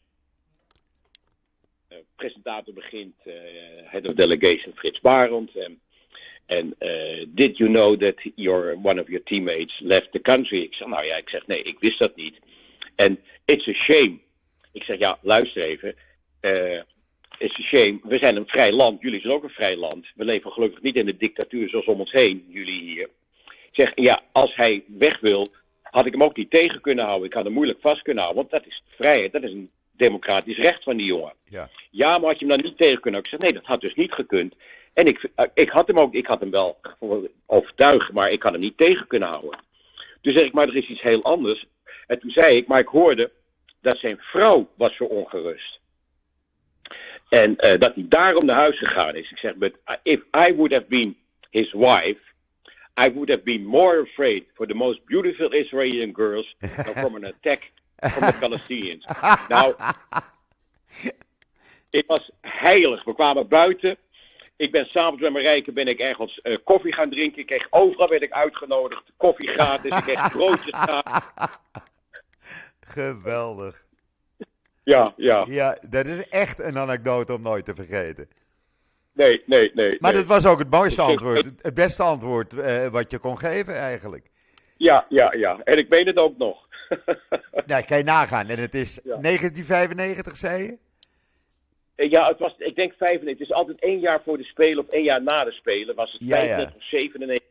presentator 2.20 2.74
begint, 2.74 3.14
eh, 3.24 3.32
head 3.84 4.06
of 4.06 4.14
delegation 4.14 4.72
Frits 4.74 5.00
Barend. 5.00 5.56
En, 5.56 5.80
en 6.46 6.74
eh, 6.78 7.26
did 7.28 7.56
you 7.56 7.70
know 7.70 7.96
that 7.96 8.14
your, 8.34 8.76
one 8.82 9.00
of 9.00 9.06
your 9.08 9.22
teammates 9.24 9.80
left 9.80 10.12
the 10.12 10.20
country? 10.20 10.58
Ik 10.58 10.74
zeg, 10.74 10.88
nou 10.88 11.04
ja, 11.04 11.16
ik 11.16 11.28
zeg, 11.28 11.46
nee, 11.46 11.62
ik 11.62 11.78
wist 11.80 11.98
dat 11.98 12.16
niet. 12.16 12.38
En 12.94 13.18
it's 13.44 13.68
a 13.68 13.72
shame. 13.72 14.18
Ik 14.72 14.82
zeg, 14.82 14.98
ja, 14.98 15.18
luister 15.22 15.62
even. 15.64 15.94
eh, 16.40 16.80
it's 17.38 17.58
a 17.58 17.62
shame. 17.62 18.00
We 18.02 18.18
zijn 18.18 18.36
een 18.36 18.46
vrij 18.46 18.72
land. 18.72 19.00
Jullie 19.00 19.20
zijn 19.20 19.32
ook 19.32 19.42
een 19.42 19.50
vrij 19.50 19.76
land. 19.76 20.06
We 20.14 20.24
leven 20.24 20.52
gelukkig 20.52 20.82
niet 20.82 20.96
in 20.96 21.06
de 21.06 21.16
dictatuur 21.16 21.68
zoals 21.68 21.86
om 21.86 22.00
ons 22.00 22.12
heen. 22.12 22.44
Jullie 22.48 22.82
hier. 22.82 23.08
Ik 23.44 23.76
zeg, 23.76 23.92
ja, 23.94 24.22
als 24.32 24.54
hij 24.54 24.84
weg 24.86 25.20
wil, 25.20 25.46
had 25.82 26.06
ik 26.06 26.12
hem 26.12 26.22
ook 26.22 26.36
niet 26.36 26.50
tegen 26.50 26.80
kunnen 26.80 27.04
houden. 27.04 27.26
Ik 27.26 27.34
had 27.34 27.44
hem 27.44 27.52
moeilijk 27.52 27.80
vast 27.80 28.02
kunnen 28.02 28.22
houden. 28.22 28.42
Want 28.42 28.54
dat 28.54 28.70
is 28.70 28.82
vrijheid. 28.96 29.32
Dat 29.32 29.42
is 29.42 29.52
een 29.52 29.70
democratisch 30.00 30.56
recht 30.56 30.82
van 30.82 30.96
die 30.96 31.06
jongen. 31.06 31.32
ja. 31.48 31.68
Ja, 31.90 32.18
maar 32.18 32.28
had 32.30 32.38
je 32.38 32.46
hem 32.46 32.56
dan 32.56 32.66
niet 32.66 32.76
tegen 32.76 33.00
kunnen 33.00 33.20
houden? 33.20 33.32
Ik 33.32 33.38
zeg, 33.38 33.40
nee, 33.40 33.52
dat 33.52 33.70
had 33.70 33.80
dus 33.80 33.94
niet 33.94 34.12
gekund. 34.12 34.54
En 34.92 35.06
ik, 35.06 35.28
eh, 35.34 35.46
ik 35.54 35.68
had 35.70 35.86
hem 35.86 35.98
ook, 35.98 36.14
ik 36.14 36.26
had 36.26 36.40
hem 36.40 36.50
wel 36.50 36.80
overtuigd, 37.46 38.12
maar 38.12 38.30
ik 38.30 38.42
had 38.42 38.52
hem 38.52 38.60
niet 38.60 38.76
tegen 38.76 39.06
kunnen 39.06 39.28
houden. 39.28 39.58
Toen 40.20 40.32
zeg 40.32 40.44
ik, 40.44 40.52
maar 40.52 40.68
er 40.68 40.76
is 40.76 40.88
iets 40.88 41.02
heel 41.02 41.22
anders. 41.22 41.66
En 42.06 42.18
toen 42.18 42.30
zei 42.30 42.56
ik, 42.56 42.66
maar 42.66 42.80
ik 42.80 42.88
hoorde 42.88 43.30
dat 43.80 43.98
zijn 43.98 44.18
vrouw 44.18 44.68
was 44.76 44.96
zo 44.96 45.04
ongerust. 45.04 45.78
En 47.28 47.56
eh, 47.56 47.78
dat 47.78 47.94
hij 47.94 48.04
daarom 48.08 48.44
naar 48.44 48.56
huis 48.56 48.78
gegaan 48.78 49.16
is. 49.16 49.30
Ik 49.30 49.38
zeg, 49.38 49.54
but 49.54 49.74
if 50.02 50.20
I 50.48 50.54
would 50.54 50.72
have 50.72 50.86
been 50.88 51.16
his 51.50 51.72
wife, 51.72 52.20
I 53.00 53.12
would 53.12 53.28
have 53.28 53.42
been 53.42 53.64
more 53.64 54.00
afraid 54.00 54.44
for 54.54 54.66
the 54.66 54.74
most 54.74 55.04
beautiful 55.04 55.52
Israeli 55.52 56.10
girls 56.12 56.56
than 56.58 56.94
from 56.94 57.14
an 57.14 57.24
attack 57.24 57.70
the 58.00 58.36
Palestinians. 58.40 59.06
nou, 59.48 59.74
het 61.90 62.06
was 62.06 62.30
heilig. 62.40 63.04
We 63.04 63.14
kwamen 63.14 63.48
buiten. 63.48 63.96
Ik 64.56 64.70
ben 64.70 64.86
s'avonds 64.86 65.20
met 65.22 65.32
mijn 65.32 65.44
rijken 65.44 65.74
ben 65.74 65.88
ik 65.88 65.98
ergens 65.98 66.40
eh, 66.40 66.56
koffie 66.64 66.92
gaan 66.92 67.10
drinken. 67.10 67.40
Ik 67.40 67.46
kreeg 67.46 67.66
overal 67.70 68.08
werd 68.08 68.22
ik 68.22 68.32
uitgenodigd. 68.32 69.02
Koffie 69.16 69.48
gratis. 69.48 69.96
Ik 69.96 70.02
kreeg 70.02 70.32
broodjes 70.32 70.76
gratis. 70.76 71.22
Geweldig. 72.80 73.84
Ja, 74.82 75.12
ja. 75.16 75.44
Ja, 75.48 75.78
dat 75.88 76.06
is 76.06 76.28
echt 76.28 76.58
een 76.58 76.78
anekdote 76.78 77.34
om 77.34 77.42
nooit 77.42 77.64
te 77.64 77.74
vergeten. 77.74 78.28
Nee, 79.12 79.42
nee, 79.46 79.70
nee. 79.74 79.96
Maar 80.00 80.12
nee. 80.12 80.20
dat 80.20 80.30
was 80.30 80.46
ook 80.46 80.58
het 80.58 80.70
mooiste 80.70 81.02
Ik 81.02 81.08
antwoord. 81.08 81.50
Het- 81.62 81.74
beste 81.74 82.02
antwoord 82.02 82.52
eh, 82.58 82.88
wat 82.88 83.10
je 83.10 83.18
kon 83.18 83.38
geven 83.38 83.74
eigenlijk. 83.74 84.30
Ja, 84.76 85.06
ja, 85.08 85.32
ja. 85.32 85.60
En 85.64 85.78
ik 85.78 85.88
meen 85.88 86.06
het 86.06 86.16
ook 86.16 86.38
nog. 86.38 86.68
Nou, 87.66 87.84
kan 87.84 87.96
je 87.98 88.04
nagaan. 88.04 88.48
En 88.48 88.58
het 88.58 88.74
is 88.74 88.94
Ja. 89.04 89.16
1995, 89.16 90.36
zei 90.36 90.62
je? 90.62 90.78
ja, 92.08 92.28
het 92.28 92.38
was, 92.38 92.54
ik 92.58 92.76
denk 92.76 92.92
95. 92.98 93.28
Het 93.38 93.40
is 93.40 93.52
altijd 93.52 93.80
één 93.80 93.98
jaar 94.00 94.20
voor 94.24 94.36
de 94.38 94.44
Spelen 94.44 94.84
of 94.84 94.90
één 94.90 95.02
jaar 95.04 95.22
na 95.22 95.44
de 95.44 95.50
Spelen. 95.52 95.94
Was 95.94 96.12
het 96.12 96.20
Ja, 96.20 96.36
ja. 96.36 96.42
95 96.46 96.76
of 96.76 96.82
97? 96.88 97.48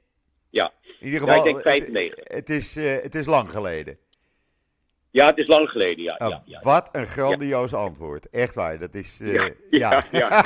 Ja. 0.49 0.71
In 0.99 1.05
ieder 1.05 1.19
Ja, 1.19 1.25
geval, 1.25 1.37
ik 1.37 1.43
denk 1.43 1.55
het- 1.55 1.65
95. 1.65 2.23
Het, 2.27 2.49
is, 2.49 2.75
eh, 2.75 3.01
het 3.01 3.15
is 3.15 3.25
lang 3.25 3.51
geleden. 3.51 3.97
Ja, 5.11 5.25
het 5.25 5.37
is 5.37 5.47
lang 5.47 5.69
geleden, 5.69 6.03
ja. 6.03 6.15
Oh, 6.17 6.27
ja, 6.29 6.41
ja. 6.45 6.59
Wat 6.59 6.89
een 6.91 7.07
grandioos 7.07 7.73
antwoord. 7.73 8.29
Echt 8.29 8.55
waar. 8.55 8.79
Dat 8.79 8.95
is. 8.95 9.19
eh, 9.21 9.33
Ja, 9.33 9.49
ja. 9.69 10.03
ja, 10.11 10.45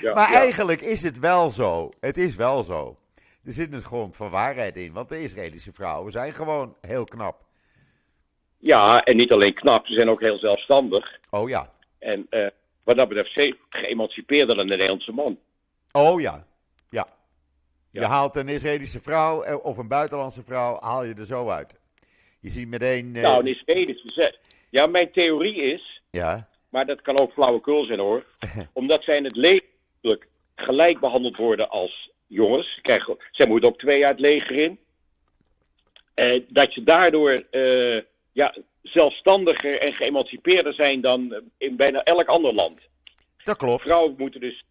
Ja, 0.00 0.14
maar 0.14 0.30
ja. 0.32 0.36
eigenlijk 0.38 0.80
is 0.80 1.02
het 1.02 1.18
wel 1.18 1.50
zo. 1.50 1.90
Het 2.00 2.16
is 2.16 2.36
wel 2.36 2.62
zo. 2.62 2.98
Er 3.46 3.52
zit 3.52 3.72
een 3.72 3.80
grond 3.84 4.16
van 4.16 4.30
waarheid 4.30 4.76
in. 4.76 4.92
Want 4.92 5.08
de 5.08 5.22
Israëlische 5.22 5.72
vrouwen 5.72 6.12
zijn 6.12 6.32
gewoon 6.32 6.76
heel 6.80 7.04
knap. 7.04 7.44
Ja, 8.58 9.04
en 9.04 9.16
niet 9.16 9.32
alleen 9.32 9.54
knap, 9.54 9.86
ze 9.86 9.92
zijn 9.94 10.08
ook 10.08 10.20
heel 10.20 10.38
zelfstandig. 10.38 11.18
Oh 11.30 11.48
ja. 11.48 11.72
En 11.98 12.26
eh, 12.30 12.46
wat 12.84 12.96
dat 12.96 13.08
betreft 13.08 13.32
ze- 13.32 13.56
geëmancipeerder 13.68 14.56
dan 14.56 14.66
de 14.66 14.72
Nederlandse 14.74 15.12
man. 15.12 15.38
Oh 15.92 16.20
ja. 16.20 16.46
Ja. 16.90 17.08
Je 17.90 18.04
haalt 18.04 18.36
een 18.36 18.48
Israëlische 18.48 19.00
vrouw 19.00 19.42
eh, 19.42 19.64
of 19.64 19.76
een 19.78 19.88
buitenlandse 19.88 20.42
vrouw, 20.42 20.76
haal 20.80 21.04
je 21.04 21.14
er 21.14 21.26
zo 21.26 21.48
uit. 21.48 21.78
Je 22.40 22.48
ziet 22.50 22.68
meteen. 22.68 23.16
eh, 23.16 23.22
Nou, 23.22 23.40
een 23.40 23.54
Israëlische 23.54 24.10
zet. 24.10 24.38
Ja, 24.70 24.86
mijn 24.86 25.12
theorie 25.12 25.54
is, 25.54 26.02
Ja. 26.10 26.48
maar 26.68 26.86
dat 26.86 27.02
kan 27.02 27.18
ook 27.20 27.32
flauwekul 27.32 27.84
zijn 27.84 27.98
hoor. 27.98 28.24
omdat 28.72 29.02
zij 29.02 29.16
in 29.16 29.24
het 29.24 29.36
natuurlijk 29.36 30.26
gelijk 30.54 31.00
behandeld 31.00 31.36
worden 31.36 31.68
als 31.68 32.10
jongens. 32.26 32.78
Krijgen, 32.82 33.16
zij 33.30 33.46
moeten 33.46 33.68
ook 33.68 33.78
twee 33.78 33.98
jaar 33.98 34.10
het 34.10 34.20
leger 34.20 34.56
in. 34.56 34.78
Dat 36.48 36.74
je 36.74 36.82
daardoor 36.82 37.44
eh, 37.50 38.00
ja, 38.32 38.54
zelfstandiger 38.82 39.78
en 39.80 39.92
geëmancipeerder 39.92 40.74
zijn 40.74 41.00
dan 41.00 41.42
in 41.58 41.76
bijna 41.76 42.02
elk 42.02 42.28
ander 42.28 42.54
land. 42.54 42.80
Dat 43.44 43.56
klopt. 43.56 43.82
Vrouwen 43.82 44.14
moeten 44.18 44.40
dus 44.40 44.64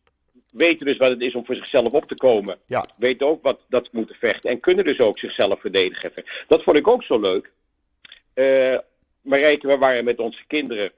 weten 0.51 0.85
dus 0.85 0.97
wat 0.97 1.09
het 1.09 1.21
is 1.21 1.35
om 1.35 1.45
voor 1.45 1.55
zichzelf 1.55 1.91
op 1.93 2.07
te 2.07 2.15
komen. 2.15 2.57
Ja. 2.67 2.89
Weten 2.97 3.27
ook 3.27 3.43
wat 3.43 3.59
dat 3.69 3.85
ze 3.85 3.89
moeten 3.93 4.15
vechten. 4.15 4.49
En 4.49 4.59
kunnen 4.59 4.85
dus 4.85 4.99
ook 4.99 5.19
zichzelf 5.19 5.59
verdedigen. 5.59 6.11
Dat 6.47 6.63
vond 6.63 6.77
ik 6.77 6.87
ook 6.87 7.03
zo 7.03 7.19
leuk. 7.19 7.51
Eh 8.33 8.77
Marijke, 9.21 9.67
we 9.67 9.77
waren 9.77 10.03
met 10.03 10.19
onze 10.19 10.43
kinderen. 10.47 10.91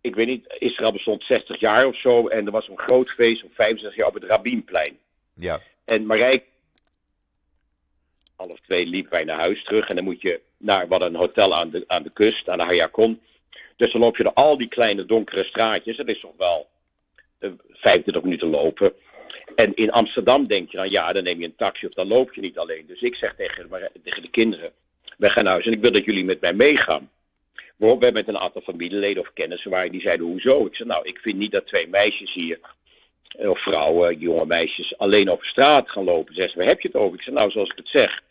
Ik 0.00 0.14
weet 0.14 0.26
niet, 0.26 0.54
Israël 0.58 0.92
bestond 0.92 1.24
60 1.24 1.60
jaar 1.60 1.86
of 1.86 1.96
zo. 1.96 2.28
En 2.28 2.46
er 2.46 2.52
was 2.52 2.68
een 2.68 2.78
groot 2.78 3.10
feest 3.10 3.44
om 3.44 3.50
65 3.52 3.96
jaar 3.96 4.08
op 4.08 4.14
het 4.14 4.24
Rabinplein. 4.24 4.98
Ja. 5.38 5.60
En 5.84 6.06
Marijke, 6.06 6.44
half 8.36 8.60
twee 8.60 8.86
liepen 8.86 9.12
wij 9.12 9.24
naar 9.24 9.38
huis 9.38 9.64
terug. 9.64 9.88
En 9.88 9.96
dan 9.96 10.04
moet 10.04 10.20
je 10.20 10.40
naar 10.56 10.88
wat 10.88 11.00
een 11.00 11.14
hotel 11.14 11.54
aan 11.54 11.70
de, 11.70 11.84
aan 11.86 12.02
de 12.02 12.10
kust, 12.10 12.48
aan 12.48 12.58
de 12.58 12.64
Hayakon. 12.64 13.20
Dus 13.76 13.92
dan 13.92 14.00
loop 14.00 14.16
je 14.16 14.22
door 14.22 14.32
al 14.32 14.58
die 14.58 14.68
kleine 14.68 15.04
donkere 15.04 15.44
straatjes. 15.44 15.96
Dat 15.96 16.08
is 16.08 16.20
toch 16.20 16.36
wel 16.36 16.68
eh, 17.38 17.50
25 17.72 18.22
minuten 18.22 18.48
lopen. 18.48 18.92
En 19.54 19.74
in 19.74 19.90
Amsterdam 19.90 20.46
denk 20.46 20.70
je 20.70 20.76
dan, 20.76 20.90
ja, 20.90 21.12
dan 21.12 21.22
neem 21.22 21.38
je 21.40 21.44
een 21.44 21.56
taxi 21.56 21.86
of 21.86 21.92
dan 21.92 22.08
loop 22.08 22.34
je 22.34 22.40
niet 22.40 22.58
alleen. 22.58 22.86
Dus 22.86 23.00
ik 23.00 23.14
zeg 23.14 23.34
tegen, 23.34 23.90
tegen 24.04 24.22
de 24.22 24.30
kinderen, 24.30 24.72
wij 25.16 25.30
gaan 25.30 25.44
naar 25.44 25.52
huis 25.52 25.66
en 25.66 25.72
ik 25.72 25.80
wil 25.80 25.92
dat 25.92 26.04
jullie 26.04 26.24
met 26.24 26.40
mij 26.40 26.52
meegaan. 26.52 27.10
Waarop 27.76 28.00
wij 28.00 28.12
met 28.12 28.28
een 28.28 28.38
aantal 28.38 28.62
familieleden 28.62 29.22
of 29.22 29.32
kennissen 29.32 29.70
waren, 29.70 29.92
die 29.92 30.00
zeiden, 30.00 30.26
hoezo? 30.26 30.66
Ik 30.66 30.74
zei, 30.74 30.88
nou, 30.88 31.08
ik 31.08 31.18
vind 31.18 31.36
niet 31.36 31.52
dat 31.52 31.66
twee 31.66 31.88
meisjes 31.88 32.32
hier, 32.32 32.58
eh, 32.60 32.70
of 33.36 33.60
vrouwen, 33.62 34.18
jonge 34.18 34.46
meisjes, 34.46 34.98
alleen 34.98 35.30
over 35.30 35.46
straat 35.46 35.90
gaan 35.90 36.04
lopen. 36.04 36.34
Zeggen 36.34 36.52
ze, 36.52 36.58
waar 36.58 36.68
heb 36.68 36.80
je 36.80 36.88
het 36.88 36.96
over? 36.96 37.16
Ik 37.18 37.22
zei, 37.22 37.36
nou, 37.36 37.50
zoals 37.50 37.70
ik 37.70 37.76
het 37.76 37.88
zeg, 37.88 38.22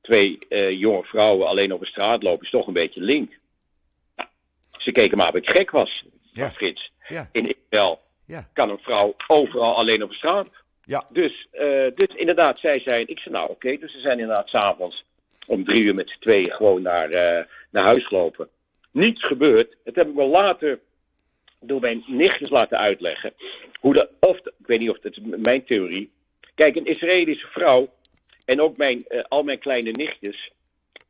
twee 0.00 0.38
eh, 0.48 0.70
jonge 0.80 1.02
vrouwen 1.04 1.46
alleen 1.46 1.74
over 1.74 1.86
straat 1.86 2.22
lopen 2.22 2.44
is 2.44 2.50
toch 2.50 2.66
een 2.66 2.72
beetje 2.72 3.00
link. 3.00 3.32
Nou, 4.16 4.28
ze 4.78 4.92
keken 4.92 5.16
maar 5.16 5.28
of 5.28 5.34
ik 5.34 5.50
gek 5.50 5.70
was, 5.70 6.04
Ja. 6.32 6.50
Frits. 6.50 6.92
Ja. 7.08 7.28
In 7.32 7.54
Israël 7.56 8.00
Ja. 8.26 8.48
kan 8.52 8.70
een 8.70 8.78
vrouw 8.78 9.16
overal 9.26 9.74
alleen 9.76 10.02
over 10.04 10.14
straat. 10.16 10.48
Ja. 10.84 11.06
Dus, 11.10 11.46
eh, 11.50 11.86
dus 11.94 12.14
inderdaad, 12.14 12.58
zij 12.58 12.80
zijn, 12.80 13.08
ik 13.08 13.18
zei 13.18 13.34
nou 13.34 13.50
oké, 13.50 13.76
dus 13.76 13.92
ze 13.92 14.00
zijn 14.00 14.18
inderdaad 14.18 14.48
s'avonds 14.48 15.04
om 15.46 15.64
drie 15.64 15.82
uur 15.82 15.94
met 15.94 16.08
z'n 16.10 16.20
tweeën 16.20 16.50
gewoon 16.50 16.82
naar, 16.82 17.10
eh, 17.10 17.44
naar 17.70 17.84
huis 17.84 18.06
gelopen. 18.06 18.48
Niets 18.90 19.22
gebeurd. 19.26 19.76
Dat 19.84 19.94
heb 19.94 20.08
ik 20.08 20.14
wel 20.14 20.28
later 20.28 20.80
door 21.66 21.80
mijn 21.80 22.04
nichtjes 22.06 22.50
laten 22.50 22.78
uitleggen. 22.78 23.32
Hoe 23.80 23.94
dat, 23.94 24.08
of, 24.20 24.36
ik 24.38 24.66
weet 24.66 24.80
niet 24.80 24.90
of 24.90 24.98
dat 24.98 25.12
is 25.12 25.18
mijn 25.22 25.64
theorie. 25.64 26.12
Kijk, 26.54 26.76
een 26.76 26.86
Israëlische 26.86 27.46
vrouw 27.46 27.92
en 28.44 28.60
ook 28.60 28.76
mijn, 28.76 29.04
eh, 29.06 29.24
al 29.28 29.42
mijn 29.42 29.58
kleine 29.58 29.90
nichtjes. 29.90 30.52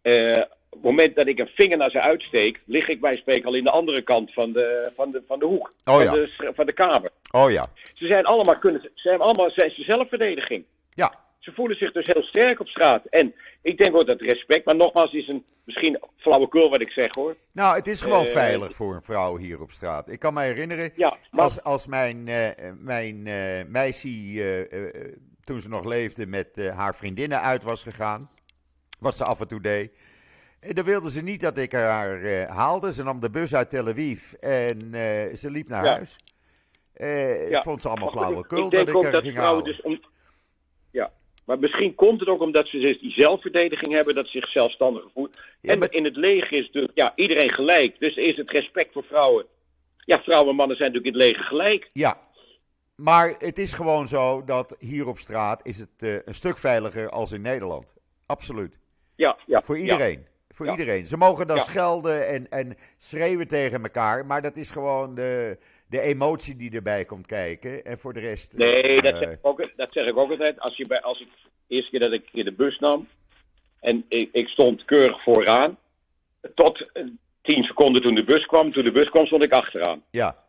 eh, 0.02 0.42
op 0.68 0.80
het 0.80 0.90
moment 0.90 1.16
dat 1.16 1.26
ik 1.26 1.38
een 1.38 1.50
vinger 1.54 1.76
naar 1.76 1.90
ze 1.90 2.00
uitsteek, 2.00 2.60
lig 2.64 2.88
ik 2.88 3.00
bij 3.00 3.16
spreken 3.16 3.46
al 3.46 3.54
in 3.54 3.64
de 3.64 3.70
andere 3.70 4.02
kant 4.02 4.32
van 4.32 4.52
de, 4.52 4.92
van 4.96 5.10
de, 5.10 5.22
van 5.26 5.38
de 5.38 5.44
hoek. 5.44 5.72
Oh 5.84 5.94
van, 5.94 6.04
ja. 6.04 6.12
de, 6.12 6.52
van 6.54 6.66
de 6.66 6.72
kamer. 6.72 7.10
Oh 7.30 7.50
ja. 7.50 7.66
Ze 7.94 8.06
zijn 8.06 8.24
allemaal, 8.24 8.58
kunnen, 8.58 8.80
ze 8.80 8.90
zijn 8.94 9.20
allemaal 9.20 9.50
zijn 9.50 9.70
ze 9.70 9.82
zelfverdediging. 9.82 10.64
Ja. 10.94 11.23
Ze 11.44 11.52
voelen 11.52 11.76
zich 11.76 11.92
dus 11.92 12.06
heel 12.06 12.22
sterk 12.22 12.60
op 12.60 12.68
straat. 12.68 13.04
En 13.06 13.34
ik 13.62 13.78
denk 13.78 13.96
ook 13.96 14.06
dat 14.06 14.20
respect, 14.20 14.64
maar 14.64 14.76
nogmaals 14.76 15.12
is 15.12 15.28
een 15.28 15.44
misschien 15.64 16.00
flauwekul 16.16 16.70
wat 16.70 16.80
ik 16.80 16.90
zeg 16.90 17.14
hoor. 17.14 17.36
Nou, 17.52 17.76
het 17.76 17.86
is 17.86 18.02
gewoon 18.02 18.24
Eh, 18.24 18.30
veilig 18.32 18.74
voor 18.74 18.94
een 18.94 19.02
vrouw 19.02 19.36
hier 19.36 19.60
op 19.60 19.70
straat. 19.70 20.10
Ik 20.10 20.18
kan 20.18 20.34
me 20.34 20.40
herinneren, 20.42 20.90
Ja, 20.96 21.16
maar 21.30 21.44
als, 21.44 21.62
als 21.62 21.86
mijn, 21.86 22.28
eh, 22.28 22.70
mijn 22.78 23.26
eh, 23.26 23.64
meisje, 23.66 24.08
toen 25.44 25.60
ze 25.60 25.68
nog 25.68 25.84
leefde, 25.84 26.26
met 26.26 26.70
haar 26.74 26.94
vriendinnen 26.94 27.40
uit 27.40 27.62
was 27.62 27.82
gegaan, 27.82 28.30
wat 28.98 29.16
ze 29.16 29.24
af 29.24 29.40
en 29.40 29.48
toe 29.48 29.60
deed, 29.60 29.92
dan 30.60 30.84
wilde 30.84 31.10
ze 31.10 31.22
niet 31.22 31.40
dat 31.40 31.58
ik 31.58 31.72
haar 31.72 32.46
haalde. 32.48 32.92
Ze 32.92 33.02
nam 33.02 33.20
de 33.20 33.30
bus 33.30 33.54
uit 33.54 33.70
Tel 33.70 33.88
Aviv 33.88 34.32
en 34.32 34.78
ze 35.36 35.50
liep 35.50 35.68
naar 35.68 35.84
Ja. 35.84 35.90
huis. 35.90 36.16
Ja. 36.94 37.56
Ik 37.58 37.62
vond 37.62 37.82
ze 37.82 37.88
allemaal 37.88 38.10
flauwekul 38.10 38.64
ik 38.66 38.70
dat 38.72 38.88
ik 38.88 39.02
haar 39.02 39.12
dat 39.12 39.22
ging 39.22 39.34
vrouwen 39.34 39.64
halen. 39.64 39.64
dus 39.64 39.80
om... 39.80 40.12
Maar 41.44 41.58
misschien 41.58 41.94
komt 41.94 42.20
het 42.20 42.28
ook 42.28 42.40
omdat 42.40 42.66
ze 42.68 42.78
dus 42.78 43.00
die 43.00 43.12
zelfverdediging 43.12 43.92
hebben, 43.92 44.14
dat 44.14 44.26
ze 44.28 44.38
zich 44.38 44.50
zelfstandig 44.50 45.04
voelen. 45.12 45.32
Ja, 45.60 45.72
en 45.72 45.78
maar- 45.78 45.92
in 45.92 46.04
het 46.04 46.16
leger 46.16 46.52
is 46.52 46.66
natuurlijk 46.66 46.92
ja, 46.96 47.12
iedereen 47.16 47.50
gelijk. 47.50 47.98
Dus 47.98 48.16
is 48.16 48.36
het 48.36 48.50
respect 48.50 48.92
voor 48.92 49.04
vrouwen. 49.04 49.46
Ja, 50.04 50.22
vrouwen 50.22 50.50
en 50.50 50.56
mannen 50.56 50.76
zijn 50.76 50.92
natuurlijk 50.92 51.16
in 51.16 51.20
het 51.22 51.30
leger 51.30 51.48
gelijk. 51.48 51.90
Ja, 51.92 52.18
maar 52.96 53.34
het 53.38 53.58
is 53.58 53.72
gewoon 53.72 54.08
zo 54.08 54.44
dat 54.44 54.76
hier 54.78 55.06
op 55.06 55.16
straat 55.16 55.66
is 55.66 55.78
het 55.78 55.90
eh, 55.98 56.14
een 56.24 56.34
stuk 56.34 56.56
veiliger 56.56 57.10
als 57.10 57.32
in 57.32 57.40
Nederland. 57.42 57.94
Absoluut. 58.26 58.78
Ja, 59.16 59.36
ja. 59.46 59.62
Voor 59.62 59.76
ja. 59.76 59.82
iedereen. 59.82 60.26
Voor 60.48 60.66
Ja. 60.66 60.72
iedereen. 60.72 61.06
Ze 61.06 61.16
mogen 61.16 61.46
dan 61.46 61.56
Ja. 61.56 61.62
schelden 61.62 62.26
en, 62.28 62.50
en 62.50 62.76
schreeuwen 62.98 63.48
tegen 63.48 63.82
elkaar, 63.82 64.26
maar 64.26 64.42
dat 64.42 64.56
is 64.56 64.70
gewoon 64.70 65.14
de, 65.14 65.58
de 65.94 66.00
emotie 66.00 66.56
die 66.56 66.70
erbij 66.74 67.04
komt 67.04 67.26
kijken. 67.26 67.84
En 67.84 67.98
voor 67.98 68.12
de 68.12 68.20
rest. 68.20 68.56
Nee, 68.56 69.02
dat 69.02 69.12
eh, 69.12 69.18
zeg, 69.18 69.30
ik 69.30 69.38
ook, 69.42 69.68
dat 69.76 69.92
zeg 69.92 70.06
ik 70.06 70.16
ook 70.16 70.30
altijd. 70.30 70.60
Als, 70.60 70.76
je 70.76 70.86
bij, 70.86 71.02
als 71.02 71.20
ik 71.20 71.28
de 71.66 71.74
eerste 71.74 71.90
keer 71.90 72.00
dat 72.00 72.12
ik 72.12 72.28
in 72.32 72.44
de 72.44 72.52
bus 72.52 72.78
nam 72.78 73.08
en 73.80 74.04
ik, 74.08 74.28
ik 74.32 74.48
stond 74.48 74.84
keurig 74.84 75.22
vooraan, 75.22 75.78
tot 76.54 76.86
eh, 76.92 77.04
tien 77.42 77.64
seconden 77.64 78.02
toen 78.02 78.14
de 78.14 78.24
bus 78.24 78.46
kwam. 78.46 78.72
Toen 78.72 78.84
de 78.84 78.92
bus 78.92 79.10
kwam, 79.10 79.26
stond 79.26 79.42
ik 79.42 79.52
achteraan. 79.52 80.02
ja. 80.10 80.42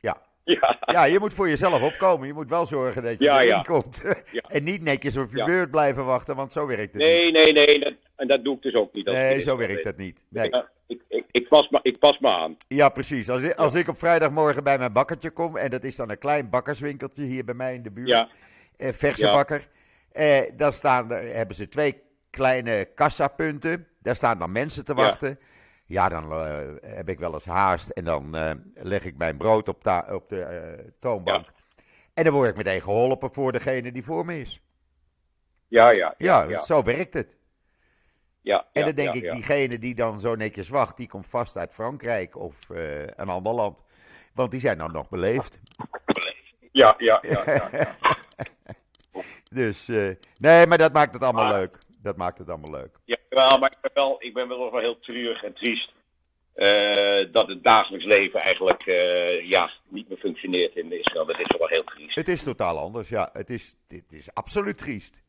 Ja. 0.00 0.22
Ja, 0.60 0.78
ja, 0.86 1.04
je 1.04 1.18
moet 1.18 1.34
voor 1.34 1.48
jezelf 1.48 1.82
opkomen. 1.82 2.26
Je 2.26 2.32
moet 2.32 2.48
wel 2.48 2.66
zorgen 2.66 3.02
dat 3.02 3.18
je 3.18 3.24
Ja, 3.24 3.36
erin 3.36 3.46
ja. 3.48 3.60
komt. 3.60 4.02
Ja. 4.32 4.42
en 4.56 4.64
niet 4.64 4.82
netjes 4.82 5.16
op 5.16 5.30
je 5.30 5.44
beurt 5.44 5.70
blijven 5.70 6.04
wachten, 6.04 6.36
want 6.36 6.52
zo 6.52 6.66
werkt 6.66 6.92
het 6.92 7.02
niet. 7.02 7.02
nee, 7.02 7.32
nee, 7.32 7.52
nee. 7.52 7.78
Dat, 7.78 7.92
en 8.16 8.28
dat 8.28 8.44
doe 8.44 8.56
ik 8.56 8.62
dus 8.62 8.74
ook 8.74 8.92
niet. 8.92 9.06
als 9.06 9.16
Nee, 9.16 9.40
zo 9.40 9.56
werkt 9.56 9.84
dat 9.84 9.96
niet. 9.96 10.26
Nee. 10.28 10.48
Ja, 10.50 10.70
ik, 10.86 11.02
ik, 11.08 11.24
ik, 11.30 11.48
pas 11.48 11.68
me, 11.68 11.78
ik 11.82 11.98
pas 11.98 12.18
me 12.18 12.28
aan. 12.28 12.56
Ja, 12.68 12.88
precies. 12.88 13.30
Als 13.30 13.42
ik, 13.42 13.54
als 13.54 13.74
ik 13.74 13.88
op 13.88 13.98
vrijdagmorgen 13.98 14.64
bij 14.64 14.78
mijn 14.78 14.92
bakkertje 14.92 15.30
kom, 15.30 15.56
en 15.56 15.70
dat 15.70 15.84
is 15.84 15.96
dan 15.96 16.10
een 16.10 16.18
klein 16.18 16.50
bakkerswinkeltje 16.50 17.24
hier 17.24 17.44
bij 17.44 17.54
mij 17.54 17.74
in 17.74 17.82
de 17.82 17.90
buurt, 17.90 18.08
Ja, 18.08 18.28
eh, 18.76 18.92
verse 18.92 19.26
Ja. 19.26 19.32
bakker, 19.32 19.68
eh, 20.12 20.50
dan 20.56 20.72
staan 20.72 21.12
er, 21.12 21.34
hebben 21.34 21.56
ze 21.56 21.68
twee 21.68 22.02
kleine 22.30 22.84
kassapunten. 22.94 23.86
Daar 24.02 24.16
staan 24.16 24.38
dan 24.38 24.52
mensen 24.52 24.84
te 24.84 24.94
wachten. 24.94 25.38
Ja, 25.86 26.08
dan 26.08 26.32
eh, 26.32 26.58
heb 26.82 27.08
ik 27.08 27.18
wel 27.18 27.32
eens 27.32 27.44
haast 27.44 27.90
en 27.90 28.04
dan 28.04 28.36
eh, 28.36 28.50
leg 28.74 29.04
ik 29.04 29.16
mijn 29.16 29.36
brood 29.36 29.68
op, 29.68 30.04
op 30.10 30.28
de 30.28 30.40
eh, 30.42 30.84
toonbank. 31.00 31.46
En 32.14 32.24
dan 32.24 32.32
word 32.32 32.48
ik 32.50 32.56
meteen 32.56 32.82
geholpen 32.82 33.34
voor 33.34 33.52
degene 33.52 33.92
die 33.92 34.04
voor 34.04 34.24
me 34.24 34.40
is. 34.40 34.60
ja, 35.68 35.90
ja. 35.90 36.14
Ja, 36.18 36.42
ja, 36.42 36.60
zo 36.60 36.82
werkt 36.82 37.14
het. 37.14 37.36
Ja, 38.44 38.66
En 38.72 38.84
dan 38.84 38.94
denk 38.94 39.14
ik, 39.14 39.30
diegene 39.30 39.78
die 39.78 39.94
dan 39.94 40.20
zo 40.20 40.34
netjes 40.34 40.68
wacht, 40.68 40.96
die 40.96 41.08
komt 41.08 41.26
vast 41.28 41.56
uit 41.56 41.74
Frankrijk 41.74 42.36
of 42.36 42.70
eh, 42.70 43.00
een 43.06 43.28
ander 43.28 43.52
land. 43.54 43.84
Want 44.34 44.50
die 44.50 44.60
zijn 44.60 44.78
dan 44.78 44.92
nog 44.92 45.08
beleefd. 45.08 45.60
Ja, 46.72 46.94
ja, 46.98 47.18
ja, 47.22 47.42
ja, 47.46 47.68
ja. 47.72 47.96
Dus 49.50 49.88
eh, 49.88 50.08
nee, 50.38 50.66
maar 50.66 50.78
dat 50.78 50.92
maakt 50.92 51.12
het 51.14 51.22
allemaal 51.22 51.44
Maar- 51.44 51.58
leuk. 51.60 51.78
Dat 52.02 52.16
maakt 52.16 52.38
het 52.38 52.48
allemaal 52.48 52.70
leuk. 52.70 52.96
Ja, 53.04 53.16
wel, 53.28 53.58
maar 53.58 53.70
ik 53.70 53.78
ben 53.80 53.90
wel, 53.94 54.16
ik 54.18 54.34
ben 54.34 54.48
wel 54.48 54.70
wel 54.72 54.80
heel 54.80 54.98
treurig 54.98 55.42
en 55.42 55.52
triest. 55.54 55.92
eh, 56.54 57.32
dat 57.32 57.48
het 57.48 57.62
dagelijks 57.64 58.04
leven 58.06 58.40
eigenlijk 58.40 58.82
ja, 59.44 59.70
niet 59.88 60.08
meer 60.08 60.18
functioneert 60.18 60.76
in 60.76 60.92
Israël. 60.98 61.26
Dat 61.26 61.38
is 61.40 61.54
wel 61.58 61.68
heel 61.68 61.84
triest. 61.84 62.14
Het 62.14 62.28
is 62.28 62.42
totaal 62.42 62.78
anders, 62.78 63.08
ja. 63.08 63.30
Het 63.32 63.50
is, 63.50 63.74
dit 63.88 64.12
is 64.12 64.34
absoluut 64.34 64.78
triest. 64.78 65.22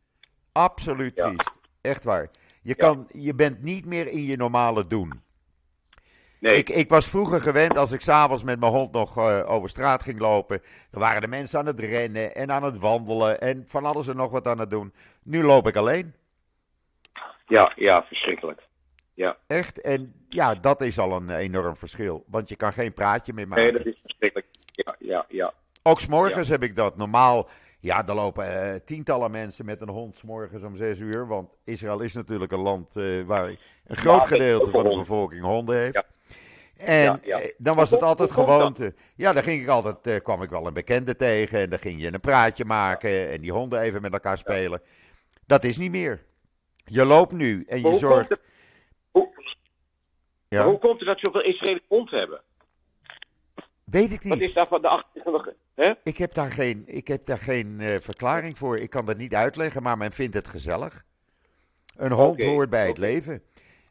Absoluut 0.52 1.14
Ja. 1.16 1.28
triest. 1.28 1.52
Echt 1.82 2.04
waar. 2.04 2.30
Je, 2.66 2.76
kan, 2.76 3.08
je 3.12 3.34
bent 3.34 3.62
niet 3.62 3.86
meer 3.86 4.08
in 4.08 4.24
je 4.24 4.38
normale 4.38 4.88
doen. 4.88 5.22
Nee, 6.40 6.58
Ik, 6.58 6.70
ik 6.70 6.90
was 6.90 7.10
vroeger 7.10 7.42
gewend, 7.42 7.78
als 7.78 7.92
ik 7.92 8.02
s'avonds 8.02 8.44
met 8.44 8.60
mijn 8.60 8.72
hond 8.72 8.92
nog 8.92 9.18
eh, 9.18 9.50
over 9.52 9.70
straat 9.70 10.04
ging 10.04 10.20
lopen, 10.20 10.62
dan 10.92 11.02
waren 11.02 11.22
de 11.22 11.28
mensen 11.28 11.60
aan 11.60 11.66
het 11.66 11.80
rennen 11.80 12.36
en 12.36 12.52
aan 12.52 12.64
het 12.64 12.78
wandelen 12.78 13.42
en 13.42 13.64
van 13.68 13.86
alles 13.86 14.08
en 14.08 14.16
nog 14.16 14.32
wat 14.32 14.48
aan 14.48 14.60
het 14.60 14.70
doen. 14.70 14.94
Nu 15.24 15.44
loop 15.44 15.68
ik 15.68 15.76
alleen. 15.76 16.14
ja, 17.48 17.72
ja, 17.76 18.04
verschrikkelijk. 18.04 18.62
Echt. 19.48 19.82
En 19.82 20.14
ja, 20.30 20.56
dat 20.56 20.82
is 20.82 21.00
al 21.00 21.12
een 21.12 21.30
enorm 21.30 21.76
verschil. 21.78 22.24
Want 22.28 22.50
je 22.50 22.56
kan 22.56 22.74
geen 22.74 22.94
praatje 22.94 23.34
meer 23.34 23.48
maken. 23.48 23.64
Nee, 23.64 23.74
dat 23.74 23.86
is 23.86 24.00
verschrikkelijk. 24.02 24.48
Ja, 24.72 24.96
ja, 25.00 25.26
ja. 25.30 25.54
Ook 25.84 26.00
s'morgens 26.00 26.50
heb 26.50 26.64
ik 26.64 26.76
dat. 26.76 26.98
Normaal, 26.98 27.50
ja, 27.86 28.08
er 28.08 28.16
lopen 28.16 28.74
eh, 28.74 28.80
tientallen 28.86 29.32
mensen 29.32 29.66
met 29.66 29.82
een 29.82 29.90
hond 29.90 30.16
s'morgens 30.16 30.64
om 30.64 30.76
zes 30.76 31.00
uur. 31.00 31.28
Want 31.28 31.50
Israël 31.64 32.00
is 32.00 32.14
natuurlijk 32.14 32.52
een 32.52 32.62
land 32.62 32.96
eh, 32.96 33.22
waar 33.22 33.50
een 33.86 33.96
groot 33.96 34.28
gedeelte 34.28 34.70
van 34.70 34.84
de 34.84 34.96
bevolking 34.96 35.44
honden 35.44 35.78
heeft. 35.78 35.94
Ja. 35.94 36.04
En 36.78 37.20
Ja, 37.24 37.40
eh, 37.40 37.52
dan 37.58 37.76
was 37.76 37.92
het 37.92 38.02
altijd 38.02 38.32
gewoonte. 38.32 38.94
Ja, 39.16 39.34
dan 39.34 39.44
ging 39.44 39.62
ik 39.62 39.68
altijd, 39.68 40.08
eh, 40.08 40.24
kwam 40.24 40.42
ik 40.42 40.50
wel 40.50 40.68
een 40.68 40.74
bekende 40.74 41.16
tegen. 41.16 41.60
En 41.60 41.70
dan 41.70 41.80
ging 41.80 42.02
je 42.02 42.14
een 42.14 42.20
praatje 42.20 42.66
maken. 42.66 43.30
En 43.30 43.42
die 43.42 43.52
honden 43.52 43.80
even 43.80 44.02
met 44.02 44.14
elkaar 44.14 44.38
spelen. 44.38 44.82
Dat 45.46 45.64
is 45.64 45.78
niet 45.78 45.92
meer. 45.92 46.26
Je 46.86 47.06
loopt 47.06 47.32
nu 47.32 47.64
en 47.68 47.78
je 47.78 47.82
hoe, 47.82 47.92
komt 47.92 48.02
zorgt. 48.02 48.30
het, 48.30 48.42
hoe, 49.12 49.30
Ja, 50.48 50.58
maar 50.58 50.68
hoe 50.68 50.80
komt 50.80 51.00
het 51.00 51.08
dat 51.08 51.20
zoveel 51.20 51.44
Israëli's 51.44 51.86
hond 51.88 52.12
hebben? 52.12 52.42
Weet 53.86 54.12
ik 54.12 54.22
Wat 54.22 54.40
is 54.40 54.48
niet. 54.48 54.56
daar 54.56 54.68
van 54.68 54.82
de 54.82 54.88
achtergrond? 54.88 55.54
Ik 56.04 56.18
heb 56.18 56.34
daar 56.34 56.52
geen, 56.52 56.84
ik 56.86 57.08
heb 57.08 57.26
daar 57.26 57.38
geen 57.38 57.80
eh, 57.80 58.00
verklaring 58.02 58.58
voor. 58.58 58.78
Ik 58.80 58.90
kan 58.90 59.06
dat 59.06 59.18
niet 59.18 59.34
uitleggen, 59.34 59.84
maar 59.84 59.98
men 59.98 60.12
vindt 60.12 60.34
het 60.34 60.48
gezellig. 60.48 61.04
Een 61.98 62.12
hond 62.12 62.44
hoort 62.44 62.70
bij 62.70 62.88
het 62.88 62.98
leven. 62.98 63.44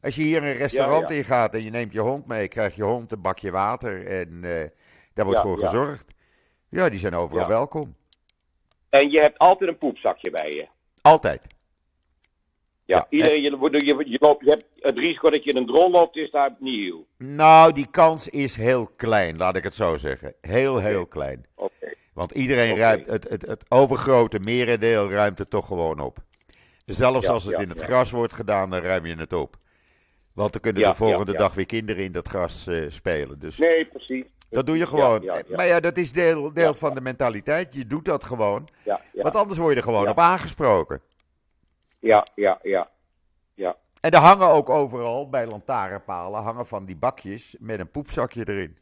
Als 0.03 0.17
je 0.17 0.23
hier 0.23 0.43
een 0.43 0.53
restaurant 0.53 1.09
Ja, 1.09 1.15
ja. 1.15 1.21
in 1.21 1.25
gaat 1.25 1.55
en 1.55 1.63
je 1.63 1.71
neemt 1.71 1.93
je 1.93 2.01
hond 2.01 2.27
mee, 2.27 2.49
krijg 2.49 2.75
je 2.75 2.83
hond 2.83 3.13
een 3.13 3.21
bakje 3.21 3.51
water 3.51 4.07
en 4.07 4.45
eh, 4.45 4.69
daar 5.15 5.25
wordt 5.25 5.43
Ja, 5.43 5.47
voor 5.47 5.59
gezorgd. 5.59 6.07
Ja, 6.69 6.89
die 6.89 6.99
zijn 6.99 7.15
overal 7.15 7.49
welkom. 7.49 7.97
En 8.89 9.11
je 9.11 9.21
hebt 9.21 9.39
altijd 9.39 9.71
een 9.71 9.79
poepzakje 9.79 10.31
bij 10.31 10.55
je. 10.55 10.69
Altijd. 11.03 11.47
Ja, 12.87 12.97
Ja, 12.97 13.07
iedereen, 13.09 13.43
je, 13.43 13.51
je, 13.51 14.11
je, 14.11 14.19
loopt, 14.21 14.45
je 14.45 14.51
hebt 14.51 14.65
het 14.79 14.99
risico 14.99 15.31
dat 15.31 15.45
je 15.45 15.51
in 15.51 15.57
een 15.57 15.67
drol 15.67 15.91
loopt, 15.91 16.17
is 16.17 16.31
daar 16.31 16.55
nieuw. 16.59 17.07
Nou, 17.19 17.73
die 17.73 17.87
kans 17.91 18.29
is 18.29 18.57
heel 18.57 18.89
klein, 18.97 19.37
laat 19.37 19.57
ik 19.57 19.63
het 19.63 19.75
zo 19.75 19.97
zeggen. 19.97 20.35
Heel, 20.41 20.79
heel 20.79 21.07
klein. 21.07 21.47
Oké. 21.55 21.93
Want 22.13 22.31
iedereen 22.31 22.71
Oké. 22.71 22.81
ruimt, 22.81 23.07
het, 23.07 23.29
het, 23.29 23.47
het 23.47 23.65
overgrote 23.69 24.39
merendeel 24.39 25.11
ruimt 25.11 25.39
het 25.39 25.51
toch 25.51 25.67
gewoon 25.67 26.01
op. 26.01 26.19
Zelfs 26.87 27.27
Ja, 27.27 27.33
als 27.33 27.45
het 27.45 27.53
ja, 27.53 27.63
in 27.63 27.69
het 27.69 27.81
gras 27.81 28.11
wordt 28.11 28.35
gedaan, 28.35 28.71
dan 28.71 28.81
ruim 28.81 29.07
je 29.07 29.17
het 29.17 29.33
op. 29.33 29.57
Want 30.33 30.53
dan 30.53 30.61
kunnen 30.61 30.83
de 30.83 30.95
volgende 30.95 31.33
dag 31.33 31.55
weer 31.55 31.67
kinderen 31.67 32.05
in 32.05 32.13
dat 32.13 32.29
gras 32.29 32.67
eh, 32.67 32.85
spelen. 32.89 33.39
Dus 33.39 33.59
Nee, 33.59 33.85
precies. 33.85 34.25
dat 34.51 34.67
doe 34.67 34.77
je 34.77 34.87
gewoon. 34.87 35.25
Maar 35.51 35.67
ja, 35.67 35.81
dat 35.81 35.97
is 35.97 36.13
deel, 36.13 36.53
deel 36.53 36.75
van 36.75 36.95
de 36.95 37.01
mentaliteit. 37.01 37.75
Je 37.75 37.87
doet 37.87 38.05
dat 38.05 38.25
gewoon. 38.25 38.69
Ja, 38.83 39.01
ja, 39.13 39.23
Want 39.23 39.37
anders 39.37 39.59
word 39.59 39.71
je 39.71 39.77
er 39.77 39.83
gewoon 39.83 40.09
op 40.09 40.19
aangesproken. 40.19 41.01
Ja, 42.05 42.27
ja, 42.35 42.59
ja. 42.63 42.91
En 44.05 44.11
er 44.11 44.19
hangen 44.19 44.49
ook 44.49 44.71
overal, 44.71 45.29
bij 45.29 45.47
lantaarnpalen, 45.47 46.43
hangen 46.43 46.67
van 46.67 46.85
die 46.85 46.97
bakjes 46.97 47.57
met 47.59 47.81
een 47.81 47.91
poepzakje 47.91 48.49
erin. 48.49 48.79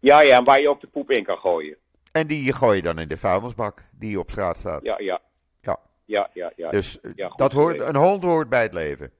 Ja, 0.00 0.20
ja, 0.20 0.42
waar 0.42 0.60
je 0.60 0.68
ook 0.68 0.80
de 0.80 0.86
poep 0.86 1.10
in 1.10 1.24
kan 1.24 1.36
gooien. 1.36 1.76
En 2.12 2.26
die 2.26 2.52
gooi 2.52 2.76
je 2.76 2.82
dan 2.82 2.98
in 2.98 3.08
de 3.08 3.16
vuilnisbak 3.16 3.84
die 3.90 4.18
op 4.18 4.30
straat 4.30 4.58
staat. 4.58 4.82
Ja, 4.82 4.98
ja. 4.98 5.20
Ja. 5.60 5.78
Ja, 6.04 6.30
ja, 6.32 6.52
ja. 6.56 6.70
Dus 6.70 6.98
Ja, 7.14 7.28
dat 7.28 7.52
hoort, 7.52 7.80
een 7.80 7.96
hond 7.96 8.22
hoort 8.22 8.48
bij 8.48 8.62
het 8.62 8.72
leven. 8.72 9.10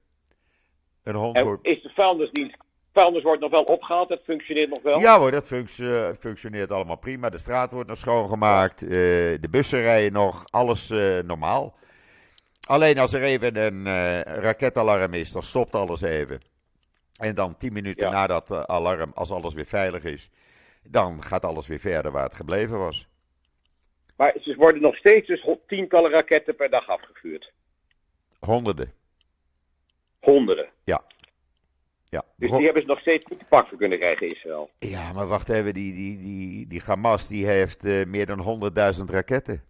Een 1.03 1.15
hond 1.15 1.35
En 1.35 1.43
hoort... 1.45 1.65
is 1.65 1.81
de 1.81 1.89
vuilnisdienst, 1.89 2.57
vuilnis 2.93 3.23
wordt 3.23 3.41
nog 3.41 3.51
wel 3.51 3.63
opgehaald, 3.63 4.09
dat 4.09 4.21
functioneert 4.23 4.69
nog 4.69 4.81
wel? 4.81 4.99
Ja 4.99 5.19
hoor, 5.19 5.31
dat 5.31 5.51
eh, 5.51 6.09
functioneert 6.19 6.71
allemaal 6.71 6.97
prima. 6.97 7.29
De 7.29 7.37
straat 7.37 7.71
wordt 7.71 7.87
nog 7.87 7.97
schoongemaakt. 7.97 8.81
eh, 8.81 8.89
de 8.89 9.47
bussen 9.49 9.81
rijden 9.81 10.13
nog. 10.13 10.45
Alles 10.49 10.89
eh, 10.89 11.17
normaal. 11.23 11.75
Alleen 12.67 12.97
als 12.97 13.13
er 13.13 13.21
even 13.23 13.55
een 13.55 13.87
eh, 13.87 14.21
raketalarm 14.21 15.13
is, 15.13 15.31
dan 15.31 15.43
stopt 15.43 15.75
alles 15.75 16.01
even. 16.01 16.39
En 17.17 17.35
dan 17.35 17.57
tien 17.57 17.73
minuten 17.73 18.05
Ja. 18.05 18.11
na 18.11 18.27
dat 18.27 18.51
eh, 18.51 18.61
alarm, 18.61 19.11
als 19.15 19.31
alles 19.31 19.53
weer 19.53 19.65
veilig 19.65 20.03
is, 20.03 20.29
dan 20.83 21.23
gaat 21.23 21.43
alles 21.45 21.67
weer 21.67 21.79
verder 21.79 22.11
waar 22.11 22.23
het 22.23 22.35
gebleven 22.35 22.77
was. 22.77 23.07
Maar 24.15 24.35
ze 24.41 24.55
worden 24.55 24.81
nog 24.81 24.95
steeds 24.95 25.27
dus 25.27 25.47
tientallen 25.67 26.11
raketten 26.11 26.55
per 26.55 26.69
dag 26.69 26.87
afgevuurd. 26.87 27.51
Honderden. 28.39 28.93
Honderden. 30.19 30.69
Ja. 30.83 31.03
Ja. 32.09 32.23
Dus 32.35 32.51
die 32.51 32.63
hebben 32.63 32.81
ze 32.81 32.87
nog 32.87 32.99
steeds 32.99 33.25
niet 33.25 33.39
te 33.39 33.45
pakken 33.45 33.77
kunnen 33.77 33.97
krijgen, 33.97 34.27
Israël. 34.27 34.69
Ja, 34.79 35.13
maar 35.13 35.27
wacht 35.27 35.49
even, 35.49 35.73
die, 35.73 35.93
die, 35.93 36.17
die, 36.17 36.67
die 36.67 36.81
Hamas 36.85 37.27
die 37.27 37.45
heeft 37.45 37.85
eh, 37.85 38.05
meer 38.05 38.25
dan 38.25 38.71
100.000 38.95 39.01
raketten. 39.11 39.63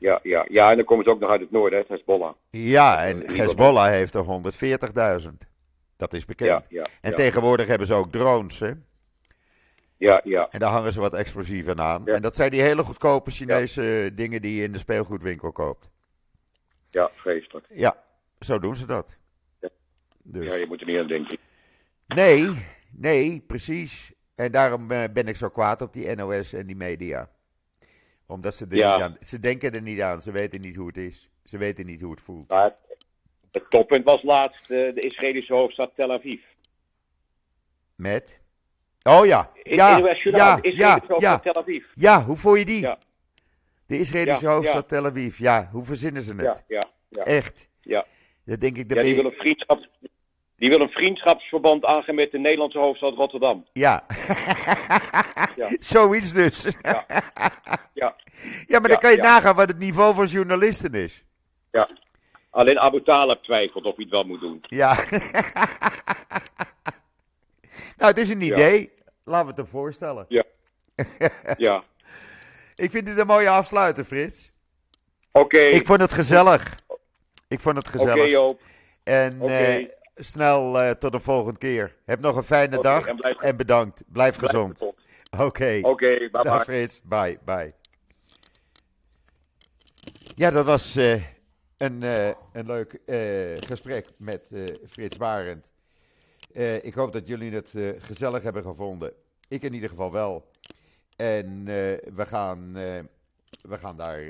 Ja, 0.00 0.20
ja, 0.22 0.46
ja, 0.48 0.70
en 0.70 0.76
dan 0.76 0.84
komen 0.84 1.04
ze 1.04 1.10
ook 1.10 1.20
nog 1.20 1.30
uit 1.30 1.40
het 1.40 1.50
noorden, 1.50 1.78
hè, 1.78 1.84
Hezbollah. 1.88 2.34
Ja, 2.50 3.04
en. 3.04 3.36
Hezbollah 3.36 3.88
heeft 3.88 4.14
er 4.14 4.24
140.000. 5.22 5.28
Dat 5.96 6.12
is 6.12 6.24
bekend. 6.24 6.48
Ja, 6.50 6.62
ja, 6.68 6.86
En 7.00 7.10
ja. 7.10 7.16
tegenwoordig 7.16 7.66
hebben 7.66 7.86
ze 7.86 7.94
ook 7.94 8.10
drones, 8.10 8.58
hè? 8.58 8.70
ja, 9.96 10.20
ja. 10.24 10.48
En 10.50 10.58
daar 10.58 10.70
hangen 10.70 10.92
ze 10.92 11.00
wat 11.00 11.14
explosieven 11.14 11.80
aan. 11.80 12.06
En 12.06 12.22
dat 12.22 12.34
zijn 12.34 12.50
die 12.50 12.62
hele 12.62 12.82
goedkope 12.82 13.30
Chinese 13.30 14.10
dingen 14.14 14.42
die 14.42 14.56
je 14.56 14.62
in 14.62 14.72
de 14.72 14.78
speelgoedwinkel 14.78 15.52
koopt. 15.52 15.90
ja, 16.90 17.10
vreselijk. 17.12 17.66
Ja, 17.68 17.96
zo 18.38 18.58
doen 18.58 18.76
ze 18.76 18.86
dat. 18.86 19.18
Ja. 19.60 19.68
Dus. 20.22 20.52
Ja, 20.52 20.54
je 20.54 20.66
moet 20.66 20.80
er 20.80 20.86
niet 20.86 20.98
aan 20.98 21.06
denken. 21.06 21.38
Nee, 22.06 22.50
nee, 22.90 23.44
precies. 23.46 24.12
En 24.34 24.52
daarom 24.52 24.90
eh, 24.90 25.04
ben 25.12 25.28
ik 25.28 25.36
zo 25.36 25.48
kwaad 25.48 25.82
op 25.82 25.92
die 25.92 26.14
NOS 26.14 26.52
en 26.52 26.66
die 26.66 26.76
media. 26.76 27.30
Omdat 28.30 28.54
ze 28.54 28.66
er 28.70 28.76
Ja. 28.76 28.92
niet 28.94 29.02
aan... 29.02 29.16
Ze 29.20 29.40
denken 29.40 29.72
er 29.72 29.82
niet 29.82 30.00
aan, 30.00 30.20
ze 30.20 30.30
weten 30.30 30.60
niet 30.60 30.76
hoe 30.76 30.86
het 30.86 30.96
is. 30.96 31.28
Ze 31.44 31.58
weten 31.58 31.86
niet 31.86 32.00
hoe 32.00 32.10
het 32.10 32.20
voelt. 32.20 32.48
Maar 32.48 32.74
het 33.52 33.70
toppunt 33.70 34.04
was 34.04 34.22
laatst 34.22 34.60
eh, 34.62 34.68
de 34.94 35.00
Israëlische 35.00 35.52
hoofdstad 35.54 35.92
Tel 35.94 36.12
Aviv. 36.12 36.40
Met? 37.96 38.40
Oh 39.02 39.26
ja, 39.26 39.50
ja, 39.62 39.96
ja, 39.98 40.00
de 40.00 40.30
ja, 40.30 40.90
hoofdstad 40.90 41.20
ja. 41.20 41.38
Tel 41.38 41.54
Aviv. 41.54 41.84
Ja, 41.94 42.24
hoe 42.24 42.36
voel 42.36 42.54
je 42.54 42.64
die? 42.64 42.80
Ja. 42.80 42.98
De 43.86 43.98
Israëlische 43.98 44.44
Ja, 44.46 44.52
hoofdstad 44.52 44.90
ja. 44.90 44.96
Tel 44.96 45.06
Aviv. 45.06 45.38
Ja, 45.38 45.68
hoe 45.72 45.84
verzinnen 45.84 46.22
ze 46.22 46.34
het? 46.34 46.62
Ja, 46.68 46.78
ja, 46.78 46.90
ja. 47.08 47.22
Echt. 47.24 47.68
Ja. 47.80 48.06
Dat 48.44 48.60
denk 48.60 48.76
ik. 48.76 48.88
ja 48.88 48.94
dat 48.94 49.04
die, 49.04 49.14
ben 49.14 49.22
wil 49.22 49.30
je- 49.30 49.36
een 49.36 49.42
vriendschap, 49.42 49.88
die 50.60 50.68
wil 50.68 50.80
een 50.80 50.90
vriendschapsverband 50.90 51.84
aangaan 51.84 52.14
met 52.14 52.30
de 52.30 52.38
Nederlandse 52.38 52.78
hoofdstad 52.78 53.14
Rotterdam. 53.14 53.66
Ja. 53.72 54.04
Ja. 55.56 55.68
Zoiets 55.94 56.32
dus. 56.32 56.66
Ja. 56.82 57.04
Ja, 57.94 58.16
Ja, 58.66 58.78
maar 58.78 58.88
dan 58.88 58.90
Ja, 58.90 58.96
kan 58.96 59.10
je 59.10 59.16
ja. 59.16 59.22
nagaan 59.22 59.54
wat 59.56 59.68
het 59.68 59.78
niveau 59.78 60.14
van 60.14 60.26
journalisten 60.26 60.94
is. 60.94 61.24
ja. 61.70 61.88
Alleen 62.50 62.78
Abu 62.80 63.02
Talib 63.02 63.42
twijfelt 63.42 63.84
of 63.84 63.94
hij 63.94 64.04
het 64.04 64.12
wel 64.12 64.24
moet 64.24 64.40
doen. 64.40 64.58
Ja. 64.68 64.94
nou, 67.98 68.10
het 68.10 68.18
is 68.18 68.28
een 68.28 68.40
Ja. 68.40 68.52
idee. 68.54 68.92
Laten 69.24 69.42
we 69.44 69.48
het 69.48 69.56
hem 69.56 69.66
voorstellen. 69.66 70.26
Ja. 71.56 71.84
Ik 72.74 72.90
vind 72.90 73.06
dit 73.06 73.18
een 73.18 73.26
mooie 73.26 73.48
afsluiter, 73.48 74.04
Frits. 74.04 74.50
Oké, 75.32 75.58
Ik 75.60 75.86
vond 75.86 76.00
het 76.00 76.12
gezellig. 76.12 76.78
Ik 77.48 77.60
vond 77.60 77.76
het 77.76 77.88
oké 77.88 77.98
gezellig. 77.98 78.30
Joop. 78.30 78.60
en 79.04 79.36
oké. 79.40 79.52
eh, 79.52 79.88
snel 80.20 80.80
eh, 80.80 80.90
tot 80.90 81.12
de 81.12 81.20
volgende 81.20 81.58
keer. 81.58 81.96
Heb 82.04 82.20
nog 82.20 82.36
een 82.36 82.42
fijne 82.42 82.82
dag 82.82 83.06
en 83.06 83.16
blijf- 83.16 83.40
en 83.40 83.56
bedankt. 83.56 84.02
Blijf 84.06 84.36
Blijf 84.36 84.50
gezond. 84.50 84.82
Oké. 85.38 85.78
Oké, 85.82 86.16
bye 86.18 86.30
Dag 86.30 86.42
bye. 86.56 86.64
Frits. 86.64 87.00
Bye, 87.02 87.38
bye. 87.44 87.74
Ja, 90.34 90.50
dat 90.50 90.64
was 90.64 90.96
eh, 90.96 91.22
een, 91.76 92.02
eh, 92.02 92.28
een 92.52 92.66
leuk 92.66 92.98
gesprek 93.66 94.06
met 94.16 94.52
Frits 94.88 95.16
Barend. 95.16 95.70
Ik 96.82 96.94
hoop 96.94 97.12
dat 97.12 97.28
jullie 97.28 97.54
het 97.54 97.74
gezellig 97.98 98.42
hebben 98.42 98.62
gevonden. 98.62 99.12
Ik 99.48 99.62
in 99.62 99.74
ieder 99.74 99.88
geval 99.88 100.12
wel. 100.12 100.50
En 101.16 101.64
we, 102.14 102.26
gaan, 102.26 102.72
we 103.62 103.78
gaan 103.78 103.96
daar 103.96 104.20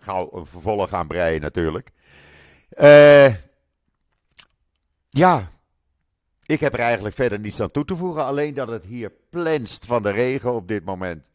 gauw 0.00 0.28
een 0.32 0.46
vervolg 0.46 0.92
aan 0.92 1.06
breien 1.06 1.40
natuurlijk. 1.40 1.90
Eh, 2.68 3.34
ja, 5.16 5.50
ik 6.46 6.60
heb 6.60 6.72
er 6.72 6.80
eigenlijk 6.80 7.14
verder 7.14 7.38
niets 7.38 7.60
aan 7.60 7.70
toe 7.70 7.84
te 7.84 7.96
voegen. 7.96 8.24
Alleen 8.24 8.54
dat 8.54 8.68
het 8.68 8.84
hier 8.84 9.12
plenst 9.30 9.86
van 9.86 10.02
de 10.02 10.10
regen 10.10 10.54
op 10.54 10.68
dit 10.68 10.84
moment. 10.84 11.28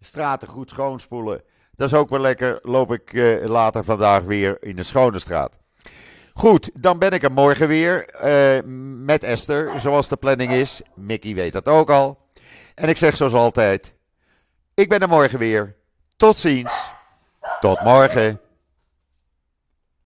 Straten 0.00 0.48
goed 0.48 0.70
schoonspoelen. 0.70 1.42
Dat 1.74 1.92
is 1.92 1.98
ook 1.98 2.08
wel 2.08 2.20
lekker. 2.20 2.58
Loop 2.62 2.92
ik 2.92 3.12
eh, 3.12 3.46
later 3.46 3.84
vandaag 3.84 4.22
weer 4.22 4.62
in 4.62 4.76
de 4.76 4.82
schone 4.82 5.18
straat. 5.18 5.58
Goed, 6.34 6.70
dan 6.74 6.98
ben 6.98 7.10
ik 7.10 7.22
er 7.22 7.32
morgen 7.32 7.68
weer 7.68 8.06
eh, 8.06 8.62
met 9.04 9.24
Esther, 9.24 9.80
zoals 9.80 10.08
de 10.08 10.16
planning 10.16 10.52
is. 10.52 10.80
Mickey 10.94 11.34
weet 11.34 11.52
dat 11.52 11.66
ook 11.66 11.90
al. 11.90 12.18
En 12.74 12.88
ik 12.88 12.96
zeg 12.96 13.16
zoals 13.16 13.32
altijd: 13.32 13.94
ik 14.74 14.88
ben 14.88 15.00
er 15.00 15.08
morgen 15.08 15.38
weer. 15.38 15.76
Tot 16.16 16.36
ziens. 16.36 16.92
Tot 17.60 17.82
morgen. 17.82 18.40